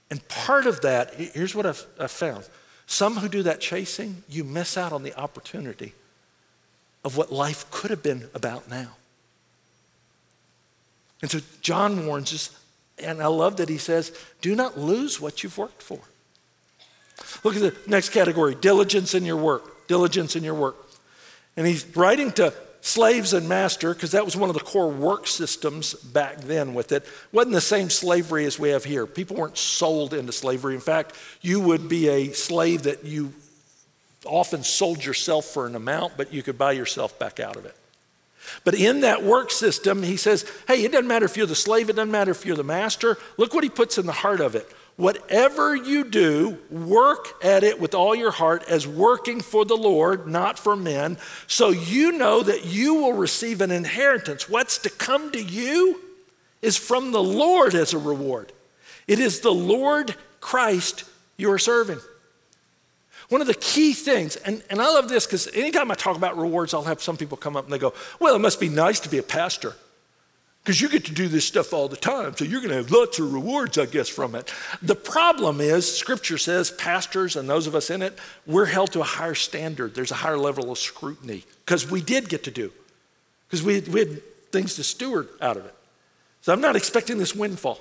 And 0.10 0.28
part 0.28 0.68
of 0.68 0.82
that, 0.82 1.14
here's 1.16 1.56
what 1.56 1.66
I've, 1.66 1.86
I've 2.00 2.12
found 2.12 2.48
some 2.86 3.18
who 3.18 3.30
do 3.30 3.44
that 3.44 3.60
chasing, 3.60 4.24
you 4.30 4.44
miss 4.44 4.78
out 4.78 4.92
on 4.92 5.04
the 5.04 5.18
opportunity 5.18 5.94
of 7.04 7.18
what 7.18 7.32
life 7.32 7.70
could 7.72 7.90
have 7.92 8.04
been 8.04 8.30
about 8.34 8.70
now. 8.70 8.92
And 11.22 11.32
so 11.32 11.40
John 11.62 12.06
warns 12.06 12.34
us, 12.34 12.60
and 13.00 13.22
I 13.22 13.28
love 13.28 13.58
that 13.58 13.70
he 13.70 13.78
says, 13.78 14.12
do 14.42 14.56
not 14.56 14.78
lose 14.78 15.20
what 15.20 15.44
you've 15.44 15.58
worked 15.58 15.82
for. 15.82 16.00
Look 17.44 17.56
at 17.56 17.62
the 17.62 17.76
next 17.88 18.10
category 18.10 18.56
diligence 18.56 19.14
in 19.14 19.26
your 19.26 19.38
work. 19.38 19.88
Diligence 19.88 20.36
in 20.36 20.44
your 20.44 20.54
work. 20.54 20.76
And 21.56 21.66
he's 21.68 21.86
writing 21.96 22.32
to 22.34 22.54
slaves 22.84 23.32
and 23.32 23.48
master, 23.48 23.94
because 23.94 24.12
that 24.12 24.26
was 24.26 24.36
one 24.36 24.50
of 24.50 24.56
the 24.56 24.62
core 24.62 24.90
work 24.90 25.26
systems 25.26 25.94
back 25.94 26.42
then 26.42 26.74
with 26.74 26.92
it. 26.92 27.06
wasn't 27.32 27.54
the 27.54 27.62
same 27.62 27.90
slavery 27.90 28.46
as 28.46 28.60
we 28.60 28.70
have 28.70 28.84
here. 28.84 29.08
People 29.08 29.38
weren't 29.38 29.58
sold 29.58 30.14
into 30.14 30.34
slavery. 30.34 30.76
In 30.76 30.82
fact, 30.82 31.16
you 31.42 31.62
would 31.62 31.88
be 31.88 32.10
a 32.10 32.34
slave 32.34 32.84
that 32.84 33.06
you 33.06 33.32
often 34.26 34.64
sold 34.64 35.04
yourself 35.04 35.46
for 35.46 35.66
an 35.66 35.78
amount, 35.78 36.18
but 36.18 36.34
you 36.34 36.44
could 36.44 36.58
buy 36.58 36.74
yourself 36.74 37.18
back 37.18 37.40
out 37.40 37.56
of 37.56 37.66
it. 37.66 37.76
But 38.66 38.76
in 38.76 39.00
that 39.02 39.24
work 39.24 39.50
system, 39.50 40.04
he 40.04 40.18
says, 40.18 40.46
hey, 40.68 40.84
it 40.84 40.92
doesn't 40.92 41.08
matter 41.08 41.26
if 41.26 41.38
you're 41.38 41.46
the 41.46 41.56
slave, 41.56 41.90
it 41.90 41.96
doesn't 41.96 42.12
matter 42.12 42.32
if 42.32 42.46
you're 42.46 42.58
the 42.58 42.66
master. 42.66 43.18
Look 43.38 43.54
what 43.54 43.64
he 43.64 43.70
puts 43.70 43.98
in 43.98 44.06
the 44.06 44.12
heart 44.12 44.42
of 44.42 44.56
it. 44.56 44.70
Whatever 44.96 45.76
you 45.76 46.04
do, 46.04 46.60
work 46.70 47.44
at 47.44 47.64
it 47.64 47.80
with 47.80 47.96
all 47.96 48.14
your 48.14 48.32
heart 48.32 48.64
as 48.68 48.88
working 48.88 49.42
for 49.42 49.66
the 49.66 49.76
Lord, 49.76 50.28
not 50.28 50.60
for 50.60 50.76
men, 50.76 51.18
so 51.48 51.70
you 51.70 52.12
know 52.12 52.44
that 52.44 52.66
you 52.66 52.94
will 52.94 53.14
receive 53.14 53.62
an 53.62 53.72
inheritance. 53.72 54.48
What's 54.48 54.78
to 54.80 54.92
come 54.92 55.32
to 55.32 55.42
you 55.42 56.00
is 56.62 56.78
from 56.78 57.12
the 57.12 57.24
Lord 57.24 57.74
as 57.74 57.94
a 57.94 57.98
reward. 57.98 58.54
It 59.08 59.20
is 59.20 59.40
the 59.40 59.52
Lord 59.52 60.16
Christ 60.40 61.06
you 61.38 61.52
are 61.52 61.60
serving. 61.60 62.00
One 63.30 63.42
of 63.42 63.48
the 63.48 63.56
key 63.56 63.94
things, 63.94 64.36
and, 64.36 64.62
and 64.70 64.80
I 64.80 64.86
love 64.86 65.10
this 65.10 65.26
because 65.26 65.48
anytime 65.56 65.90
I 65.90 65.96
talk 65.96 66.16
about 66.16 66.38
rewards, 66.38 66.72
I'll 66.72 66.84
have 66.84 67.02
some 67.02 67.18
people 67.18 67.36
come 67.36 67.58
up 67.58 67.64
and 67.64 67.74
they 67.74 67.80
go, 67.80 67.94
Well, 68.20 68.36
it 68.36 68.40
must 68.40 68.60
be 68.60 68.70
nice 68.70 69.00
to 69.02 69.10
be 69.10 69.18
a 69.18 69.24
pastor 69.24 69.76
because 70.64 70.80
you 70.80 70.88
get 70.88 71.04
to 71.06 71.12
do 71.12 71.28
this 71.28 71.46
stuff 71.46 71.74
all 71.74 71.90
the 71.90 71.98
time. 71.98 72.38
So 72.38 72.46
you're 72.46 72.62
going 72.62 72.70
to 72.70 72.78
have 72.78 72.90
lots 72.90 73.20
of 73.20 73.34
rewards, 73.34 73.78
I 73.78 73.86
guess, 73.86 74.08
from 74.08 74.34
it. 74.34 74.54
The 74.82 74.96
problem 74.96 75.60
is, 75.60 75.98
Scripture 75.98 76.38
says 76.38 76.72
pastors 76.72 77.36
and 77.36 77.50
those 77.50 77.68
of 77.68 77.76
us 77.76 77.90
in 77.90 78.02
it, 78.02 78.18
we're 78.46 78.66
held 78.66 78.94
to 78.94 79.02
a 79.02 79.04
higher 79.04 79.36
standard. 79.36 79.94
There's 79.94 80.12
a 80.12 80.16
higher 80.16 80.38
level 80.38 80.72
of 80.72 80.78
scrutiny 80.78 81.44
because 81.66 81.92
we 81.92 82.02
did 82.02 82.30
get 82.30 82.46
to 82.46 82.52
do, 82.52 82.72
because 83.48 83.62
we, 83.62 83.82
we 83.82 84.00
had 84.00 84.52
things 84.54 84.76
to 84.76 84.84
steward 84.84 85.28
out 85.42 85.58
of 85.58 85.66
it. 85.66 85.76
So 86.42 86.54
I'm 86.54 86.62
not 86.62 86.78
expecting 86.78 87.18
this 87.18 87.36
windfall. 87.36 87.80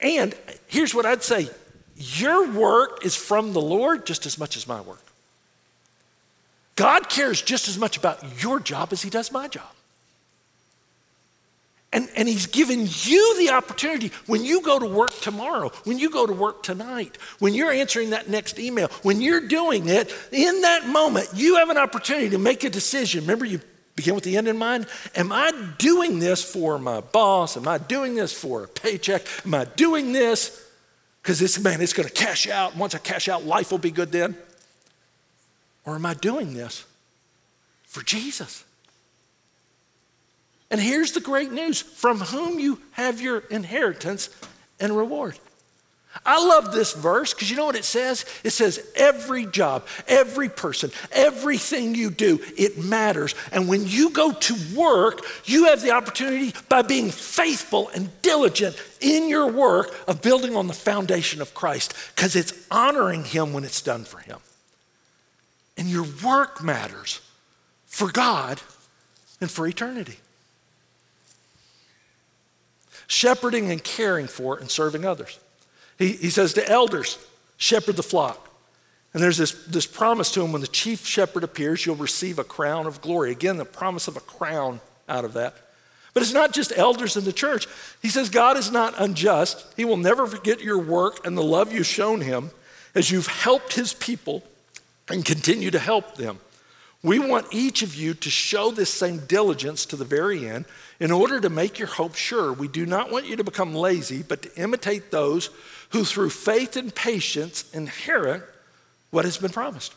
And 0.00 0.34
here's 0.66 0.94
what 0.94 1.04
I'd 1.04 1.22
say 1.22 1.50
your 1.94 2.50
work 2.50 3.04
is 3.04 3.14
from 3.14 3.52
the 3.52 3.60
Lord 3.60 4.06
just 4.06 4.24
as 4.24 4.38
much 4.38 4.56
as 4.56 4.66
my 4.66 4.80
work. 4.80 5.02
God 6.74 7.10
cares 7.10 7.42
just 7.42 7.68
as 7.68 7.78
much 7.78 7.98
about 7.98 8.42
your 8.42 8.60
job 8.60 8.92
as 8.92 9.02
he 9.02 9.10
does 9.10 9.30
my 9.30 9.48
job. 9.48 9.75
And, 11.96 12.10
and 12.14 12.28
he's 12.28 12.44
given 12.44 12.86
you 12.86 13.38
the 13.38 13.54
opportunity 13.54 14.12
when 14.26 14.44
you 14.44 14.60
go 14.60 14.78
to 14.78 14.84
work 14.84 15.18
tomorrow, 15.20 15.70
when 15.84 15.98
you 15.98 16.10
go 16.10 16.26
to 16.26 16.32
work 16.34 16.62
tonight, 16.62 17.16
when 17.38 17.54
you're 17.54 17.72
answering 17.72 18.10
that 18.10 18.28
next 18.28 18.58
email, 18.58 18.88
when 19.00 19.22
you're 19.22 19.40
doing 19.40 19.88
it, 19.88 20.12
in 20.30 20.60
that 20.60 20.86
moment, 20.86 21.30
you 21.32 21.56
have 21.56 21.70
an 21.70 21.78
opportunity 21.78 22.28
to 22.28 22.38
make 22.38 22.64
a 22.64 22.68
decision. 22.68 23.22
Remember, 23.22 23.46
you 23.46 23.62
begin 23.94 24.14
with 24.14 24.24
the 24.24 24.36
end 24.36 24.46
in 24.46 24.58
mind. 24.58 24.86
Am 25.14 25.32
I 25.32 25.50
doing 25.78 26.18
this 26.18 26.44
for 26.44 26.78
my 26.78 27.00
boss? 27.00 27.56
Am 27.56 27.66
I 27.66 27.78
doing 27.78 28.14
this 28.14 28.30
for 28.30 28.64
a 28.64 28.68
paycheck? 28.68 29.22
Am 29.46 29.54
I 29.54 29.64
doing 29.64 30.12
this 30.12 30.68
because 31.22 31.38
this 31.38 31.58
man 31.58 31.80
is 31.80 31.94
going 31.94 32.06
to 32.06 32.14
cash 32.14 32.46
out? 32.46 32.76
Once 32.76 32.94
I 32.94 32.98
cash 32.98 33.26
out, 33.26 33.46
life 33.46 33.70
will 33.70 33.78
be 33.78 33.90
good 33.90 34.12
then? 34.12 34.36
Or 35.86 35.94
am 35.94 36.04
I 36.04 36.12
doing 36.12 36.52
this 36.52 36.84
for 37.86 38.02
Jesus? 38.02 38.65
And 40.70 40.80
here's 40.80 41.12
the 41.12 41.20
great 41.20 41.52
news 41.52 41.80
from 41.80 42.20
whom 42.20 42.58
you 42.58 42.80
have 42.92 43.20
your 43.20 43.38
inheritance 43.50 44.30
and 44.80 44.96
reward. 44.96 45.38
I 46.24 46.44
love 46.44 46.72
this 46.72 46.94
verse 46.94 47.34
because 47.34 47.50
you 47.50 47.56
know 47.56 47.66
what 47.66 47.76
it 47.76 47.84
says? 47.84 48.24
It 48.42 48.50
says, 48.50 48.90
every 48.96 49.44
job, 49.46 49.86
every 50.08 50.48
person, 50.48 50.90
everything 51.12 51.94
you 51.94 52.10
do, 52.10 52.40
it 52.56 52.78
matters. 52.78 53.34
And 53.52 53.68
when 53.68 53.86
you 53.86 54.10
go 54.10 54.32
to 54.32 54.56
work, 54.74 55.20
you 55.44 55.66
have 55.66 55.82
the 55.82 55.90
opportunity 55.90 56.54
by 56.68 56.82
being 56.82 57.10
faithful 57.10 57.90
and 57.94 58.10
diligent 58.22 58.82
in 59.00 59.28
your 59.28 59.50
work 59.50 59.94
of 60.08 60.22
building 60.22 60.56
on 60.56 60.68
the 60.68 60.72
foundation 60.72 61.42
of 61.42 61.54
Christ 61.54 61.94
because 62.14 62.34
it's 62.34 62.66
honoring 62.70 63.24
Him 63.24 63.52
when 63.52 63.64
it's 63.64 63.82
done 63.82 64.04
for 64.04 64.18
Him. 64.18 64.38
And 65.76 65.88
your 65.88 66.06
work 66.24 66.62
matters 66.62 67.20
for 67.84 68.10
God 68.10 68.62
and 69.40 69.50
for 69.50 69.66
eternity 69.66 70.16
shepherding 73.06 73.70
and 73.70 73.82
caring 73.82 74.26
for 74.26 74.58
and 74.58 74.70
serving 74.70 75.04
others. 75.04 75.38
He, 75.98 76.12
he 76.12 76.30
says 76.30 76.54
to 76.54 76.68
elders, 76.68 77.24
shepherd 77.56 77.96
the 77.96 78.02
flock. 78.02 78.42
And 79.14 79.22
there's 79.22 79.38
this, 79.38 79.52
this 79.64 79.86
promise 79.86 80.30
to 80.32 80.42
him 80.42 80.52
when 80.52 80.60
the 80.60 80.66
chief 80.66 81.06
shepherd 81.06 81.42
appears, 81.42 81.86
you'll 81.86 81.96
receive 81.96 82.38
a 82.38 82.44
crown 82.44 82.86
of 82.86 83.00
glory. 83.00 83.30
Again, 83.30 83.56
the 83.56 83.64
promise 83.64 84.08
of 84.08 84.16
a 84.16 84.20
crown 84.20 84.80
out 85.08 85.24
of 85.24 85.32
that. 85.34 85.54
But 86.12 86.22
it's 86.22 86.32
not 86.32 86.52
just 86.52 86.72
elders 86.76 87.16
in 87.16 87.24
the 87.24 87.32
church. 87.32 87.66
He 88.02 88.08
says 88.08 88.30
God 88.30 88.56
is 88.56 88.70
not 88.70 88.94
unjust. 88.98 89.66
He 89.76 89.84
will 89.84 89.96
never 89.96 90.26
forget 90.26 90.60
your 90.60 90.78
work 90.78 91.26
and 91.26 91.36
the 91.36 91.42
love 91.42 91.72
you've 91.72 91.86
shown 91.86 92.20
him 92.20 92.50
as 92.94 93.10
you've 93.10 93.26
helped 93.26 93.74
his 93.74 93.92
people 93.92 94.42
and 95.08 95.24
continue 95.24 95.70
to 95.70 95.78
help 95.78 96.16
them. 96.16 96.38
We 97.06 97.20
want 97.20 97.46
each 97.52 97.82
of 97.82 97.94
you 97.94 98.14
to 98.14 98.30
show 98.30 98.72
this 98.72 98.92
same 98.92 99.18
diligence 99.26 99.86
to 99.86 99.96
the 99.96 100.04
very 100.04 100.48
end 100.48 100.64
in 100.98 101.12
order 101.12 101.40
to 101.40 101.48
make 101.48 101.78
your 101.78 101.86
hope 101.86 102.16
sure. 102.16 102.52
We 102.52 102.66
do 102.66 102.84
not 102.84 103.12
want 103.12 103.26
you 103.26 103.36
to 103.36 103.44
become 103.44 103.76
lazy, 103.76 104.24
but 104.24 104.42
to 104.42 104.60
imitate 104.60 105.12
those 105.12 105.50
who, 105.90 106.02
through 106.02 106.30
faith 106.30 106.76
and 106.76 106.92
patience, 106.92 107.72
inherit 107.72 108.42
what 109.10 109.24
has 109.24 109.36
been 109.36 109.52
promised. 109.52 109.94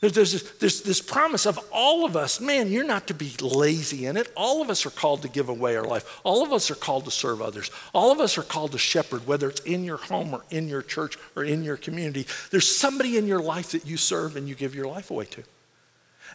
There's, 0.00 0.14
this, 0.14 0.42
there's 0.58 0.82
this 0.82 1.00
promise 1.00 1.46
of 1.46 1.60
all 1.70 2.04
of 2.04 2.16
us, 2.16 2.40
man, 2.40 2.72
you're 2.72 2.82
not 2.82 3.06
to 3.06 3.14
be 3.14 3.32
lazy 3.40 4.06
in 4.06 4.16
it. 4.16 4.32
All 4.36 4.60
of 4.60 4.68
us 4.68 4.84
are 4.86 4.90
called 4.90 5.22
to 5.22 5.28
give 5.28 5.48
away 5.48 5.76
our 5.76 5.86
life. 5.86 6.20
All 6.24 6.42
of 6.42 6.52
us 6.52 6.72
are 6.72 6.74
called 6.74 7.04
to 7.04 7.12
serve 7.12 7.40
others. 7.40 7.70
All 7.94 8.10
of 8.10 8.18
us 8.18 8.36
are 8.36 8.42
called 8.42 8.72
to 8.72 8.78
shepherd, 8.78 9.28
whether 9.28 9.48
it's 9.48 9.60
in 9.60 9.84
your 9.84 9.98
home 9.98 10.34
or 10.34 10.42
in 10.50 10.66
your 10.66 10.82
church 10.82 11.16
or 11.36 11.44
in 11.44 11.62
your 11.62 11.76
community. 11.76 12.26
There's 12.50 12.66
somebody 12.66 13.16
in 13.16 13.28
your 13.28 13.40
life 13.40 13.70
that 13.70 13.86
you 13.86 13.96
serve 13.96 14.34
and 14.34 14.48
you 14.48 14.56
give 14.56 14.74
your 14.74 14.88
life 14.88 15.12
away 15.12 15.26
to. 15.26 15.44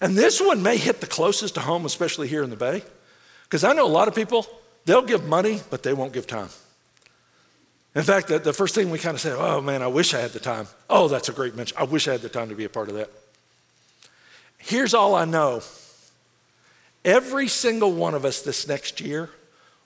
And 0.01 0.17
this 0.17 0.41
one 0.41 0.61
may 0.61 0.77
hit 0.77 1.01
the 1.01 1.07
closest 1.07 1.55
to 1.55 1.61
home, 1.61 1.85
especially 1.85 2.27
here 2.27 2.43
in 2.43 2.49
the 2.49 2.55
Bay, 2.55 2.83
because 3.43 3.63
I 3.63 3.73
know 3.73 3.85
a 3.85 3.87
lot 3.87 4.07
of 4.07 4.15
people, 4.15 4.45
they'll 4.85 5.01
give 5.01 5.25
money, 5.25 5.61
but 5.69 5.83
they 5.83 5.93
won't 5.93 6.13
give 6.13 6.27
time. 6.27 6.49
In 7.95 8.03
fact, 8.03 8.27
the, 8.27 8.39
the 8.39 8.53
first 8.53 8.75
thing 8.75 8.89
we 8.89 8.99
kind 8.99 9.15
of 9.15 9.21
say, 9.21 9.31
oh 9.31 9.61
man, 9.61 9.81
I 9.81 9.87
wish 9.87 10.13
I 10.13 10.19
had 10.19 10.31
the 10.31 10.39
time. 10.39 10.67
Oh, 10.89 11.07
that's 11.07 11.29
a 11.29 11.31
great 11.31 11.55
mention. 11.55 11.77
I 11.77 11.85
wish 11.85 12.07
I 12.07 12.11
had 12.11 12.21
the 12.21 12.29
time 12.29 12.49
to 12.49 12.55
be 12.55 12.65
a 12.65 12.69
part 12.69 12.89
of 12.89 12.95
that. 12.95 13.09
Here's 14.57 14.93
all 14.93 15.15
I 15.15 15.25
know 15.25 15.61
every 17.05 17.47
single 17.47 17.93
one 17.93 18.15
of 18.15 18.25
us 18.25 18.41
this 18.41 18.67
next 18.67 18.99
year 18.99 19.29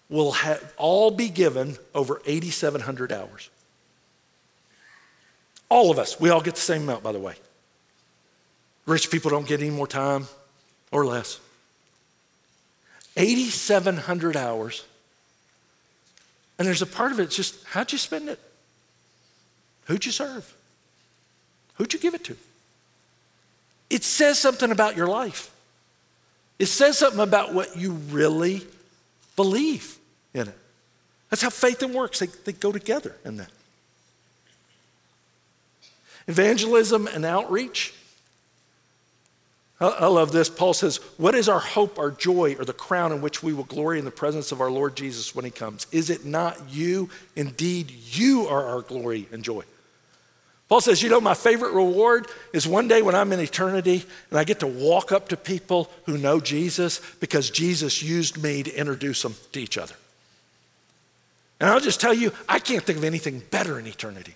will 0.09 0.31
have, 0.31 0.73
all 0.77 1.11
be 1.11 1.29
given 1.29 1.77
over 1.93 2.21
8,700 2.25 3.11
hours. 3.11 3.49
All 5.69 5.91
of 5.91 5.99
us. 5.99 6.19
We 6.19 6.31
all 6.31 6.41
get 6.41 6.55
the 6.55 6.61
same 6.61 6.83
amount, 6.83 7.03
by 7.03 7.11
the 7.11 7.19
way. 7.19 7.35
Rich 8.85 9.11
people 9.11 9.29
don't 9.29 9.47
get 9.47 9.59
any 9.61 9.69
more 9.69 9.87
time 9.87 10.27
or 10.91 11.05
less. 11.05 11.39
8,700 13.17 14.37
hours. 14.37 14.85
And 16.57 16.67
there's 16.67 16.81
a 16.81 16.87
part 16.87 17.11
of 17.11 17.19
it, 17.19 17.29
just 17.29 17.63
how'd 17.65 17.91
you 17.91 17.97
spend 17.97 18.29
it? 18.29 18.39
Who'd 19.85 20.05
you 20.05 20.11
serve? 20.11 20.55
Who'd 21.75 21.93
you 21.93 21.99
give 21.99 22.13
it 22.13 22.23
to? 22.25 22.35
It 23.89 24.03
says 24.03 24.37
something 24.37 24.71
about 24.71 24.95
your 24.95 25.07
life. 25.07 25.51
It 26.59 26.67
says 26.67 26.97
something 26.97 27.21
about 27.21 27.53
what 27.53 27.77
you 27.77 27.93
really 27.93 28.67
believe 29.35 29.97
in 30.33 30.49
it. 30.49 30.57
That's 31.29 31.41
how 31.41 31.49
faith 31.49 31.81
and 31.81 31.93
works, 31.93 32.19
they, 32.19 32.27
they 32.27 32.51
go 32.51 32.71
together 32.71 33.15
in 33.23 33.37
that. 33.37 33.49
Evangelism 36.27 37.07
and 37.07 37.25
outreach 37.25 37.93
I 39.81 40.07
love 40.07 40.33
this. 40.33 40.49
Paul 40.49 40.73
says, 40.73 40.97
What 41.17 41.35
is 41.35 41.47
our 41.47 41.59
hope, 41.59 41.99
our 41.99 42.11
joy, 42.11 42.55
or 42.59 42.65
the 42.65 42.73
crown 42.73 43.13
in 43.13 43.21
which 43.21 43.41
we 43.41 43.53
will 43.53 43.63
glory 43.63 43.97
in 43.97 44.03
the 44.03 44.11
presence 44.11 44.51
of 44.51 44.59
our 44.59 44.69
Lord 44.69 44.97
Jesus 44.97 45.33
when 45.33 45.45
he 45.45 45.51
comes? 45.51 45.87
Is 45.91 46.09
it 46.09 46.25
not 46.25 46.69
you? 46.69 47.09
Indeed, 47.37 47.91
you 47.91 48.45
are 48.47 48.65
our 48.65 48.81
glory 48.81 49.29
and 49.31 49.41
joy. 49.41 49.63
Paul 50.67 50.81
says, 50.81 51.01
You 51.01 51.09
know, 51.09 51.21
my 51.21 51.33
favorite 51.33 51.73
reward 51.73 52.27
is 52.51 52.67
one 52.67 52.89
day 52.89 53.01
when 53.01 53.15
I'm 53.15 53.31
in 53.31 53.39
eternity 53.39 54.03
and 54.29 54.37
I 54.37 54.43
get 54.43 54.59
to 54.59 54.67
walk 54.67 55.13
up 55.13 55.29
to 55.29 55.37
people 55.37 55.89
who 56.05 56.17
know 56.17 56.41
Jesus 56.41 56.99
because 57.21 57.49
Jesus 57.49 58.03
used 58.03 58.41
me 58.41 58.63
to 58.63 58.75
introduce 58.75 59.21
them 59.21 59.35
to 59.53 59.61
each 59.61 59.77
other. 59.77 59.95
And 61.61 61.69
I'll 61.69 61.79
just 61.79 62.01
tell 62.01 62.13
you, 62.13 62.33
I 62.49 62.59
can't 62.59 62.83
think 62.83 62.97
of 62.97 63.05
anything 63.05 63.41
better 63.49 63.79
in 63.79 63.87
eternity. 63.87 64.35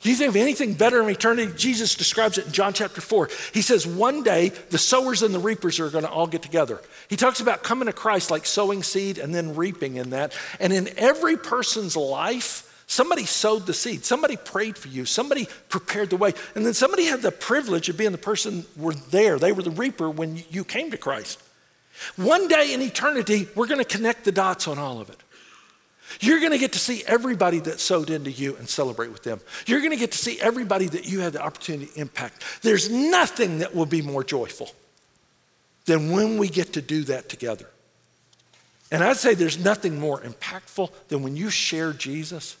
Can 0.00 0.10
you 0.10 0.16
think 0.16 0.28
of 0.28 0.36
anything 0.36 0.74
better 0.74 1.02
in 1.02 1.08
eternity? 1.08 1.52
Jesus 1.56 1.94
describes 1.94 2.38
it 2.38 2.46
in 2.46 2.52
John 2.52 2.72
chapter 2.72 3.00
4. 3.00 3.28
He 3.52 3.62
says, 3.62 3.86
One 3.86 4.22
day 4.22 4.50
the 4.70 4.78
sowers 4.78 5.22
and 5.22 5.34
the 5.34 5.38
reapers 5.38 5.80
are 5.80 5.88
going 5.88 6.04
to 6.04 6.10
all 6.10 6.26
get 6.26 6.42
together. 6.42 6.80
He 7.08 7.16
talks 7.16 7.40
about 7.40 7.62
coming 7.62 7.86
to 7.86 7.92
Christ 7.92 8.30
like 8.30 8.46
sowing 8.46 8.82
seed 8.82 9.18
and 9.18 9.34
then 9.34 9.56
reaping 9.56 9.96
in 9.96 10.10
that. 10.10 10.36
And 10.60 10.72
in 10.72 10.88
every 10.96 11.36
person's 11.36 11.96
life, 11.96 12.64
Somebody 12.88 13.24
sowed 13.24 13.66
the 13.66 13.74
seed. 13.74 14.04
Somebody 14.04 14.36
prayed 14.36 14.78
for 14.78 14.86
you. 14.88 15.06
Somebody 15.06 15.48
prepared 15.68 16.10
the 16.10 16.16
way. 16.16 16.34
And 16.54 16.64
then 16.64 16.72
somebody 16.72 17.06
had 17.06 17.20
the 17.20 17.32
privilege 17.32 17.88
of 17.88 17.96
being 17.96 18.12
the 18.12 18.18
person 18.18 18.64
were 18.76 18.94
there. 18.94 19.38
They 19.38 19.50
were 19.50 19.64
the 19.64 19.72
reaper 19.72 20.08
when 20.08 20.44
you 20.50 20.62
came 20.62 20.92
to 20.92 20.96
Christ. 20.96 21.40
One 22.14 22.46
day 22.46 22.72
in 22.72 22.82
eternity, 22.82 23.48
we're 23.56 23.66
going 23.66 23.84
to 23.84 23.84
connect 23.84 24.24
the 24.24 24.32
dots 24.32 24.68
on 24.68 24.78
all 24.78 25.00
of 25.00 25.10
it. 25.10 25.20
You're 26.20 26.40
going 26.40 26.52
to 26.52 26.58
get 26.58 26.72
to 26.72 26.78
see 26.78 27.02
everybody 27.06 27.58
that 27.60 27.80
sowed 27.80 28.10
into 28.10 28.30
you 28.30 28.56
and 28.56 28.68
celebrate 28.68 29.08
with 29.08 29.22
them. 29.22 29.40
You're 29.66 29.80
going 29.80 29.90
to 29.90 29.96
get 29.96 30.12
to 30.12 30.18
see 30.18 30.40
everybody 30.40 30.86
that 30.86 31.06
you 31.06 31.20
had 31.20 31.32
the 31.32 31.42
opportunity 31.42 31.86
to 31.86 32.00
impact. 32.00 32.44
There's 32.62 32.90
nothing 32.90 33.58
that 33.58 33.74
will 33.74 33.86
be 33.86 34.02
more 34.02 34.24
joyful 34.24 34.70
than 35.86 36.10
when 36.10 36.38
we 36.38 36.48
get 36.48 36.72
to 36.74 36.82
do 36.82 37.04
that 37.04 37.28
together. 37.28 37.68
And 38.90 39.02
I'd 39.02 39.16
say 39.16 39.34
there's 39.34 39.62
nothing 39.62 39.98
more 39.98 40.20
impactful 40.20 40.90
than 41.08 41.22
when 41.22 41.36
you 41.36 41.50
share 41.50 41.92
Jesus 41.92 42.56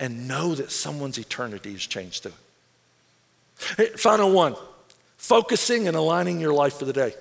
and 0.00 0.28
know 0.28 0.54
that 0.54 0.70
someone's 0.70 1.18
eternity 1.18 1.72
has 1.72 1.86
changed 1.86 2.24
through 2.24 2.32
it. 3.78 3.98
Final 3.98 4.32
one 4.32 4.56
focusing 5.16 5.88
and 5.88 5.96
aligning 5.96 6.38
your 6.38 6.52
life 6.52 6.74
for 6.74 6.84
the 6.84 6.92
day 6.92 7.12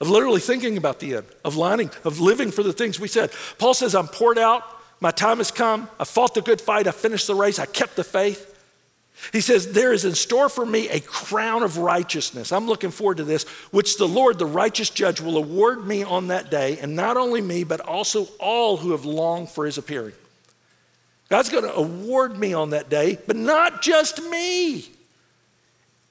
of 0.00 0.08
literally 0.08 0.40
thinking 0.40 0.76
about 0.76 1.00
the 1.00 1.16
end, 1.16 1.26
of 1.44 1.56
lining, 1.56 1.90
of 2.04 2.20
living 2.20 2.50
for 2.50 2.62
the 2.62 2.72
things 2.72 3.00
we 3.00 3.08
said. 3.08 3.30
Paul 3.58 3.74
says, 3.74 3.94
I'm 3.94 4.06
poured 4.06 4.38
out, 4.38 4.62
my 5.00 5.10
time 5.10 5.38
has 5.38 5.50
come, 5.50 5.88
I 5.98 6.04
fought 6.04 6.34
the 6.34 6.42
good 6.42 6.60
fight, 6.60 6.86
I 6.86 6.92
finished 6.92 7.26
the 7.26 7.34
race, 7.34 7.58
I 7.58 7.66
kept 7.66 7.96
the 7.96 8.04
faith. 8.04 8.54
He 9.32 9.40
says, 9.40 9.72
There 9.72 9.92
is 9.92 10.04
in 10.04 10.14
store 10.14 10.48
for 10.48 10.64
me 10.64 10.88
a 10.88 11.00
crown 11.00 11.64
of 11.64 11.78
righteousness. 11.78 12.52
I'm 12.52 12.66
looking 12.66 12.90
forward 12.90 13.16
to 13.16 13.24
this, 13.24 13.42
which 13.72 13.96
the 13.96 14.06
Lord, 14.06 14.38
the 14.38 14.46
righteous 14.46 14.90
judge, 14.90 15.20
will 15.20 15.36
award 15.36 15.86
me 15.86 16.04
on 16.04 16.28
that 16.28 16.50
day, 16.50 16.78
and 16.78 16.94
not 16.94 17.16
only 17.16 17.40
me, 17.40 17.64
but 17.64 17.80
also 17.80 18.28
all 18.38 18.76
who 18.76 18.92
have 18.92 19.04
longed 19.04 19.48
for 19.48 19.66
his 19.66 19.76
appearing. 19.76 20.14
God's 21.28 21.50
going 21.50 21.64
to 21.64 21.74
award 21.74 22.38
me 22.38 22.54
on 22.54 22.70
that 22.70 22.88
day, 22.88 23.18
but 23.26 23.36
not 23.36 23.82
just 23.82 24.22
me. 24.22 24.88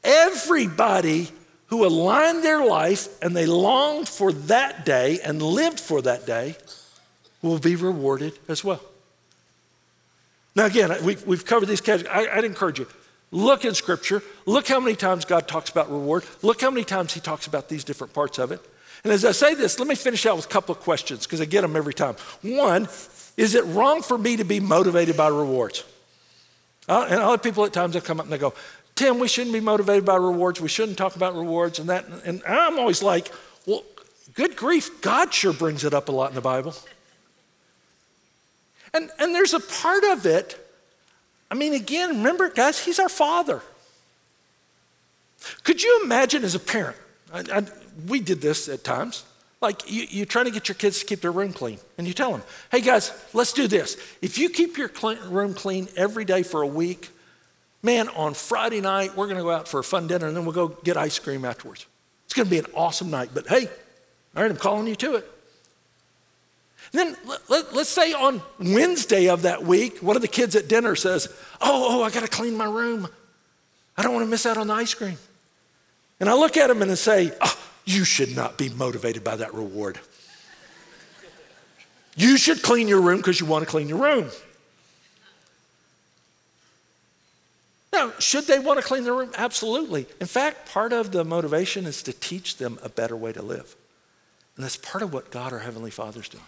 Everybody 0.04 1.30
who 1.68 1.86
aligned 1.86 2.44
their 2.44 2.66
life 2.66 3.08
and 3.22 3.36
they 3.36 3.46
longed 3.46 4.08
for 4.10 4.32
that 4.32 4.86
day 4.86 5.20
and 5.24 5.42
lived 5.42 5.80
for 5.80 6.02
that 6.02 6.26
day 6.26 6.56
will 7.42 7.60
be 7.60 7.76
rewarded 7.76 8.38
as 8.48 8.64
well. 8.64 8.82
Now, 10.56 10.66
again, 10.66 10.92
we've, 11.04 11.26
we've 11.28 11.46
covered 11.46 11.68
these 11.68 11.82
categories. 11.82 12.28
I, 12.30 12.38
I'd 12.38 12.44
encourage 12.44 12.80
you 12.80 12.88
look 13.32 13.66
in 13.66 13.76
Scripture, 13.76 14.24
look 14.46 14.68
how 14.68 14.80
many 14.80 14.96
times 14.96 15.26
God 15.26 15.48
talks 15.48 15.70
about 15.70 15.92
reward, 15.92 16.24
look 16.42 16.62
how 16.62 16.72
many 16.72 16.84
times 16.84 17.14
He 17.14 17.20
talks 17.20 17.46
about 17.46 17.70
these 17.70 17.84
different 17.84 18.14
parts 18.14 18.40
of 18.40 18.52
it. 18.52 18.62
And 19.04 19.14
as 19.14 19.24
I 19.24 19.32
say 19.32 19.54
this, 19.54 19.78
let 19.78 19.88
me 19.88 19.96
finish 19.96 20.26
out 20.26 20.36
with 20.36 20.46
a 20.46 20.50
couple 20.50 20.74
of 20.74 20.82
questions 20.82 21.26
because 21.26 21.42
I 21.42 21.46
get 21.46 21.62
them 21.62 21.76
every 21.76 21.94
time. 21.94 22.16
One, 22.42 22.88
is 23.36 23.54
it 23.54 23.64
wrong 23.66 24.02
for 24.02 24.18
me 24.18 24.38
to 24.38 24.44
be 24.44 24.60
motivated 24.60 25.16
by 25.16 25.28
rewards? 25.28 25.84
Uh, 26.90 27.06
and 27.10 27.20
other 27.20 27.38
people 27.38 27.66
at 27.66 27.74
times 27.74 27.94
they 27.94 28.02
come 28.02 28.20
up 28.20 28.26
and 28.26 28.34
they 28.34 28.38
go, 28.38 28.54
Tim, 28.98 29.20
we 29.20 29.28
shouldn't 29.28 29.54
be 29.54 29.60
motivated 29.60 30.06
by 30.06 30.16
rewards. 30.16 30.60
We 30.60 30.68
shouldn't 30.68 30.98
talk 30.98 31.16
about 31.16 31.36
rewards 31.36 31.78
and 31.78 31.88
that. 31.90 32.06
And 32.26 32.42
I'm 32.48 32.80
always 32.80 33.04
like, 33.04 33.32
well, 33.68 33.84
good 34.34 34.56
grief, 34.56 35.02
God 35.02 35.32
sure 35.32 35.54
brings 35.54 35.84
it 35.84 35.94
up 35.94 36.10
a 36.10 36.12
lot 36.12 36.30
in 36.30 36.36
the 36.36 36.42
Bible. 36.42 36.74
And, 38.94 39.12
and 39.20 39.36
there's 39.36 39.54
a 39.54 39.60
part 39.60 40.04
of 40.04 40.26
it, 40.26 40.58
I 41.52 41.56
mean, 41.56 41.74
again, 41.74 42.10
remember, 42.18 42.50
guys, 42.50 42.84
He's 42.84 43.00
our 43.00 43.10
Father. 43.10 43.62
Could 45.64 45.84
you 45.84 46.02
imagine 46.04 46.44
as 46.44 46.56
a 46.56 46.60
parent? 46.60 46.98
I, 47.32 47.44
I, 47.54 47.64
we 48.08 48.20
did 48.20 48.42
this 48.42 48.68
at 48.68 48.84
times. 48.84 49.24
Like 49.62 49.90
you, 49.92 50.08
you're 50.10 50.26
trying 50.26 50.46
to 50.46 50.52
get 50.52 50.68
your 50.68 50.76
kids 50.76 51.00
to 51.00 51.06
keep 51.06 51.22
their 51.22 51.32
room 51.32 51.54
clean, 51.54 51.80
and 51.98 52.08
you 52.08 52.14
tell 52.14 52.32
them, 52.32 52.42
hey 52.72 52.82
guys, 52.82 53.12
let's 53.34 53.54
do 53.54 53.68
this. 53.68 53.98
If 54.22 54.38
you 54.38 54.50
keep 54.50 54.78
your 54.78 54.90
clean, 54.90 55.20
room 55.30 55.54
clean 55.54 55.88
every 55.96 56.26
day 56.26 56.44
for 56.44 56.62
a 56.64 56.68
week, 56.68 57.10
man, 57.82 58.10
on 58.10 58.34
Friday 58.34 58.82
night, 58.82 59.16
we're 59.16 59.28
going 59.28 59.38
to 59.38 59.44
go 59.44 59.52
out 59.52 59.68
for 59.68 59.80
a 59.80 59.84
fun 59.84 60.08
dinner, 60.08 60.28
and 60.28 60.36
then 60.36 60.46
we'll 60.46 60.54
go 60.54 60.70
get 60.70 60.98
ice 60.98 61.20
cream 61.20 61.46
afterwards. 61.46 61.86
It's 62.26 62.34
going 62.34 62.46
to 62.46 62.50
be 62.50 62.60
an 62.60 62.66
awesome 62.74 63.10
night, 63.10 63.30
but 63.34 63.48
hey, 63.48 63.68
all 64.36 64.44
right, 64.44 64.52
I'm 64.52 64.58
calling 64.58 64.88
you 64.88 64.96
to 64.96 65.16
it. 65.16 65.32
And 66.94 67.16
then 67.16 67.38
let, 67.50 67.66
us 67.74 67.90
say 67.90 68.14
on 68.14 68.42
Wednesday 68.60 69.28
of 69.28 69.42
that 69.42 69.64
week, 69.64 70.00
one 70.00 70.16
of 70.16 70.22
the 70.22 70.28
kids 70.28 70.56
at 70.56 70.70
dinner 70.70 70.96
says, 70.96 71.28
Oh, 71.60 72.00
oh, 72.00 72.04
I 72.04 72.10
got 72.12 72.22
to 72.22 72.30
clean 72.30 72.56
my 72.56 72.66
room. 72.66 73.08
I 73.98 74.04
don't 74.04 74.14
want 74.14 74.26
to 74.26 74.30
miss 74.30 74.46
out 74.46 74.58
on 74.58 74.68
the 74.68 74.74
ice 74.74 74.94
cream. 74.94 75.18
And 76.20 76.30
I 76.30 76.34
look 76.34 76.58
at 76.58 76.70
him 76.70 76.82
and 76.82 76.92
I 76.92 76.96
say, 76.96 77.32
oh, 77.42 77.60
you 77.86 78.04
should 78.04 78.36
not 78.36 78.58
be 78.58 78.70
motivated 78.70 79.24
by 79.24 79.36
that 79.38 79.54
reward. 79.54 80.00
You 82.16 82.38
should 82.38 82.62
clean 82.62 82.88
your 82.88 83.02
room 83.02 83.18
because 83.18 83.40
you 83.40 83.46
want 83.46 83.64
to 83.64 83.70
clean 83.70 83.88
your 83.88 84.00
room. 84.00 84.30
Now, 87.98 88.14
should 88.20 88.46
they 88.46 88.60
want 88.60 88.80
to 88.80 88.86
clean 88.86 89.04
their 89.04 89.16
room? 89.16 89.32
Absolutely. 89.36 90.06
In 90.22 90.28
fact, 90.28 90.70
part 90.70 90.94
of 90.94 91.12
the 91.12 91.24
motivation 91.24 91.88
is 91.88 92.04
to 92.04 92.14
teach 92.14 92.58
them 92.58 92.78
a 92.84 92.90
better 92.90 93.18
way 93.18 93.34
to 93.34 93.42
live. 93.42 93.76
And 94.56 94.64
that's 94.64 94.78
part 94.78 95.02
of 95.02 95.12
what 95.12 95.32
God, 95.32 95.52
our 95.52 95.60
Heavenly 95.60 95.90
Father's 95.90 96.30
doing. 96.30 96.44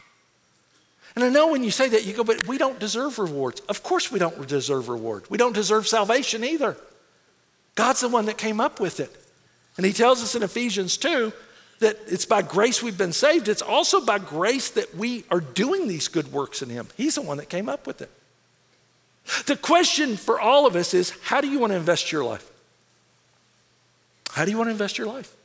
And 1.16 1.26
I 1.26 1.30
know 1.30 1.52
when 1.52 1.64
you 1.64 1.72
say 1.72 1.90
that, 1.90 2.06
you 2.06 2.14
go, 2.14 2.24
but 2.24 2.46
we 2.48 2.60
don't 2.60 2.78
deserve 2.78 3.18
rewards. 3.18 3.62
Of 3.62 3.82
course, 3.82 4.12
we 4.12 4.20
don't 4.20 4.48
deserve 4.48 4.90
reward. 4.90 5.24
We 5.32 5.40
don't 5.40 5.54
deserve 5.54 5.88
salvation 5.88 6.44
either. 6.44 6.78
God's 7.74 8.02
the 8.02 8.10
one 8.10 8.26
that 8.26 8.38
came 8.38 8.62
up 8.62 8.80
with 8.80 9.00
it. 9.00 9.12
And 9.76 9.88
he 9.88 9.92
tells 9.92 10.22
us 10.22 10.36
in 10.36 10.44
Ephesians 10.44 10.98
2 10.98 11.34
that 11.80 11.98
it's 12.06 12.26
by 12.26 12.44
grace 12.44 12.84
we've 12.84 12.98
been 12.98 13.12
saved. 13.12 13.48
It's 13.48 13.64
also 13.64 14.06
by 14.06 14.20
grace 14.20 14.70
that 14.72 14.94
we 14.96 15.24
are 15.32 15.42
doing 15.42 15.88
these 15.88 16.10
good 16.10 16.32
works 16.32 16.62
in 16.62 16.70
him. 16.70 16.88
He's 16.96 17.16
the 17.16 17.24
one 17.24 17.38
that 17.38 17.50
came 17.50 17.70
up 17.70 17.88
with 17.88 18.04
it. 18.04 18.12
The 19.46 19.56
question 19.56 20.18
for 20.18 20.40
all 20.40 20.66
of 20.66 20.76
us 20.76 20.94
is 20.94 21.12
how 21.24 21.42
do 21.42 21.48
you 21.48 21.60
want 21.60 21.72
to 21.72 21.78
invest 21.78 22.12
your 22.12 22.24
life? 22.24 22.50
How 24.32 24.46
do 24.46 24.52
you 24.52 24.58
want 24.58 24.68
to 24.68 24.72
invest 24.72 24.98
your 24.98 25.08
life? 25.08 25.36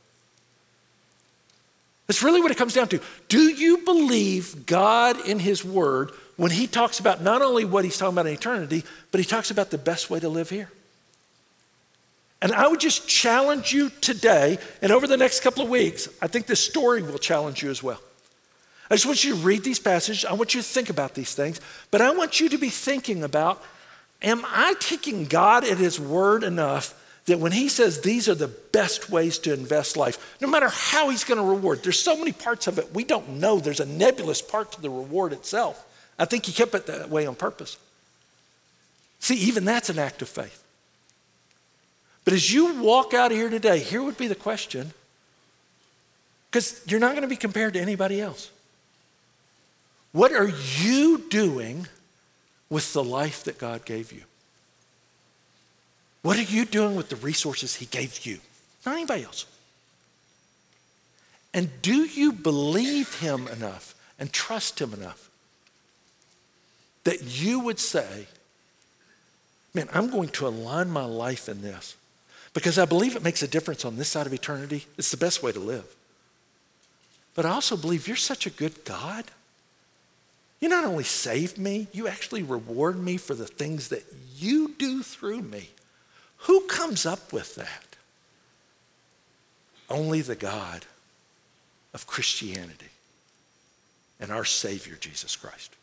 That's 2.07 2.21
really 2.21 2.41
what 2.41 2.51
it 2.51 2.57
comes 2.57 2.73
down 2.73 2.87
to. 2.89 2.99
Do 3.29 3.49
you 3.49 3.79
believe 3.79 4.65
God 4.65 5.27
in 5.27 5.39
His 5.39 5.65
Word 5.65 6.11
when 6.37 6.51
He 6.51 6.67
talks 6.67 6.99
about 6.99 7.21
not 7.21 7.41
only 7.41 7.65
what 7.65 7.83
He's 7.83 7.97
talking 7.97 8.13
about 8.13 8.27
in 8.27 8.33
eternity, 8.33 8.83
but 9.11 9.19
He 9.19 9.25
talks 9.25 9.49
about 9.49 9.71
the 9.71 9.77
best 9.77 10.09
way 10.09 10.19
to 10.19 10.29
live 10.29 10.49
here? 10.49 10.69
And 12.41 12.51
I 12.51 12.67
would 12.67 12.79
just 12.79 13.07
challenge 13.07 13.73
you 13.73 13.89
today 14.01 14.59
and 14.81 14.91
over 14.91 15.07
the 15.07 15.17
next 15.17 15.39
couple 15.39 15.63
of 15.63 15.69
weeks. 15.69 16.07
I 16.21 16.27
think 16.27 16.45
this 16.45 16.63
story 16.63 17.01
will 17.01 17.17
challenge 17.17 17.63
you 17.63 17.71
as 17.71 17.81
well. 17.81 17.99
I 18.89 18.93
just 18.93 19.07
want 19.07 19.23
you 19.23 19.33
to 19.33 19.39
read 19.39 19.63
these 19.63 19.79
passages. 19.79 20.25
I 20.25 20.33
want 20.33 20.53
you 20.53 20.61
to 20.61 20.67
think 20.67 20.91
about 20.91 21.15
these 21.15 21.33
things, 21.33 21.59
but 21.89 22.01
I 22.01 22.11
want 22.11 22.39
you 22.39 22.49
to 22.49 22.57
be 22.59 22.69
thinking 22.69 23.23
about 23.23 23.63
am 24.25 24.43
I 24.45 24.73
taking 24.79 25.25
God 25.25 25.63
at 25.63 25.77
His 25.77 25.99
word 25.99 26.43
enough 26.43 27.01
that 27.27 27.39
when 27.39 27.53
He 27.53 27.69
says 27.69 28.01
these 28.01 28.27
are 28.27 28.35
the 28.35 28.47
best 28.47 29.09
ways 29.09 29.39
to 29.39 29.53
invest 29.53 29.95
life, 29.95 30.35
no 30.41 30.47
matter 30.47 30.67
how 30.67 31.09
He's 31.09 31.23
going 31.23 31.39
to 31.39 31.45
reward, 31.45 31.83
there's 31.83 31.99
so 31.99 32.17
many 32.17 32.33
parts 32.33 32.67
of 32.67 32.77
it 32.77 32.93
we 32.93 33.03
don't 33.03 33.39
know. 33.39 33.59
There's 33.59 33.79
a 33.79 33.85
nebulous 33.85 34.41
part 34.41 34.73
to 34.73 34.81
the 34.81 34.89
reward 34.89 35.31
itself. 35.31 35.85
I 36.19 36.25
think 36.25 36.45
He 36.45 36.51
kept 36.51 36.75
it 36.75 36.87
that 36.87 37.09
way 37.09 37.25
on 37.25 37.35
purpose. 37.35 37.77
See, 39.19 39.35
even 39.35 39.63
that's 39.63 39.89
an 39.89 39.99
act 39.99 40.21
of 40.21 40.29
faith. 40.29 40.63
But 42.25 42.33
as 42.33 42.51
you 42.51 42.81
walk 42.81 43.13
out 43.13 43.31
of 43.31 43.37
here 43.37 43.49
today, 43.49 43.79
here 43.79 44.01
would 44.01 44.17
be 44.17 44.27
the 44.27 44.35
question 44.35 44.91
because 46.49 46.81
you're 46.87 46.99
not 46.99 47.11
going 47.11 47.21
to 47.21 47.27
be 47.27 47.35
compared 47.35 47.73
to 47.73 47.79
anybody 47.79 48.19
else. 48.19 48.49
What 50.11 50.31
are 50.31 50.49
you 50.79 51.25
doing 51.29 51.87
with 52.69 52.93
the 52.93 53.03
life 53.03 53.43
that 53.43 53.57
God 53.57 53.85
gave 53.85 54.11
you? 54.11 54.23
What 56.21 56.37
are 56.37 56.43
you 56.43 56.65
doing 56.65 56.95
with 56.95 57.09
the 57.09 57.15
resources 57.17 57.75
He 57.75 57.85
gave 57.85 58.25
you? 58.25 58.39
Not 58.85 58.95
anybody 58.95 59.23
else. 59.23 59.45
And 61.53 61.69
do 61.81 62.05
you 62.05 62.31
believe 62.31 63.19
Him 63.19 63.47
enough 63.47 63.95
and 64.19 64.33
trust 64.33 64.81
Him 64.81 64.93
enough 64.93 65.29
that 67.03 67.21
you 67.21 67.59
would 67.59 67.79
say, 67.79 68.27
Man, 69.75 69.89
I'm 69.93 70.09
going 70.09 70.29
to 70.29 70.47
align 70.47 70.89
my 70.89 71.03
life 71.03 71.49
in 71.49 71.61
this 71.61 71.97
because 72.53 72.79
I 72.79 72.85
believe 72.85 73.17
it 73.17 73.21
makes 73.21 73.43
a 73.43 73.47
difference 73.47 73.83
on 73.83 73.97
this 73.97 74.07
side 74.07 74.25
of 74.25 74.33
eternity. 74.33 74.85
It's 74.97 75.11
the 75.11 75.17
best 75.17 75.43
way 75.43 75.51
to 75.51 75.59
live. 75.59 75.93
But 77.35 77.45
I 77.45 77.49
also 77.49 77.75
believe 77.75 78.07
you're 78.07 78.15
such 78.15 78.47
a 78.47 78.49
good 78.49 78.85
God. 78.85 79.25
You 80.59 80.69
not 80.69 80.85
only 80.85 81.03
save 81.03 81.57
me, 81.57 81.87
you 81.91 82.07
actually 82.07 82.43
reward 82.43 82.97
me 82.97 83.17
for 83.17 83.33
the 83.35 83.47
things 83.47 83.89
that 83.89 84.03
you 84.37 84.73
do 84.77 85.03
through 85.03 85.41
me. 85.41 85.69
Who 86.39 86.61
comes 86.61 87.05
up 87.05 87.33
with 87.33 87.55
that? 87.55 87.95
Only 89.89 90.21
the 90.21 90.35
God 90.35 90.85
of 91.93 92.07
Christianity 92.07 92.89
and 94.19 94.31
our 94.31 94.45
Savior, 94.45 94.95
Jesus 94.99 95.35
Christ. 95.35 95.75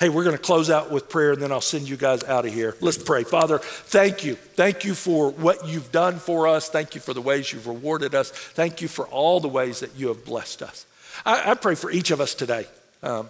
Hey, 0.00 0.08
we're 0.08 0.24
going 0.24 0.36
to 0.36 0.42
close 0.42 0.70
out 0.70 0.90
with 0.90 1.08
prayer 1.08 1.32
and 1.32 1.40
then 1.40 1.52
I'll 1.52 1.60
send 1.60 1.88
you 1.88 1.96
guys 1.96 2.24
out 2.24 2.44
of 2.44 2.52
here. 2.52 2.76
Let's 2.80 2.98
pray. 2.98 3.22
Father, 3.22 3.58
thank 3.58 4.24
you. 4.24 4.34
Thank 4.34 4.84
you 4.84 4.94
for 4.94 5.30
what 5.30 5.68
you've 5.68 5.92
done 5.92 6.18
for 6.18 6.48
us. 6.48 6.68
Thank 6.68 6.94
you 6.94 7.00
for 7.00 7.14
the 7.14 7.20
ways 7.20 7.52
you've 7.52 7.68
rewarded 7.68 8.14
us. 8.14 8.30
Thank 8.30 8.82
you 8.82 8.88
for 8.88 9.06
all 9.06 9.38
the 9.38 9.48
ways 9.48 9.80
that 9.80 9.94
you 9.96 10.08
have 10.08 10.24
blessed 10.24 10.62
us. 10.62 10.84
I, 11.24 11.52
I 11.52 11.54
pray 11.54 11.76
for 11.76 11.90
each 11.90 12.10
of 12.10 12.20
us 12.20 12.34
today. 12.34 12.66
Um, 13.04 13.28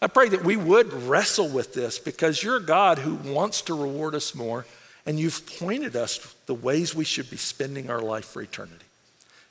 I 0.00 0.06
pray 0.06 0.28
that 0.30 0.44
we 0.44 0.56
would 0.56 0.92
wrestle 0.92 1.48
with 1.48 1.74
this 1.74 1.98
because 1.98 2.42
you're 2.42 2.56
a 2.56 2.62
God 2.62 2.98
who 2.98 3.16
wants 3.16 3.60
to 3.62 3.74
reward 3.74 4.14
us 4.14 4.34
more, 4.34 4.64
and 5.04 5.18
you've 5.18 5.44
pointed 5.58 5.96
us 5.96 6.34
the 6.46 6.54
ways 6.54 6.94
we 6.94 7.04
should 7.04 7.28
be 7.28 7.36
spending 7.36 7.90
our 7.90 8.00
life 8.00 8.24
for 8.24 8.40
eternity. 8.40 8.84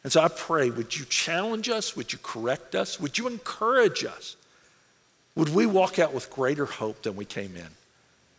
And 0.03 0.12
so 0.12 0.22
I 0.22 0.30
pray, 0.30 0.70
would 0.70 0.97
you 0.97 1.05
challenge 1.05 1.68
us? 1.70 1.95
Would 1.95 2.14
you 2.14 2.20
correct 2.24 2.74
us? 2.74 2.99
Would 2.99 3.18
you 3.18 3.28
encourage 3.28 4.05
us? 4.05 4.38
Would 5.36 5.49
we 5.49 5.66
walk 5.66 5.99
out 5.99 6.14
with 6.14 6.30
greater 6.32 6.66
hope 6.66 7.03
than 7.03 7.18
we 7.18 7.26
came 7.26 7.55
in? 7.55 7.68